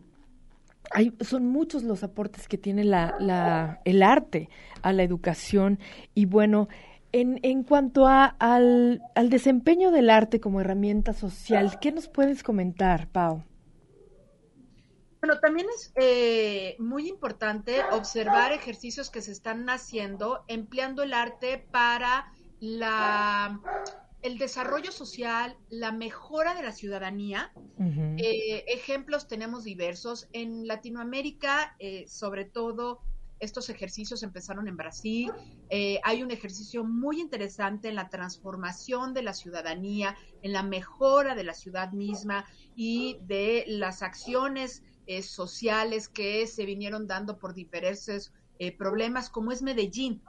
hay, 0.92 1.14
son 1.22 1.48
muchos 1.48 1.84
los 1.84 2.04
aportes 2.04 2.48
que 2.50 2.58
tiene 2.58 2.84
la, 2.84 3.16
la, 3.20 3.80
el 3.86 4.04
arte 4.04 4.50
a 4.82 4.92
la 4.92 5.04
educación. 5.04 5.80
Y 6.16 6.26
bueno, 6.26 6.68
en, 7.14 7.40
en 7.44 7.64
cuanto 7.64 8.08
a, 8.08 8.26
al, 8.26 9.02
al 9.16 9.30
desempeño 9.30 9.92
del 9.92 10.10
arte 10.10 10.42
como 10.42 10.60
herramienta 10.60 11.14
social, 11.14 11.80
¿qué 11.80 11.92
nos 11.92 12.10
puedes 12.10 12.44
comentar, 12.44 13.08
Pau? 13.08 13.44
Bueno, 15.22 15.40
también 15.40 15.68
es 15.70 15.94
eh, 15.96 16.76
muy 16.80 17.08
importante 17.08 17.84
observar 17.92 18.54
ejercicios 18.54 19.12
que 19.12 19.22
se 19.22 19.32
están 19.32 19.70
haciendo 19.70 20.44
empleando 20.48 21.04
el 21.04 21.14
arte 21.14 21.60
para 21.72 22.34
la 22.60 23.62
el 24.24 24.38
desarrollo 24.38 24.92
social, 24.92 25.58
la 25.70 25.92
mejora 25.92 26.54
de 26.54 26.64
la 26.64 26.72
ciudadanía. 26.72 27.52
Eh, 27.80 28.66
ejemplos 28.68 29.28
tenemos 29.28 29.64
diversos. 29.64 30.28
En 30.32 30.68
Latinoamérica, 30.68 31.76
eh, 31.80 32.06
sobre 32.08 32.46
todo, 32.46 33.02
estos 33.40 33.70
ejercicios 33.70 34.22
empezaron 34.22 34.68
en 34.68 34.78
Brasil. 34.78 35.32
hay 36.04 36.22
un 36.22 36.30
ejercicio 36.30 36.84
muy 36.84 37.20
interesante 37.20 37.90
en 37.90 37.96
la 37.96 38.10
transformación 38.10 39.16
de 39.16 39.24
la 39.24 39.34
ciudadanía, 39.34 40.16
en 40.44 40.54
la 40.54 40.62
mejora 40.62 41.34
de 41.34 41.44
la 41.44 41.56
ciudad 41.56 41.92
misma 41.92 42.46
y 42.76 43.18
de 43.22 43.66
las 43.68 44.04
acciones 44.04 44.84
eh, 45.18 45.24
sociales 45.24 46.08
que 46.08 46.48
se 46.48 46.66
vinieron 46.66 47.06
dando 47.06 47.38
por 47.38 47.54
diferentes 47.54 48.32
eh, 48.60 48.72
problemas, 48.72 49.30
como 49.30 49.52
es 49.52 49.62
Medellín. 49.62 50.22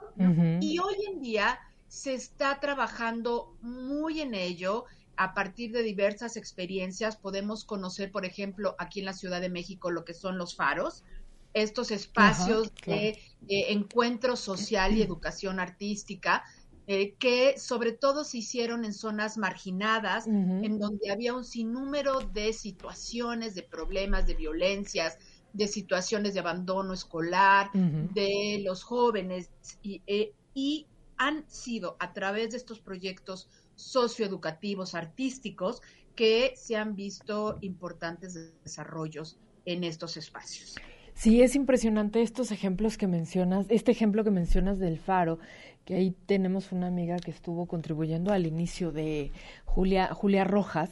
Y 0.59 0.79
hoy 0.79 0.95
en 1.07 1.21
día 1.21 1.59
se 1.87 2.13
está 2.13 2.59
trabajando 2.59 3.55
muy 3.61 4.19
en 4.19 4.33
ello. 4.33 4.83
A 5.15 5.33
partir 5.33 5.71
de 5.71 5.83
diversas 5.83 6.35
experiencias 6.35 7.15
podemos 7.15 7.63
conocer, 7.63 8.11
por 8.11 8.25
ejemplo, 8.25 8.75
aquí 8.77 8.99
en 8.99 9.05
la 9.05 9.13
Ciudad 9.13 9.39
de 9.39 9.49
México, 9.49 9.89
lo 9.89 10.03
que 10.03 10.13
son 10.13 10.37
los 10.37 10.55
faros, 10.55 11.05
estos 11.53 11.91
espacios 11.91 12.73
de 12.85 13.09
eh, 13.47 13.65
encuentro 13.69 14.35
social 14.35 14.97
y 14.97 15.01
educación 15.03 15.61
artística 15.61 16.43
eh, 16.85 17.13
que 17.13 17.57
sobre 17.57 17.93
todo 17.93 18.23
se 18.23 18.39
hicieron 18.39 18.83
en 18.83 18.93
zonas 18.93 19.37
marginadas, 19.37 20.27
en 20.27 20.79
donde 20.79 21.11
había 21.11 21.33
un 21.33 21.45
sinnúmero 21.45 22.19
de 22.19 22.51
situaciones, 22.51 23.55
de 23.55 23.63
problemas, 23.63 24.27
de 24.27 24.33
violencias, 24.33 25.17
de 25.53 25.67
situaciones 25.67 26.33
de 26.33 26.41
abandono 26.41 26.93
escolar, 26.93 27.71
de 27.73 28.61
los 28.65 28.83
jóvenes, 28.83 29.49
y, 29.81 30.01
eh, 30.07 30.33
y 30.53 30.87
han 31.17 31.49
sido 31.49 31.95
a 31.99 32.11
través 32.11 32.51
de 32.51 32.57
estos 32.57 32.79
proyectos 32.79 33.49
socioeducativos, 33.75 34.93
artísticos, 34.93 35.81
que 36.15 36.53
se 36.57 36.75
han 36.75 36.95
visto 36.95 37.57
importantes 37.61 38.53
desarrollos 38.63 39.37
en 39.65 39.83
estos 39.83 40.17
espacios. 40.17 40.75
Sí, 41.13 41.41
es 41.41 41.55
impresionante 41.55 42.21
estos 42.21 42.51
ejemplos 42.51 42.97
que 42.97 43.07
mencionas, 43.07 43.65
este 43.69 43.91
ejemplo 43.91 44.23
que 44.23 44.31
mencionas 44.31 44.79
del 44.79 44.97
faro, 44.97 45.39
que 45.85 45.95
ahí 45.95 46.15
tenemos 46.25 46.71
una 46.71 46.87
amiga 46.87 47.17
que 47.17 47.31
estuvo 47.31 47.65
contribuyendo 47.67 48.33
al 48.33 48.47
inicio 48.47 48.91
de 48.91 49.31
Julia, 49.65 50.13
Julia 50.13 50.43
Rojas, 50.43 50.89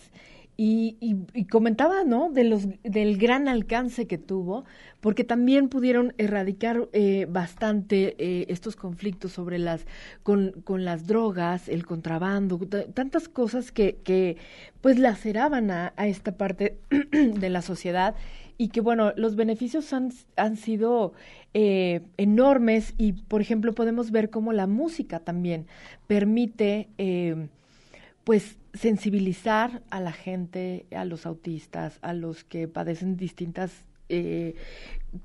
y, 0.63 0.97
y, 1.33 1.45
comentaba, 1.45 2.03
¿no? 2.03 2.29
De 2.29 2.43
los, 2.43 2.67
del 2.83 3.17
gran 3.17 3.47
alcance 3.47 4.05
que 4.05 4.19
tuvo, 4.19 4.63
porque 4.99 5.23
también 5.23 5.69
pudieron 5.69 6.13
erradicar 6.19 6.87
eh, 6.93 7.25
bastante 7.27 8.15
eh, 8.19 8.45
estos 8.47 8.75
conflictos 8.75 9.31
sobre 9.31 9.57
las, 9.57 9.87
con, 10.21 10.51
con, 10.63 10.85
las 10.85 11.07
drogas, 11.07 11.67
el 11.67 11.83
contrabando, 11.83 12.59
tantas 12.93 13.27
cosas 13.27 13.71
que, 13.71 13.97
que 14.03 14.37
pues 14.81 14.99
laceraban 14.99 15.71
a, 15.71 15.93
a 15.95 16.05
esta 16.05 16.37
parte 16.37 16.77
de 17.11 17.49
la 17.49 17.63
sociedad 17.63 18.13
y 18.61 18.67
que 18.67 18.79
bueno, 18.79 19.11
los 19.15 19.35
beneficios 19.35 19.91
han, 19.91 20.13
han 20.35 20.55
sido 20.55 21.13
eh, 21.55 22.01
enormes 22.17 22.93
y 22.95 23.13
por 23.13 23.41
ejemplo 23.41 23.73
podemos 23.73 24.11
ver 24.11 24.29
cómo 24.29 24.53
la 24.53 24.67
música 24.67 25.19
también 25.19 25.65
permite 26.05 26.87
eh, 26.99 27.47
pues 28.23 28.59
sensibilizar 28.75 29.81
a 29.89 29.99
la 29.99 30.11
gente, 30.11 30.85
a 30.95 31.05
los 31.05 31.25
autistas, 31.25 31.97
a 32.03 32.13
los 32.13 32.43
que 32.43 32.67
padecen 32.67 33.17
distintas 33.17 33.71
eh, 34.09 34.53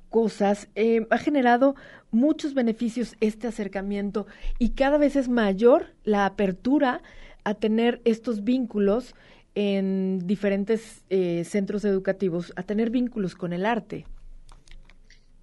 cosas, 0.08 0.68
ha 1.10 1.18
generado 1.18 1.74
muchos 2.10 2.54
beneficios 2.54 3.16
este 3.20 3.48
acercamiento 3.48 4.26
y 4.58 4.70
cada 4.70 4.96
vez 4.96 5.14
es 5.14 5.28
mayor 5.28 5.88
la 6.04 6.24
apertura 6.24 7.02
a 7.44 7.52
tener 7.52 8.00
estos 8.06 8.44
vínculos 8.44 9.14
en 9.56 10.26
diferentes 10.26 11.02
eh, 11.08 11.42
centros 11.44 11.84
educativos 11.86 12.52
a 12.56 12.62
tener 12.62 12.90
vínculos 12.90 13.34
con 13.34 13.54
el 13.54 13.64
arte. 13.64 14.06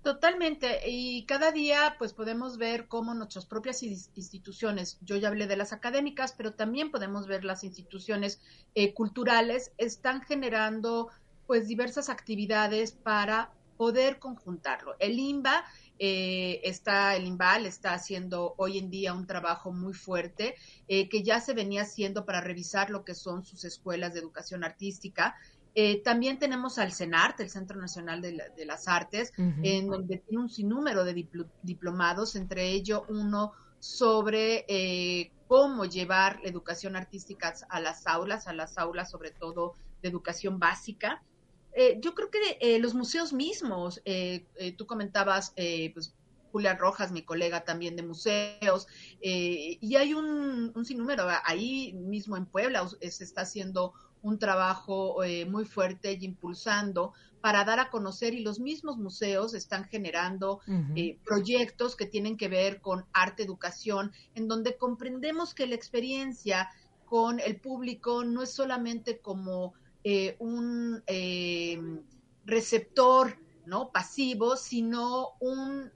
Totalmente, 0.04 0.82
y 0.88 1.24
cada 1.26 1.52
día 1.52 1.96
pues 1.98 2.14
podemos 2.14 2.58
ver 2.58 2.88
cómo 2.88 3.14
nuestras 3.16 3.46
propias 3.46 3.82
instituciones, 3.82 5.00
yo 5.02 5.16
ya 5.16 5.30
hablé 5.30 5.48
de 5.48 5.56
las 5.56 5.74
académicas, 5.74 6.34
pero 6.34 6.54
también 6.54 6.92
podemos 6.92 7.26
ver 7.26 7.44
las 7.44 7.64
instituciones 7.64 8.40
eh, 8.76 8.94
culturales, 8.94 9.72
están 9.78 10.22
generando 10.22 11.10
pues 11.48 11.68
diversas 11.68 12.10
actividades 12.10 12.92
para 12.92 13.52
poder 13.78 14.20
conjuntarlo. 14.20 14.96
El 15.00 15.18
IMBA 15.18 15.66
eh, 16.00 16.60
está, 16.64 17.16
el 17.16 17.26
IMBAL 17.28 17.66
está 17.66 17.94
haciendo 17.94 18.56
hoy 18.58 18.78
en 18.78 18.90
día 18.90 19.14
un 19.14 19.28
trabajo 19.28 19.72
muy 19.72 19.94
fuerte 19.94 20.56
eh, 20.88 21.08
que 21.08 21.24
ya 21.24 21.40
se 21.40 21.54
venía 21.54 21.84
haciendo 21.84 22.26
para 22.26 22.42
revisar 22.42 22.90
lo 22.90 23.06
que 23.06 23.16
son 23.16 23.46
sus 23.46 23.64
escuelas 23.64 24.14
de 24.14 24.20
educación 24.20 24.64
artística. 24.64 25.36
Eh, 25.76 26.02
también 26.04 26.40
tenemos 26.40 26.78
al 26.78 26.92
CENART, 26.92 27.40
el 27.40 27.50
Centro 27.50 27.80
Nacional 27.80 28.22
de, 28.22 28.66
las 28.66 28.88
Artes, 28.88 29.34
en 29.38 29.88
donde 29.88 30.20
tiene 30.20 30.44
un 30.44 30.50
sinnúmero 30.50 31.04
de 31.04 31.28
diplomados, 31.64 32.36
entre 32.36 32.70
ellos 32.70 33.04
uno 33.10 33.54
sobre 33.80 35.32
cómo 35.48 35.86
llevar 35.86 36.40
la 36.42 36.50
educación 36.50 36.96
artística 36.96 37.54
a 37.70 37.80
las 37.80 38.06
aulas, 38.06 38.48
a 38.48 38.54
las 38.54 38.78
aulas 38.78 39.10
sobre 39.10 39.32
todo 39.32 39.74
de 40.02 40.10
educación 40.10 40.60
básica. 40.60 41.24
Eh, 41.76 41.98
yo 42.02 42.14
creo 42.14 42.30
que 42.30 42.58
eh, 42.60 42.80
los 42.80 42.94
museos 42.94 43.34
mismos, 43.34 44.02
eh, 44.06 44.46
tú 44.78 44.86
comentabas, 44.86 45.54
pues 45.94 46.14
Julián 46.54 46.78
Rojas, 46.78 47.12
mi 47.12 47.24
colega 47.24 47.66
también 47.66 47.96
de 47.96 48.04
museos, 48.04 48.88
eh, 49.22 49.80
y 49.82 49.96
hay 49.96 50.14
un, 50.14 50.72
un, 50.76 50.86
sinnúmero, 50.86 51.28
ahí 51.46 51.94
mismo 51.94 52.38
en 52.38 52.46
Puebla 52.46 52.88
se 52.88 53.24
está 53.24 53.42
haciendo 53.42 53.94
un 54.22 54.38
trabajo 54.40 55.24
eh, 55.24 55.46
muy 55.46 55.66
fuerte 55.66 56.14
y 56.14 56.26
impulsando 56.26 57.14
para 57.42 57.66
dar 57.66 57.80
a 57.80 57.90
conocer 57.90 58.34
y 58.34 58.42
los 58.42 58.60
mismos 58.60 58.98
museos 58.98 59.54
están 59.54 59.84
generando 59.84 60.62
eh, 60.96 61.18
proyectos 61.26 61.98
que 61.98 62.06
tienen 62.06 62.38
que 62.38 62.48
ver 62.48 62.80
con 62.80 63.06
arte 63.12 63.44
educación, 63.44 64.14
en 64.36 64.48
donde 64.48 64.78
comprendemos 64.78 65.54
que 65.54 65.68
la 65.68 65.76
experiencia 65.76 66.70
con 67.06 67.42
el 67.42 67.60
público 67.60 68.24
no 68.24 68.44
es 68.44 68.54
solamente 68.54 69.20
como 69.20 69.74
eh, 70.04 70.36
un 70.40 71.04
receptor 72.46 73.38
no 73.66 73.92
pasivo, 73.92 74.58
sino 74.58 75.30
un, 75.40 75.92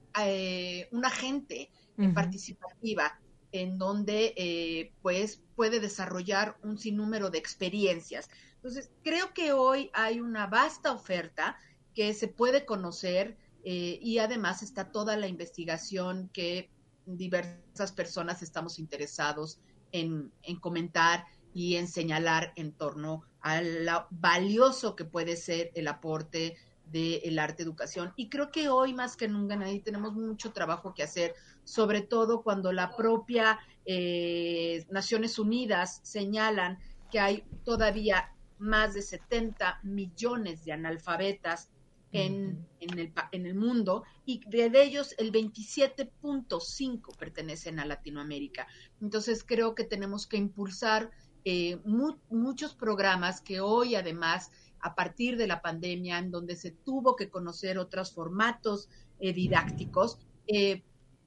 un 0.92 1.04
agente 1.04 1.70
participativa 2.14 3.18
en 3.52 3.78
donde 3.78 4.34
eh, 4.36 4.92
pues 5.02 5.42
puede 5.56 5.80
desarrollar 5.80 6.56
un 6.62 6.78
sinnúmero 6.78 7.30
de 7.30 7.38
experiencias. 7.38 8.28
Entonces, 8.56 8.90
creo 9.02 9.32
que 9.32 9.52
hoy 9.52 9.90
hay 9.94 10.20
una 10.20 10.46
vasta 10.46 10.92
oferta 10.92 11.56
que 11.94 12.12
se 12.14 12.28
puede 12.28 12.64
conocer 12.64 13.36
eh, 13.64 13.98
y 14.02 14.18
además 14.18 14.62
está 14.62 14.90
toda 14.90 15.16
la 15.16 15.28
investigación 15.28 16.30
que 16.32 16.70
diversas 17.06 17.92
personas 17.92 18.42
estamos 18.42 18.78
interesados 18.78 19.60
en, 19.92 20.30
en 20.42 20.60
comentar 20.60 21.24
y 21.54 21.76
en 21.76 21.88
señalar 21.88 22.52
en 22.56 22.72
torno 22.72 23.24
a 23.40 23.60
lo 23.62 24.06
valioso 24.10 24.96
que 24.96 25.04
puede 25.04 25.36
ser 25.36 25.70
el 25.74 25.88
aporte 25.88 26.56
del 26.86 27.38
arte 27.38 27.62
educación. 27.62 28.12
Y 28.16 28.28
creo 28.28 28.50
que 28.50 28.68
hoy 28.68 28.94
más 28.94 29.16
que 29.16 29.28
nunca 29.28 29.56
nadie 29.56 29.80
tenemos 29.80 30.14
mucho 30.14 30.52
trabajo 30.52 30.94
que 30.94 31.02
hacer, 31.02 31.34
sobre 31.64 32.00
todo 32.00 32.42
cuando 32.42 32.72
la 32.72 32.96
propia 32.96 33.58
eh, 33.84 34.86
Naciones 34.90 35.38
Unidas 35.38 36.00
señalan 36.02 36.78
que 37.10 37.20
hay 37.20 37.44
todavía 37.64 38.34
más 38.58 38.94
de 38.94 39.02
70 39.02 39.80
millones 39.82 40.64
de 40.64 40.72
analfabetas 40.72 41.70
en, 42.12 42.66
en, 42.80 42.98
el, 42.98 43.12
en 43.32 43.46
el 43.46 43.54
mundo 43.54 44.04
y 44.24 44.40
de 44.48 44.70
ellos 44.82 45.14
el 45.18 45.30
27.5 45.30 47.16
pertenecen 47.18 47.78
a 47.80 47.84
Latinoamérica. 47.84 48.66
Entonces 49.00 49.44
creo 49.44 49.74
que 49.74 49.84
tenemos 49.84 50.26
que 50.26 50.38
impulsar 50.38 51.10
eh, 51.44 51.78
muchos 51.84 52.74
programas 52.74 53.40
que 53.40 53.60
hoy 53.60 53.94
además 53.94 54.50
a 54.80 54.94
partir 54.94 55.36
de 55.36 55.46
la 55.46 55.60
pandemia, 55.60 56.18
en 56.18 56.30
donde 56.30 56.56
se 56.56 56.70
tuvo 56.70 57.16
que 57.16 57.28
conocer 57.28 57.78
otros 57.78 58.12
formatos 58.12 58.88
eh, 59.20 59.32
didácticos, 59.32 60.18
eh, 60.46 60.82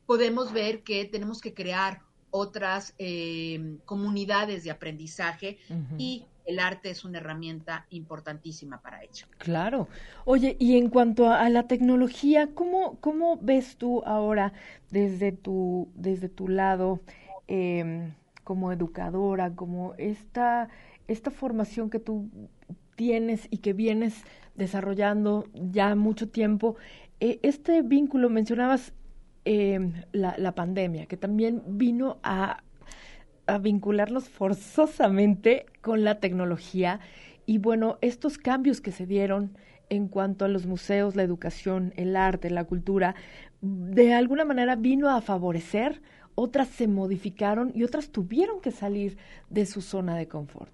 podemos 0.05 0.53
ver 0.53 0.83
que 0.83 1.05
tenemos 1.05 1.41
que 1.41 1.53
crear 1.53 2.01
otras 2.31 2.95
eh, 2.97 3.77
comunidades 3.85 4.63
de 4.63 4.71
aprendizaje 4.71 5.57
y 5.97 6.25
el 6.45 6.59
arte 6.59 6.89
es 6.89 7.03
una 7.03 7.17
herramienta 7.19 7.85
importantísima 7.89 8.81
para 8.81 9.03
ello. 9.03 9.27
Claro. 9.37 9.89
Oye, 10.25 10.55
y 10.57 10.77
en 10.77 10.89
cuanto 10.89 11.29
a, 11.29 11.49
la 11.49 11.67
tecnología, 11.67 12.49
¿cómo, 12.53 12.97
¿cómo 13.01 13.37
ves 13.41 13.75
tú 13.75 14.01
ahora 14.05 14.53
desde 14.89 15.33
tu, 15.33 15.89
desde 15.93 16.29
tu 16.29 16.47
lado 16.47 17.01
em, 17.47 18.13
como 18.51 18.73
educadora, 18.73 19.55
como 19.55 19.93
esta, 19.97 20.67
esta 21.07 21.31
formación 21.31 21.89
que 21.89 21.99
tú 21.99 22.29
tienes 22.97 23.47
y 23.49 23.59
que 23.59 23.71
vienes 23.71 24.25
desarrollando 24.55 25.45
ya 25.53 25.95
mucho 25.95 26.27
tiempo. 26.27 26.75
Eh, 27.21 27.39
este 27.43 27.81
vínculo, 27.81 28.29
mencionabas 28.29 28.91
em, 29.45 29.93
la, 30.11 30.51
pandemia, 30.53 31.05
que 31.05 31.15
también 31.15 31.63
vino 31.65 32.17
a, 32.23 32.61
a 33.47 33.57
vincularnos 33.57 34.27
forzosamente 34.27 35.65
con 35.79 36.03
la 36.03 36.19
tecnología 36.19 36.99
y 37.45 37.57
bueno, 37.57 37.99
estos 38.01 38.37
cambios 38.37 38.81
que 38.81 38.91
se 38.91 39.05
dieron 39.05 39.57
en 39.87 40.09
cuanto 40.09 40.43
a 40.43 40.49
los 40.49 40.65
museos, 40.65 41.15
la 41.15 41.23
educación, 41.23 41.93
el 41.95 42.17
arte, 42.17 42.49
la 42.49 42.65
cultura, 42.65 43.15
de 43.61 44.13
alguna 44.13 44.43
manera 44.43 44.75
vino 44.75 45.07
a 45.07 45.21
favorecer, 45.21 46.01
otras 46.35 46.67
se 46.69 46.87
modificaron 46.87 47.71
y 47.75 47.83
otras 47.83 48.09
tuvieron 48.09 48.61
que 48.61 48.71
salir 48.71 49.17
de 49.49 49.65
su 49.65 49.81
zona 49.81 50.17
de 50.17 50.27
confort 50.27 50.71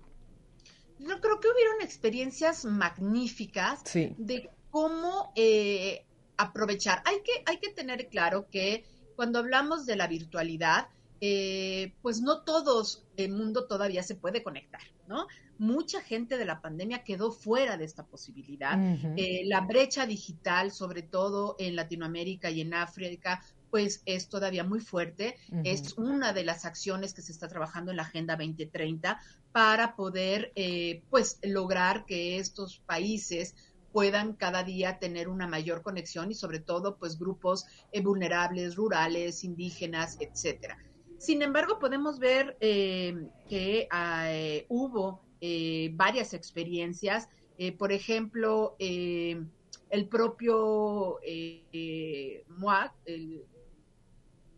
yo 0.99 1.20
creo 1.22 1.39
que 1.39 1.47
hubieron 1.49 1.82
experiencias 1.82 2.66
magníficas 2.66 3.84
de 3.93 4.49
cómo 4.70 5.32
eh, 5.36 6.05
aprovechar. 6.38 7.01
Hay 7.05 7.22
que, 7.24 7.43
hay 7.45 7.58
que 7.58 7.72
tener 7.72 8.08
claro 8.08 8.47
que 8.49 8.84
cuando 9.16 9.39
hablamos 9.39 9.86
de 9.86 9.95
la 9.95 10.08
virtualidad, 10.08 10.88
eh, 11.22 11.93
pues 12.01 12.22
no 12.22 12.41
todos 12.43 13.05
el 13.16 13.32
mundo 13.32 13.66
todavía 13.66 14.03
se 14.03 14.16
puede 14.16 14.43
conectar, 14.43 14.82
¿no? 15.08 15.28
Mucha 15.58 16.01
gente 16.01 16.38
de 16.38 16.45
la 16.45 16.62
pandemia 16.62 17.03
quedó 17.03 17.32
fuera 17.32 17.78
de 17.78 17.86
esta 17.86 18.05
posibilidad. 18.05 18.78
Eh, 19.16 19.41
la 19.45 19.62
brecha 19.62 20.05
digital, 20.05 20.72
sobre 20.72 21.01
todo 21.01 21.55
en 21.58 21.76
Latinoamérica 21.76 22.51
y 22.51 22.62
en 22.62 22.76
África, 22.76 23.41
pues 23.70 24.01
es 24.05 24.30
todavía 24.30 24.63
muy 24.63 24.80
fuerte. 24.80 25.36
Es 25.63 25.97
una 25.97 26.34
de 26.34 26.43
las 26.43 26.65
acciones 26.65 27.13
que 27.13 27.22
se 27.22 27.32
está 27.32 27.47
trabajando 27.47 27.91
en 27.91 27.97
la 27.97 28.03
Agenda 28.03 28.36
2030 28.36 29.20
para 29.51 29.95
poder, 29.95 30.51
eh, 30.55 31.01
pues, 31.09 31.39
lograr 31.41 32.05
que 32.05 32.38
estos 32.38 32.80
países 32.86 33.55
puedan 33.91 34.34
cada 34.34 34.63
día 34.63 34.99
tener 34.99 35.28
una 35.28 35.47
mayor 35.47 35.82
conexión 35.82 36.30
y 36.30 36.36
sobre 36.36 36.59
todo, 36.59 36.97
pues, 36.97 37.18
grupos 37.18 37.65
eh, 37.91 38.01
vulnerables, 38.01 38.76
rurales, 38.76 39.43
indígenas, 39.43 40.18
etcétera. 40.20 40.78
Sin 41.18 41.41
embargo, 41.41 41.80
podemos 41.80 42.20
ver 42.20 42.55
eh, 42.59 43.30
que 43.49 43.88
hubo 44.70 45.24
varias 45.93 46.34
experiencias. 46.36 47.28
por 47.80 47.91
ejemplo, 47.91 48.76
el 48.78 50.07
propio 50.07 51.20
MOAC, 52.47 52.93
el 53.05 53.43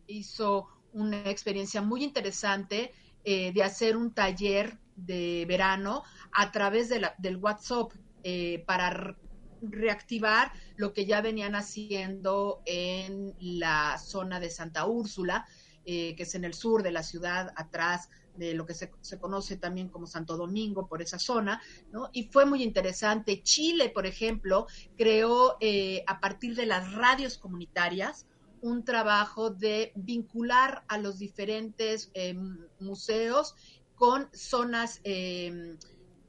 hizo 0.09 0.67
una 0.91 1.29
experiencia 1.29 1.81
muy 1.81 2.03
interesante 2.03 2.91
eh, 3.23 3.51
de 3.53 3.63
hacer 3.63 3.95
un 3.95 4.13
taller 4.13 4.77
de 4.95 5.45
verano 5.47 6.03
a 6.31 6.51
través 6.51 6.89
de 6.89 6.99
la, 6.99 7.15
del 7.17 7.37
WhatsApp 7.37 7.91
eh, 8.23 8.63
para 8.65 9.15
reactivar 9.61 10.51
lo 10.77 10.93
que 10.93 11.05
ya 11.05 11.21
venían 11.21 11.55
haciendo 11.55 12.61
en 12.65 13.35
la 13.39 13.97
zona 13.97 14.39
de 14.39 14.49
Santa 14.49 14.85
Úrsula, 14.85 15.45
eh, 15.85 16.15
que 16.15 16.23
es 16.23 16.35
en 16.35 16.45
el 16.45 16.53
sur 16.53 16.81
de 16.81 16.91
la 16.91 17.03
ciudad, 17.03 17.53
atrás 17.55 18.09
de 18.35 18.53
lo 18.53 18.65
que 18.65 18.73
se, 18.73 18.91
se, 19.01 19.19
conoce 19.19 19.57
también 19.57 19.89
como 19.89 20.07
Santo 20.07 20.37
Domingo, 20.37 20.87
por 20.87 21.01
esa 21.01 21.19
zona, 21.19 21.61
¿no? 21.91 22.09
Y 22.13 22.29
fue 22.29 22.45
muy 22.45 22.63
interesante. 22.63 23.43
Chile, 23.43 23.89
por 23.89 24.05
ejemplo, 24.05 24.65
creó 24.97 25.57
a 26.07 26.19
partir 26.21 26.55
de 26.55 26.65
las 26.65 26.93
radios 26.93 27.37
comunitarias 27.37 28.27
un 28.61 28.83
trabajo 28.83 29.49
de 29.49 29.91
vincular 29.95 30.83
a 30.87 30.97
los 30.97 31.19
diferentes 31.19 32.11
eh, 32.13 32.35
museos 32.79 33.55
con 33.95 34.29
zonas, 34.33 35.01
eh, 35.03 35.75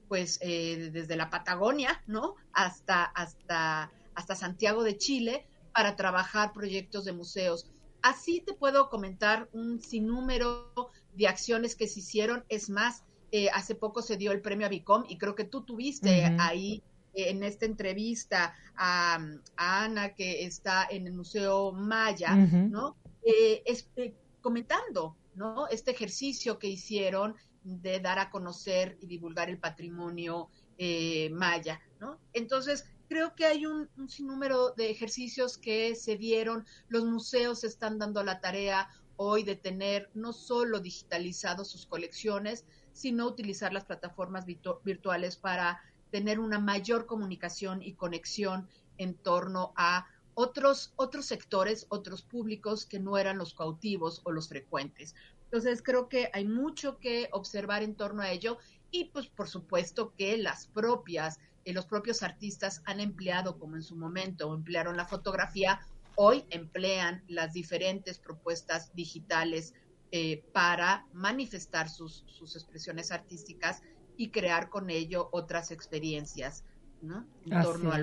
pues 0.09 0.39
eh, 0.43 0.91
desde 0.93 1.16
la 1.16 1.31
Patagonia, 1.31 2.03
¿no? 2.07 2.35
Hasta, 2.53 3.05
hasta, 3.05 3.93
hasta 4.14 4.35
Santiago 4.35 4.83
de 4.83 4.97
Chile 4.97 5.47
para 5.72 5.97
trabajar 5.97 6.53
proyectos 6.53 7.05
de 7.05 7.12
museos. 7.12 7.70
Así 8.03 8.41
te 8.41 8.55
puedo 8.55 8.89
comentar 8.89 9.49
un 9.53 9.81
sinnúmero 9.81 10.72
de 11.14 11.28
acciones 11.28 11.76
que 11.76 11.87
se 11.87 12.01
hicieron. 12.01 12.45
Es 12.49 12.70
más, 12.70 13.05
hace 13.53 13.74
poco 13.74 14.03
se 14.03 14.16
dio 14.16 14.33
el 14.33 14.41
premio 14.41 14.66
a 14.66 14.70
Vicom 14.70 15.05
y 15.09 15.18
creo 15.18 15.35
que 15.35 15.45
tú 15.45 15.62
tuviste 15.62 16.24
ahí 16.41 16.83
en 17.14 17.42
esta 17.42 17.66
entrevista 17.66 18.54
a, 18.76 19.18
Ana, 19.56 20.14
que 20.14 20.44
está 20.44 20.86
en 20.90 21.06
el 21.06 21.12
Museo 21.12 21.72
Maya, 21.72 22.34
¿no? 22.34 22.96
Eh, 23.22 23.62
eh, 23.96 24.14
comentando, 24.40 25.16
¿no? 25.34 25.68
Este 25.68 25.90
ejercicio 25.90 26.58
que 26.58 26.68
hicieron 26.68 27.36
de 27.62 28.00
dar 28.00 28.18
a 28.18 28.30
conocer 28.30 28.96
y 29.00 29.06
divulgar 29.06 29.50
el 29.50 29.58
patrimonio 29.58 30.48
eh, 30.78 31.28
maya, 31.30 31.80
¿no? 32.00 32.18
Entonces, 32.32 32.86
creo 33.08 33.34
que 33.34 33.44
hay 33.44 33.66
un, 33.66 33.88
un, 33.98 34.08
sinnúmero 34.08 34.70
de 34.70 34.90
ejercicios 34.90 35.58
que 35.58 35.94
se 35.94 36.16
dieron, 36.16 36.64
los 36.88 37.04
museos 37.04 37.64
están 37.64 37.98
dando 37.98 38.22
la 38.22 38.40
tarea 38.40 38.88
hoy 39.16 39.42
de 39.42 39.56
tener 39.56 40.08
no 40.14 40.32
solo 40.32 40.80
digitalizados 40.80 41.68
sus 41.68 41.84
colecciones, 41.84 42.64
sino 42.92 43.26
utilizar 43.26 43.72
las 43.72 43.84
plataformas 43.84 44.46
virtuales 44.46 45.36
para 45.36 45.80
tener 46.11 46.40
una 46.40 46.58
mayor 46.58 47.06
comunicación 47.06 47.82
y 47.82 47.94
conexión 47.94 48.68
en 48.98 49.14
torno 49.14 49.72
a 49.76 50.06
otros, 50.34 50.92
otros 50.96 51.26
sectores, 51.26 51.86
otros 51.88 52.22
públicos 52.22 52.86
que 52.86 52.98
no 52.98 53.18
eran 53.18 53.38
los 53.38 53.54
cautivos 53.54 54.20
o 54.24 54.32
los 54.32 54.48
frecuentes. 54.48 55.14
Entonces 55.44 55.82
creo 55.82 56.08
que 56.08 56.30
hay 56.32 56.44
mucho 56.44 56.98
que 56.98 57.28
observar 57.32 57.82
en 57.82 57.94
torno 57.94 58.22
a 58.22 58.30
ello 58.30 58.58
y 58.90 59.06
pues 59.06 59.26
por 59.26 59.48
supuesto 59.48 60.14
que 60.16 60.38
las 60.38 60.66
propias, 60.66 61.40
eh, 61.64 61.72
los 61.72 61.86
propios 61.86 62.22
artistas 62.22 62.82
han 62.84 63.00
empleado, 63.00 63.58
como 63.58 63.76
en 63.76 63.82
su 63.82 63.96
momento 63.96 64.54
emplearon 64.54 64.96
la 64.96 65.06
fotografía, 65.06 65.80
hoy 66.14 66.44
emplean 66.50 67.24
las 67.28 67.52
diferentes 67.52 68.18
propuestas 68.18 68.94
digitales 68.94 69.74
eh, 70.12 70.44
para 70.52 71.06
manifestar 71.12 71.88
sus, 71.88 72.24
sus, 72.26 72.56
expresiones 72.56 73.12
artísticas 73.12 73.82
y 74.21 74.29
crear 74.29 74.68
con 74.68 74.91
ello 74.91 75.31
otras 75.33 75.71
experiencias 75.71 76.62
¿no? 77.01 77.25
en 77.47 77.62
torno 77.62 77.91
a 77.91 78.03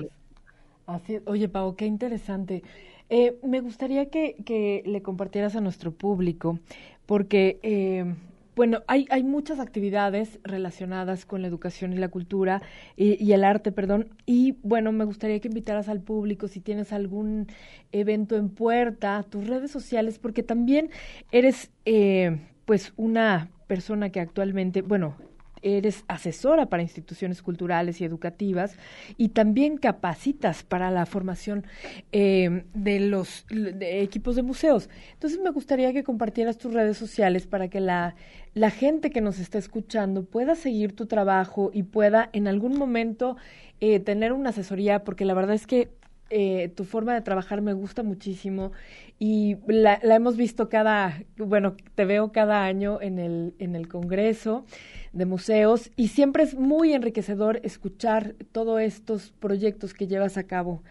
Así 0.86 1.20
Oye, 1.26 1.48
Pau, 1.48 1.76
qué 1.76 1.86
interesante. 1.86 2.64
Eh, 3.08 3.38
me 3.44 3.60
gustaría 3.60 4.10
que, 4.10 4.34
que, 4.44 4.82
le 4.84 5.00
compartieras 5.00 5.54
a 5.54 5.60
nuestro 5.60 5.92
público, 5.92 6.58
porque 7.06 7.60
eh, 7.62 8.16
bueno, 8.56 8.82
hay, 8.88 9.06
hay 9.10 9.22
muchas 9.22 9.60
actividades 9.60 10.40
relacionadas 10.42 11.24
con 11.24 11.40
la 11.40 11.46
educación 11.46 11.92
y 11.92 11.98
la 11.98 12.08
cultura 12.08 12.62
y, 12.96 13.30
el 13.30 13.44
arte, 13.44 13.70
perdón. 13.70 14.08
Y 14.26 14.56
bueno, 14.64 14.90
me 14.90 15.04
gustaría 15.04 15.38
que 15.38 15.46
invitaras 15.46 15.88
al 15.88 16.00
público 16.00 16.48
si 16.48 16.58
tienes 16.58 16.92
algún 16.92 17.46
evento 17.92 18.34
en 18.34 18.48
puerta, 18.48 19.22
tus 19.22 19.46
redes 19.46 19.70
sociales, 19.70 20.18
porque 20.18 20.42
también 20.42 20.90
eres 21.30 21.70
eh, 21.84 22.40
pues 22.64 22.92
una 22.96 23.50
persona 23.68 24.10
que 24.10 24.18
actualmente, 24.18 24.82
bueno, 24.82 25.14
eres 25.62 26.04
asesora 26.08 26.66
para 26.66 26.82
instituciones 26.82 27.42
culturales 27.42 28.00
y 28.00 28.04
educativas 28.04 28.76
y 29.16 29.30
también 29.30 29.76
capacitas 29.76 30.62
para 30.62 30.90
la 30.90 31.06
formación 31.06 31.64
eh, 32.12 32.64
de 32.74 33.00
los 33.00 33.46
equipos 33.80 34.36
de 34.36 34.42
museos. 34.42 34.88
Entonces 35.14 35.40
me 35.40 35.50
gustaría 35.50 35.92
que 35.92 36.04
compartieras 36.04 36.58
tus 36.58 36.72
redes 36.72 36.96
sociales 36.96 37.46
para 37.46 37.68
que 37.68 37.80
la, 37.80 38.14
la 38.54 38.70
gente 38.70 39.10
que 39.10 39.20
nos 39.20 39.38
está 39.38 39.58
escuchando 39.58 40.24
pueda 40.24 40.54
seguir 40.54 40.94
tu 40.94 41.06
trabajo 41.06 41.70
y 41.72 41.82
pueda 41.82 42.30
en 42.32 42.48
algún 42.48 42.76
momento 42.78 43.36
eh, 43.80 44.00
tener 44.00 44.32
una 44.32 44.50
asesoría, 44.50 45.04
porque 45.04 45.24
la 45.24 45.34
verdad 45.34 45.54
es 45.54 45.66
que 45.66 45.88
eh, 46.30 46.68
tu 46.74 46.84
forma 46.84 47.14
de 47.14 47.22
trabajar 47.22 47.62
me 47.62 47.72
gusta 47.72 48.02
muchísimo 48.02 48.72
y 49.18 49.56
la, 49.66 49.98
la, 50.02 50.16
hemos 50.16 50.36
visto 50.36 50.68
cada, 50.68 51.22
bueno, 51.38 51.74
te 51.94 52.04
veo 52.04 52.32
cada 52.32 52.64
año 52.64 53.00
en 53.00 53.18
el, 53.18 53.54
en 53.58 53.74
el 53.74 53.88
Congreso 53.88 54.66
de 55.12 55.26
Museos 55.26 55.90
y 55.96 56.08
siempre 56.08 56.42
es 56.42 56.54
muy 56.54 56.92
enriquecedor 56.92 57.60
escuchar 57.64 58.34
todos 58.52 58.80
estos 58.80 59.30
proyectos 59.30 59.94
que 59.94 60.06
llevas 60.06 60.36
a 60.36 60.46
cabo 60.46 60.82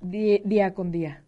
día, 0.00 0.74
con 0.74 0.90
día. 0.90 1.22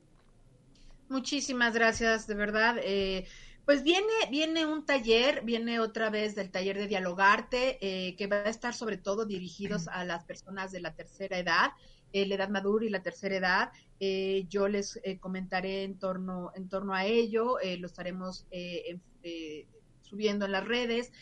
Muchísimas 1.09 1.75
gracias, 1.75 2.27
de 2.27 2.35
verdad. 2.35 2.77
Eh, 2.83 3.27
pues 3.65 3.83
viene, 3.83 4.13
viene 4.31 4.67
un 4.67 4.85
taller, 4.85 5.43
viene 5.45 5.81
otra 5.81 6.11
vez 6.11 6.35
del 6.35 6.51
taller 6.51 6.79
de 6.79 6.87
Dialogarte, 6.87 7.79
eh, 7.81 8.17
que 8.17 8.27
va 8.27 8.37
a 8.37 8.49
estar 8.49 8.75
sobre 8.75 8.97
todo 8.97 9.25
dirigidos 9.25 9.89
a 9.89 10.05
las 10.05 10.25
personas 10.25 10.71
de 10.73 10.81
la 10.81 10.95
tercera 10.95 11.39
edad, 11.39 11.71
eh, 12.13 12.27
la 12.27 12.37
edad 12.37 12.49
madura 12.49 12.85
y 12.85 12.91
la 12.91 13.03
tercera 13.03 13.37
edad. 13.37 13.73
Yo 14.49 14.69
les 14.69 15.01
comentaré 15.21 15.85
en 15.85 15.99
torno, 15.99 16.53
en 16.55 16.69
torno 16.69 16.93
a 16.93 17.07
ello, 17.07 17.57
lo 17.79 17.87
estaremos 17.87 18.47
subiendo 20.03 20.45
en 20.45 20.53
las 20.53 20.67
redes. 20.67 21.13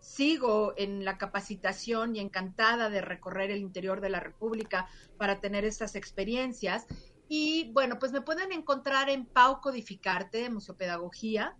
Sigo 0.00 0.74
en 0.76 1.04
la 1.04 1.18
capacitación 1.18 2.16
y 2.16 2.20
encantada 2.20 2.90
de 2.90 3.00
recorrer 3.00 3.50
el 3.50 3.60
interior 3.60 4.00
de 4.00 4.10
la 4.10 4.20
República 4.20 4.88
para 5.16 5.40
tener 5.40 5.64
estas 5.64 5.94
experiencias. 5.94 6.86
Y 7.28 7.70
bueno, 7.72 7.98
pues 7.98 8.10
me 8.12 8.22
pueden 8.22 8.52
encontrar 8.52 9.10
en 9.10 9.26
Pau 9.26 9.60
Codificarte, 9.60 10.48
Museopedagogía, 10.50 11.56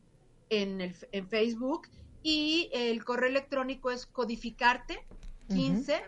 en, 0.48 0.80
el, 0.80 0.96
en 1.12 1.28
Facebook. 1.28 1.88
Y 2.22 2.70
el 2.72 3.04
correo 3.04 3.28
electrónico 3.28 3.90
es 3.90 4.06
codificarte 4.06 5.06
15 5.48 6.02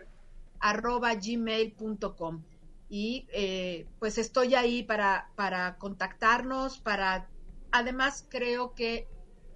arroba 0.59 1.13
gmail.com. 1.15 2.43
Y 2.89 3.27
eh, 3.31 3.87
pues 3.99 4.17
estoy 4.17 4.55
ahí 4.55 4.83
para, 4.83 5.31
para 5.35 5.77
contactarnos, 5.77 6.79
para... 6.79 7.29
Además 7.71 8.27
creo 8.29 8.73
que 8.73 9.07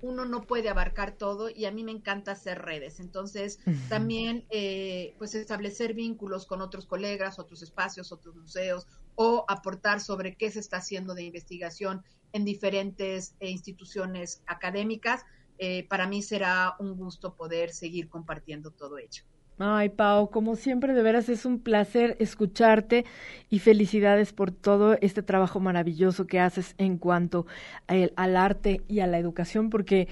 uno 0.02 0.26
no 0.26 0.42
puede 0.42 0.70
abarcar 0.70 1.18
todo 1.18 1.50
y 1.50 1.66
a 1.66 1.72
mí 1.72 1.84
me 1.84 1.92
encanta 1.92 2.32
hacer 2.34 2.62
redes. 2.62 3.00
Entonces, 3.00 3.60
también 3.90 4.46
eh, 4.50 5.16
pues 5.18 5.36
establecer 5.36 5.94
vínculos 5.94 6.46
con 6.46 6.62
otros 6.62 6.86
colegas, 6.86 7.40
otros 7.40 7.62
espacios, 7.62 8.12
otros 8.12 8.36
museos, 8.36 8.88
o 9.16 9.46
aportar 9.48 10.02
sobre 10.02 10.36
qué 10.36 10.52
se 10.52 10.60
está 10.60 10.78
haciendo 10.78 11.16
de 11.16 11.24
investigación 11.24 12.04
en 12.34 12.46
diferentes 12.46 13.36
eh, 13.40 13.50
instituciones 13.50 14.44
académicas. 14.46 15.24
Eh, 15.58 15.88
para 15.88 16.06
mí 16.06 16.22
será 16.22 16.76
un 16.80 16.98
gusto 16.98 17.36
poder 17.36 17.72
seguir 17.72 18.10
compartiendo 18.10 18.72
todo 18.72 18.98
ello. 18.98 19.24
Ay, 19.58 19.88
Pau, 19.88 20.30
como 20.32 20.58
siempre, 20.58 20.94
de 20.94 21.02
veras 21.02 21.30
es 21.30 21.46
un 21.46 21.60
placer 21.60 22.18
escucharte 22.20 23.06
y 23.50 23.60
felicidades 23.60 24.34
por 24.34 24.52
todo 24.52 24.98
este 25.00 25.24
trabajo 25.24 25.62
maravilloso 25.62 26.28
que 26.28 26.42
haces 26.42 26.76
en 26.78 26.98
cuanto 26.98 27.46
al 27.88 28.36
arte 28.36 28.82
y 28.90 29.00
a 29.00 29.08
la 29.08 29.18
educación, 29.18 29.70
porque 29.70 30.10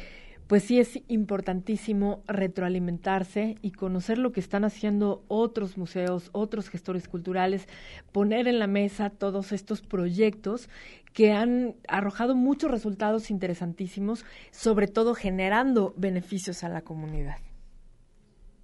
pues 0.47 0.63
sí 0.63 0.79
es 0.79 1.01
importantísimo 1.09 2.23
retroalimentarse 2.25 3.57
y 3.61 3.71
conocer 3.71 4.17
lo 4.17 4.31
que 4.31 4.39
están 4.39 4.63
haciendo 4.63 5.25
otros 5.27 5.77
museos, 5.77 6.29
otros 6.31 6.69
gestores 6.69 7.09
culturales, 7.09 7.67
poner 8.13 8.47
en 8.47 8.59
la 8.59 8.67
mesa 8.67 9.09
todos 9.09 9.51
estos 9.51 9.81
proyectos 9.81 10.69
que 11.11 11.33
han 11.33 11.75
arrojado 11.89 12.33
muchos 12.33 12.71
resultados 12.71 13.29
interesantísimos, 13.29 14.25
sobre 14.51 14.87
todo 14.87 15.15
generando 15.15 15.93
beneficios 15.97 16.63
a 16.63 16.69
la 16.69 16.81
comunidad. 16.81 17.37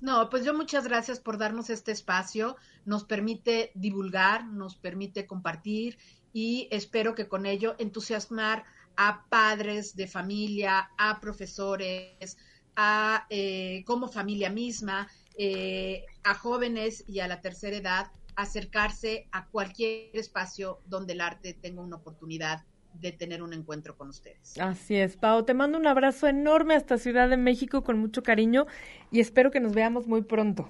No, 0.02 0.30
pues 0.30 0.45
yo 0.45 0.54
muchas 0.54 0.86
gracias 0.86 1.20
por 1.20 1.38
darnos 1.38 1.70
este 1.70 1.91
espacio. 1.91 2.56
Nos 2.86 3.04
permite 3.04 3.72
divulgar, 3.76 4.45
nos 4.45 4.76
permite 4.76 5.28
compartir 5.28 5.97
y 6.32 6.68
espero 6.72 7.16
que 7.16 7.28
con 7.28 7.45
ello 7.45 7.76
entusiasmar 7.80 8.64
a 8.95 9.26
padres 9.30 9.95
de 9.95 10.08
familia, 10.08 10.91
a 10.97 11.20
profesores, 11.20 12.38
a 12.76 13.26
eh, 13.30 13.84
como 13.86 14.08
familia 14.08 14.50
misma, 14.50 15.10
eh, 15.38 16.06
a 16.24 16.34
jóvenes 16.34 17.04
y 17.08 17.20
a 17.20 17.28
la 17.28 17.41
tercera 17.41 17.76
edad, 17.76 18.12
acercarse 18.36 19.28
a 19.34 19.47
cualquier 19.47 20.16
espacio 20.16 20.80
donde 20.86 21.14
el 21.14 21.22
arte 21.22 21.54
tenga 21.54 21.82
una 21.82 21.97
oportunidad 21.97 22.64
de 22.94 23.12
tener 23.12 23.42
un 23.44 23.54
encuentro 23.54 23.96
con 23.96 24.10
ustedes. 24.10 24.58
Así 24.60 24.96
es, 24.96 25.18
Pau. 25.18 25.44
Te 25.44 25.54
mando 25.54 25.78
un 25.78 25.88
abrazo 25.88 26.28
enorme 26.28 26.76
hasta 26.76 26.98
Ciudad 26.98 27.30
de 27.30 27.38
México 27.38 27.84
con 27.84 28.00
mucho 28.00 28.24
cariño 28.24 28.66
y 29.12 29.20
espero 29.20 29.52
que 29.52 29.60
nos 29.60 29.74
veamos 29.74 30.08
muy 30.08 30.22
pronto. 30.22 30.70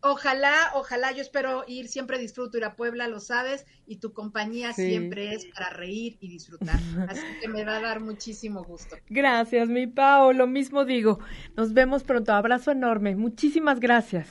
Ojalá, 0.00 0.54
ojalá, 0.74 1.10
yo 1.10 1.22
espero 1.22 1.64
ir, 1.66 1.88
siempre 1.88 2.18
disfruto 2.18 2.56
ir 2.56 2.64
a 2.64 2.76
Puebla, 2.76 3.08
lo 3.08 3.18
sabes, 3.18 3.66
y 3.84 3.96
tu 3.96 4.12
compañía 4.12 4.72
siempre 4.72 5.34
es 5.34 5.46
para 5.46 5.70
reír 5.70 6.16
y 6.20 6.28
disfrutar. 6.28 6.78
Así 7.08 7.24
que 7.40 7.48
me 7.48 7.64
va 7.64 7.78
a 7.78 7.80
dar 7.80 8.00
muchísimo 8.00 8.62
gusto. 8.62 8.96
Gracias, 9.08 9.68
mi 9.68 9.88
Pau, 9.88 10.32
lo 10.32 10.46
mismo 10.46 10.84
digo. 10.84 11.18
Nos 11.56 11.72
vemos 11.72 12.04
pronto, 12.04 12.32
abrazo 12.32 12.70
enorme. 12.70 13.16
Muchísimas 13.16 13.80
gracias. 13.80 14.28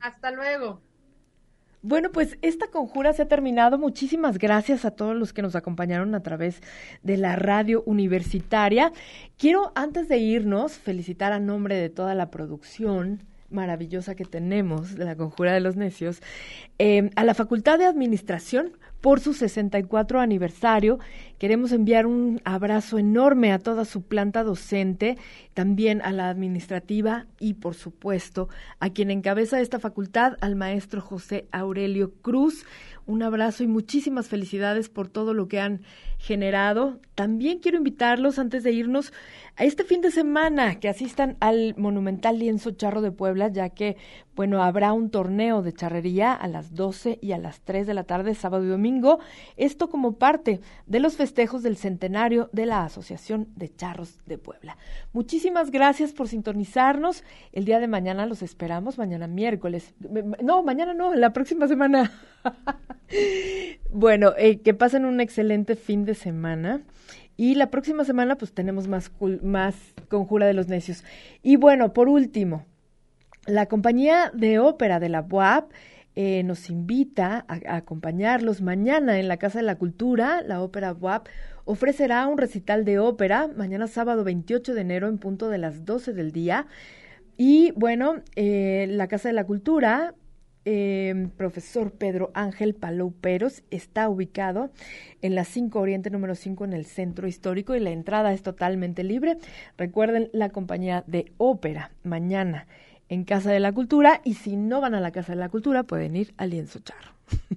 Hasta 0.00 0.32
luego. 0.32 0.82
Bueno, 1.84 2.12
pues 2.12 2.38
esta 2.42 2.68
conjura 2.68 3.12
se 3.12 3.22
ha 3.22 3.28
terminado. 3.28 3.76
Muchísimas 3.76 4.38
gracias 4.38 4.84
a 4.84 4.92
todos 4.92 5.16
los 5.16 5.32
que 5.32 5.42
nos 5.42 5.56
acompañaron 5.56 6.14
a 6.14 6.22
través 6.22 6.62
de 7.02 7.16
la 7.16 7.34
radio 7.34 7.82
universitaria. 7.86 8.92
Quiero, 9.36 9.72
antes 9.74 10.08
de 10.08 10.18
irnos, 10.18 10.74
felicitar 10.74 11.32
a 11.32 11.40
nombre 11.40 11.74
de 11.74 11.90
toda 11.90 12.14
la 12.14 12.30
producción, 12.30 13.24
maravillosa 13.50 14.14
que 14.14 14.24
tenemos 14.24 14.96
la 14.96 15.16
Conjura 15.16 15.52
de 15.52 15.60
los 15.60 15.74
Necios, 15.74 16.22
eh, 16.78 17.10
a 17.16 17.24
la 17.24 17.34
Facultad 17.34 17.80
de 17.80 17.86
Administración 17.86 18.72
por 19.02 19.20
su 19.20 19.34
64 19.34 20.20
aniversario. 20.20 20.98
Queremos 21.38 21.72
enviar 21.72 22.06
un 22.06 22.40
abrazo 22.44 22.98
enorme 22.98 23.52
a 23.52 23.58
toda 23.58 23.84
su 23.84 24.02
planta 24.02 24.44
docente, 24.44 25.18
también 25.52 26.00
a 26.00 26.12
la 26.12 26.30
administrativa 26.30 27.26
y, 27.38 27.54
por 27.54 27.74
supuesto, 27.74 28.48
a 28.78 28.90
quien 28.90 29.10
encabeza 29.10 29.60
esta 29.60 29.80
facultad, 29.80 30.36
al 30.40 30.54
maestro 30.54 31.02
José 31.02 31.46
Aurelio 31.50 32.12
Cruz. 32.22 32.64
Un 33.06 33.22
abrazo 33.22 33.64
y 33.64 33.66
muchísimas 33.66 34.28
felicidades 34.28 34.88
por 34.88 35.08
todo 35.08 35.34
lo 35.34 35.48
que 35.48 35.58
han 35.58 35.82
generado. 36.18 37.00
También 37.16 37.58
quiero 37.58 37.78
invitarlos, 37.78 38.38
antes 38.38 38.62
de 38.62 38.70
irnos, 38.70 39.12
a 39.56 39.64
este 39.64 39.82
fin 39.82 40.00
de 40.00 40.12
semana 40.12 40.78
que 40.78 40.88
asistan 40.88 41.36
al 41.40 41.74
Monumental 41.76 42.38
Lienzo 42.38 42.70
Charro 42.70 43.02
de 43.02 43.10
Puebla, 43.10 43.48
ya 43.48 43.70
que, 43.70 43.96
bueno, 44.36 44.62
habrá 44.62 44.92
un 44.92 45.10
torneo 45.10 45.62
de 45.62 45.72
charrería 45.72 46.32
a 46.32 46.46
las 46.46 46.74
12 46.74 47.18
y 47.20 47.32
a 47.32 47.38
las 47.38 47.60
3 47.62 47.88
de 47.88 47.94
la 47.94 48.04
tarde, 48.04 48.36
sábado 48.36 48.64
y 48.64 48.68
domingo. 48.68 49.18
Esto 49.56 49.90
como 49.90 50.16
parte 50.16 50.60
de 50.86 51.00
los 51.00 51.16
festejos 51.16 51.64
del 51.64 51.76
centenario 51.76 52.50
de 52.52 52.66
la 52.66 52.84
Asociación 52.84 53.48
de 53.56 53.74
Charros 53.74 54.20
de 54.24 54.38
Puebla. 54.38 54.78
Muchísimas 55.12 55.72
gracias 55.72 56.12
por 56.12 56.28
sintonizarnos. 56.28 57.24
El 57.52 57.64
día 57.64 57.80
de 57.80 57.88
mañana 57.88 58.26
los 58.26 58.42
esperamos, 58.42 58.96
mañana 58.96 59.26
miércoles. 59.26 59.92
No, 60.40 60.62
mañana 60.62 60.94
no, 60.94 61.14
la 61.14 61.32
próxima 61.32 61.66
semana. 61.66 62.12
bueno, 63.90 64.32
eh, 64.36 64.60
que 64.60 64.74
pasen 64.74 65.04
un 65.04 65.20
excelente 65.20 65.76
fin 65.76 66.04
de 66.04 66.14
semana. 66.14 66.82
Y 67.36 67.54
la 67.54 67.70
próxima 67.70 68.04
semana 68.04 68.36
pues 68.36 68.52
tenemos 68.52 68.88
más, 68.88 69.10
más 69.42 69.74
Conjura 70.08 70.46
de 70.46 70.54
los 70.54 70.68
Necios. 70.68 71.04
Y 71.42 71.56
bueno, 71.56 71.92
por 71.92 72.08
último, 72.08 72.66
la 73.46 73.66
compañía 73.66 74.30
de 74.34 74.58
ópera 74.58 75.00
de 75.00 75.08
la 75.08 75.26
UAP 75.28 75.72
eh, 76.14 76.42
nos 76.42 76.68
invita 76.68 77.46
a, 77.48 77.76
acompañarlos 77.76 78.60
mañana 78.60 79.18
en 79.18 79.28
la 79.28 79.38
Casa 79.38 79.60
de 79.60 79.64
la 79.64 79.76
Cultura, 79.76 80.42
la 80.42 80.60
Ópera 80.60 80.92
WAP 80.92 81.26
ofrecerá 81.64 82.26
un 82.26 82.36
recital 82.36 82.84
de 82.84 82.98
ópera 82.98 83.48
mañana 83.48 83.86
sábado 83.86 84.22
28 84.22 84.74
de 84.74 84.80
enero 84.82 85.08
en 85.08 85.16
punto 85.16 85.48
de 85.48 85.56
las 85.56 85.86
12 85.86 86.12
del 86.12 86.32
día. 86.32 86.66
Y 87.38 87.72
bueno, 87.76 88.16
eh, 88.36 88.86
la 88.90 89.08
Casa 89.08 89.28
de 89.28 89.32
la 89.32 89.44
Cultura 89.44 90.14
eh, 90.64 91.28
profesor 91.36 91.92
Pedro 91.92 92.30
Ángel 92.34 92.74
Palou 92.74 93.12
Peros 93.12 93.62
está 93.70 94.08
ubicado 94.08 94.70
en 95.20 95.34
la 95.34 95.44
5 95.44 95.78
Oriente 95.78 96.10
número 96.10 96.34
5 96.34 96.64
en 96.64 96.72
el 96.72 96.86
centro 96.86 97.26
histórico 97.26 97.74
y 97.74 97.80
la 97.80 97.90
entrada 97.90 98.32
es 98.32 98.42
totalmente 98.42 99.04
libre. 99.04 99.38
Recuerden 99.76 100.30
la 100.32 100.50
compañía 100.50 101.04
de 101.06 101.32
ópera 101.38 101.92
mañana 102.04 102.66
en 103.08 103.24
Casa 103.24 103.50
de 103.50 103.60
la 103.60 103.72
Cultura 103.72 104.20
y 104.24 104.34
si 104.34 104.56
no 104.56 104.80
van 104.80 104.94
a 104.94 105.00
la 105.00 105.10
Casa 105.10 105.32
de 105.32 105.38
la 105.38 105.48
Cultura 105.48 105.82
pueden 105.82 106.16
ir 106.16 106.32
al 106.36 106.50
Lienzo 106.50 106.78
Charro. 106.78 107.12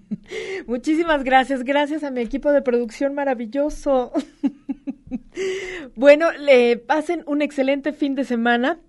Muchísimas 0.68 1.24
gracias, 1.24 1.64
gracias 1.64 2.04
a 2.04 2.12
mi 2.12 2.22
equipo 2.22 2.52
de 2.52 2.62
producción 2.62 3.14
maravilloso. 3.14 4.12
bueno, 5.96 6.32
le 6.34 6.78
pasen 6.78 7.24
un 7.28 7.42
excelente 7.42 7.94
fin 7.94 8.16
de 8.16 8.26
semana. 8.26 8.80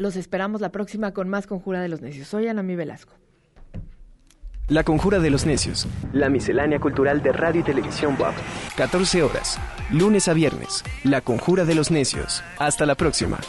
Los 0.00 0.16
esperamos 0.16 0.62
la 0.62 0.72
próxima 0.72 1.12
con 1.12 1.28
más 1.28 1.46
Conjura 1.46 1.82
de 1.82 1.88
los 1.88 2.00
Necios. 2.00 2.26
Soy 2.26 2.48
Anami 2.48 2.74
Velasco. 2.74 3.12
La 4.66 4.82
Conjura 4.82 5.18
de 5.18 5.28
los 5.28 5.44
Necios. 5.44 5.86
La 6.14 6.30
miscelánea 6.30 6.80
cultural 6.80 7.22
de 7.22 7.32
radio 7.32 7.60
y 7.60 7.64
televisión 7.64 8.16
WAP. 8.18 8.34
14 8.78 9.22
horas. 9.22 9.60
Lunes 9.92 10.26
a 10.28 10.32
viernes. 10.32 10.84
La 11.04 11.20
Conjura 11.20 11.66
de 11.66 11.74
los 11.74 11.90
Necios. 11.90 12.42
Hasta 12.58 12.86
la 12.86 12.94
próxima. 12.94 13.40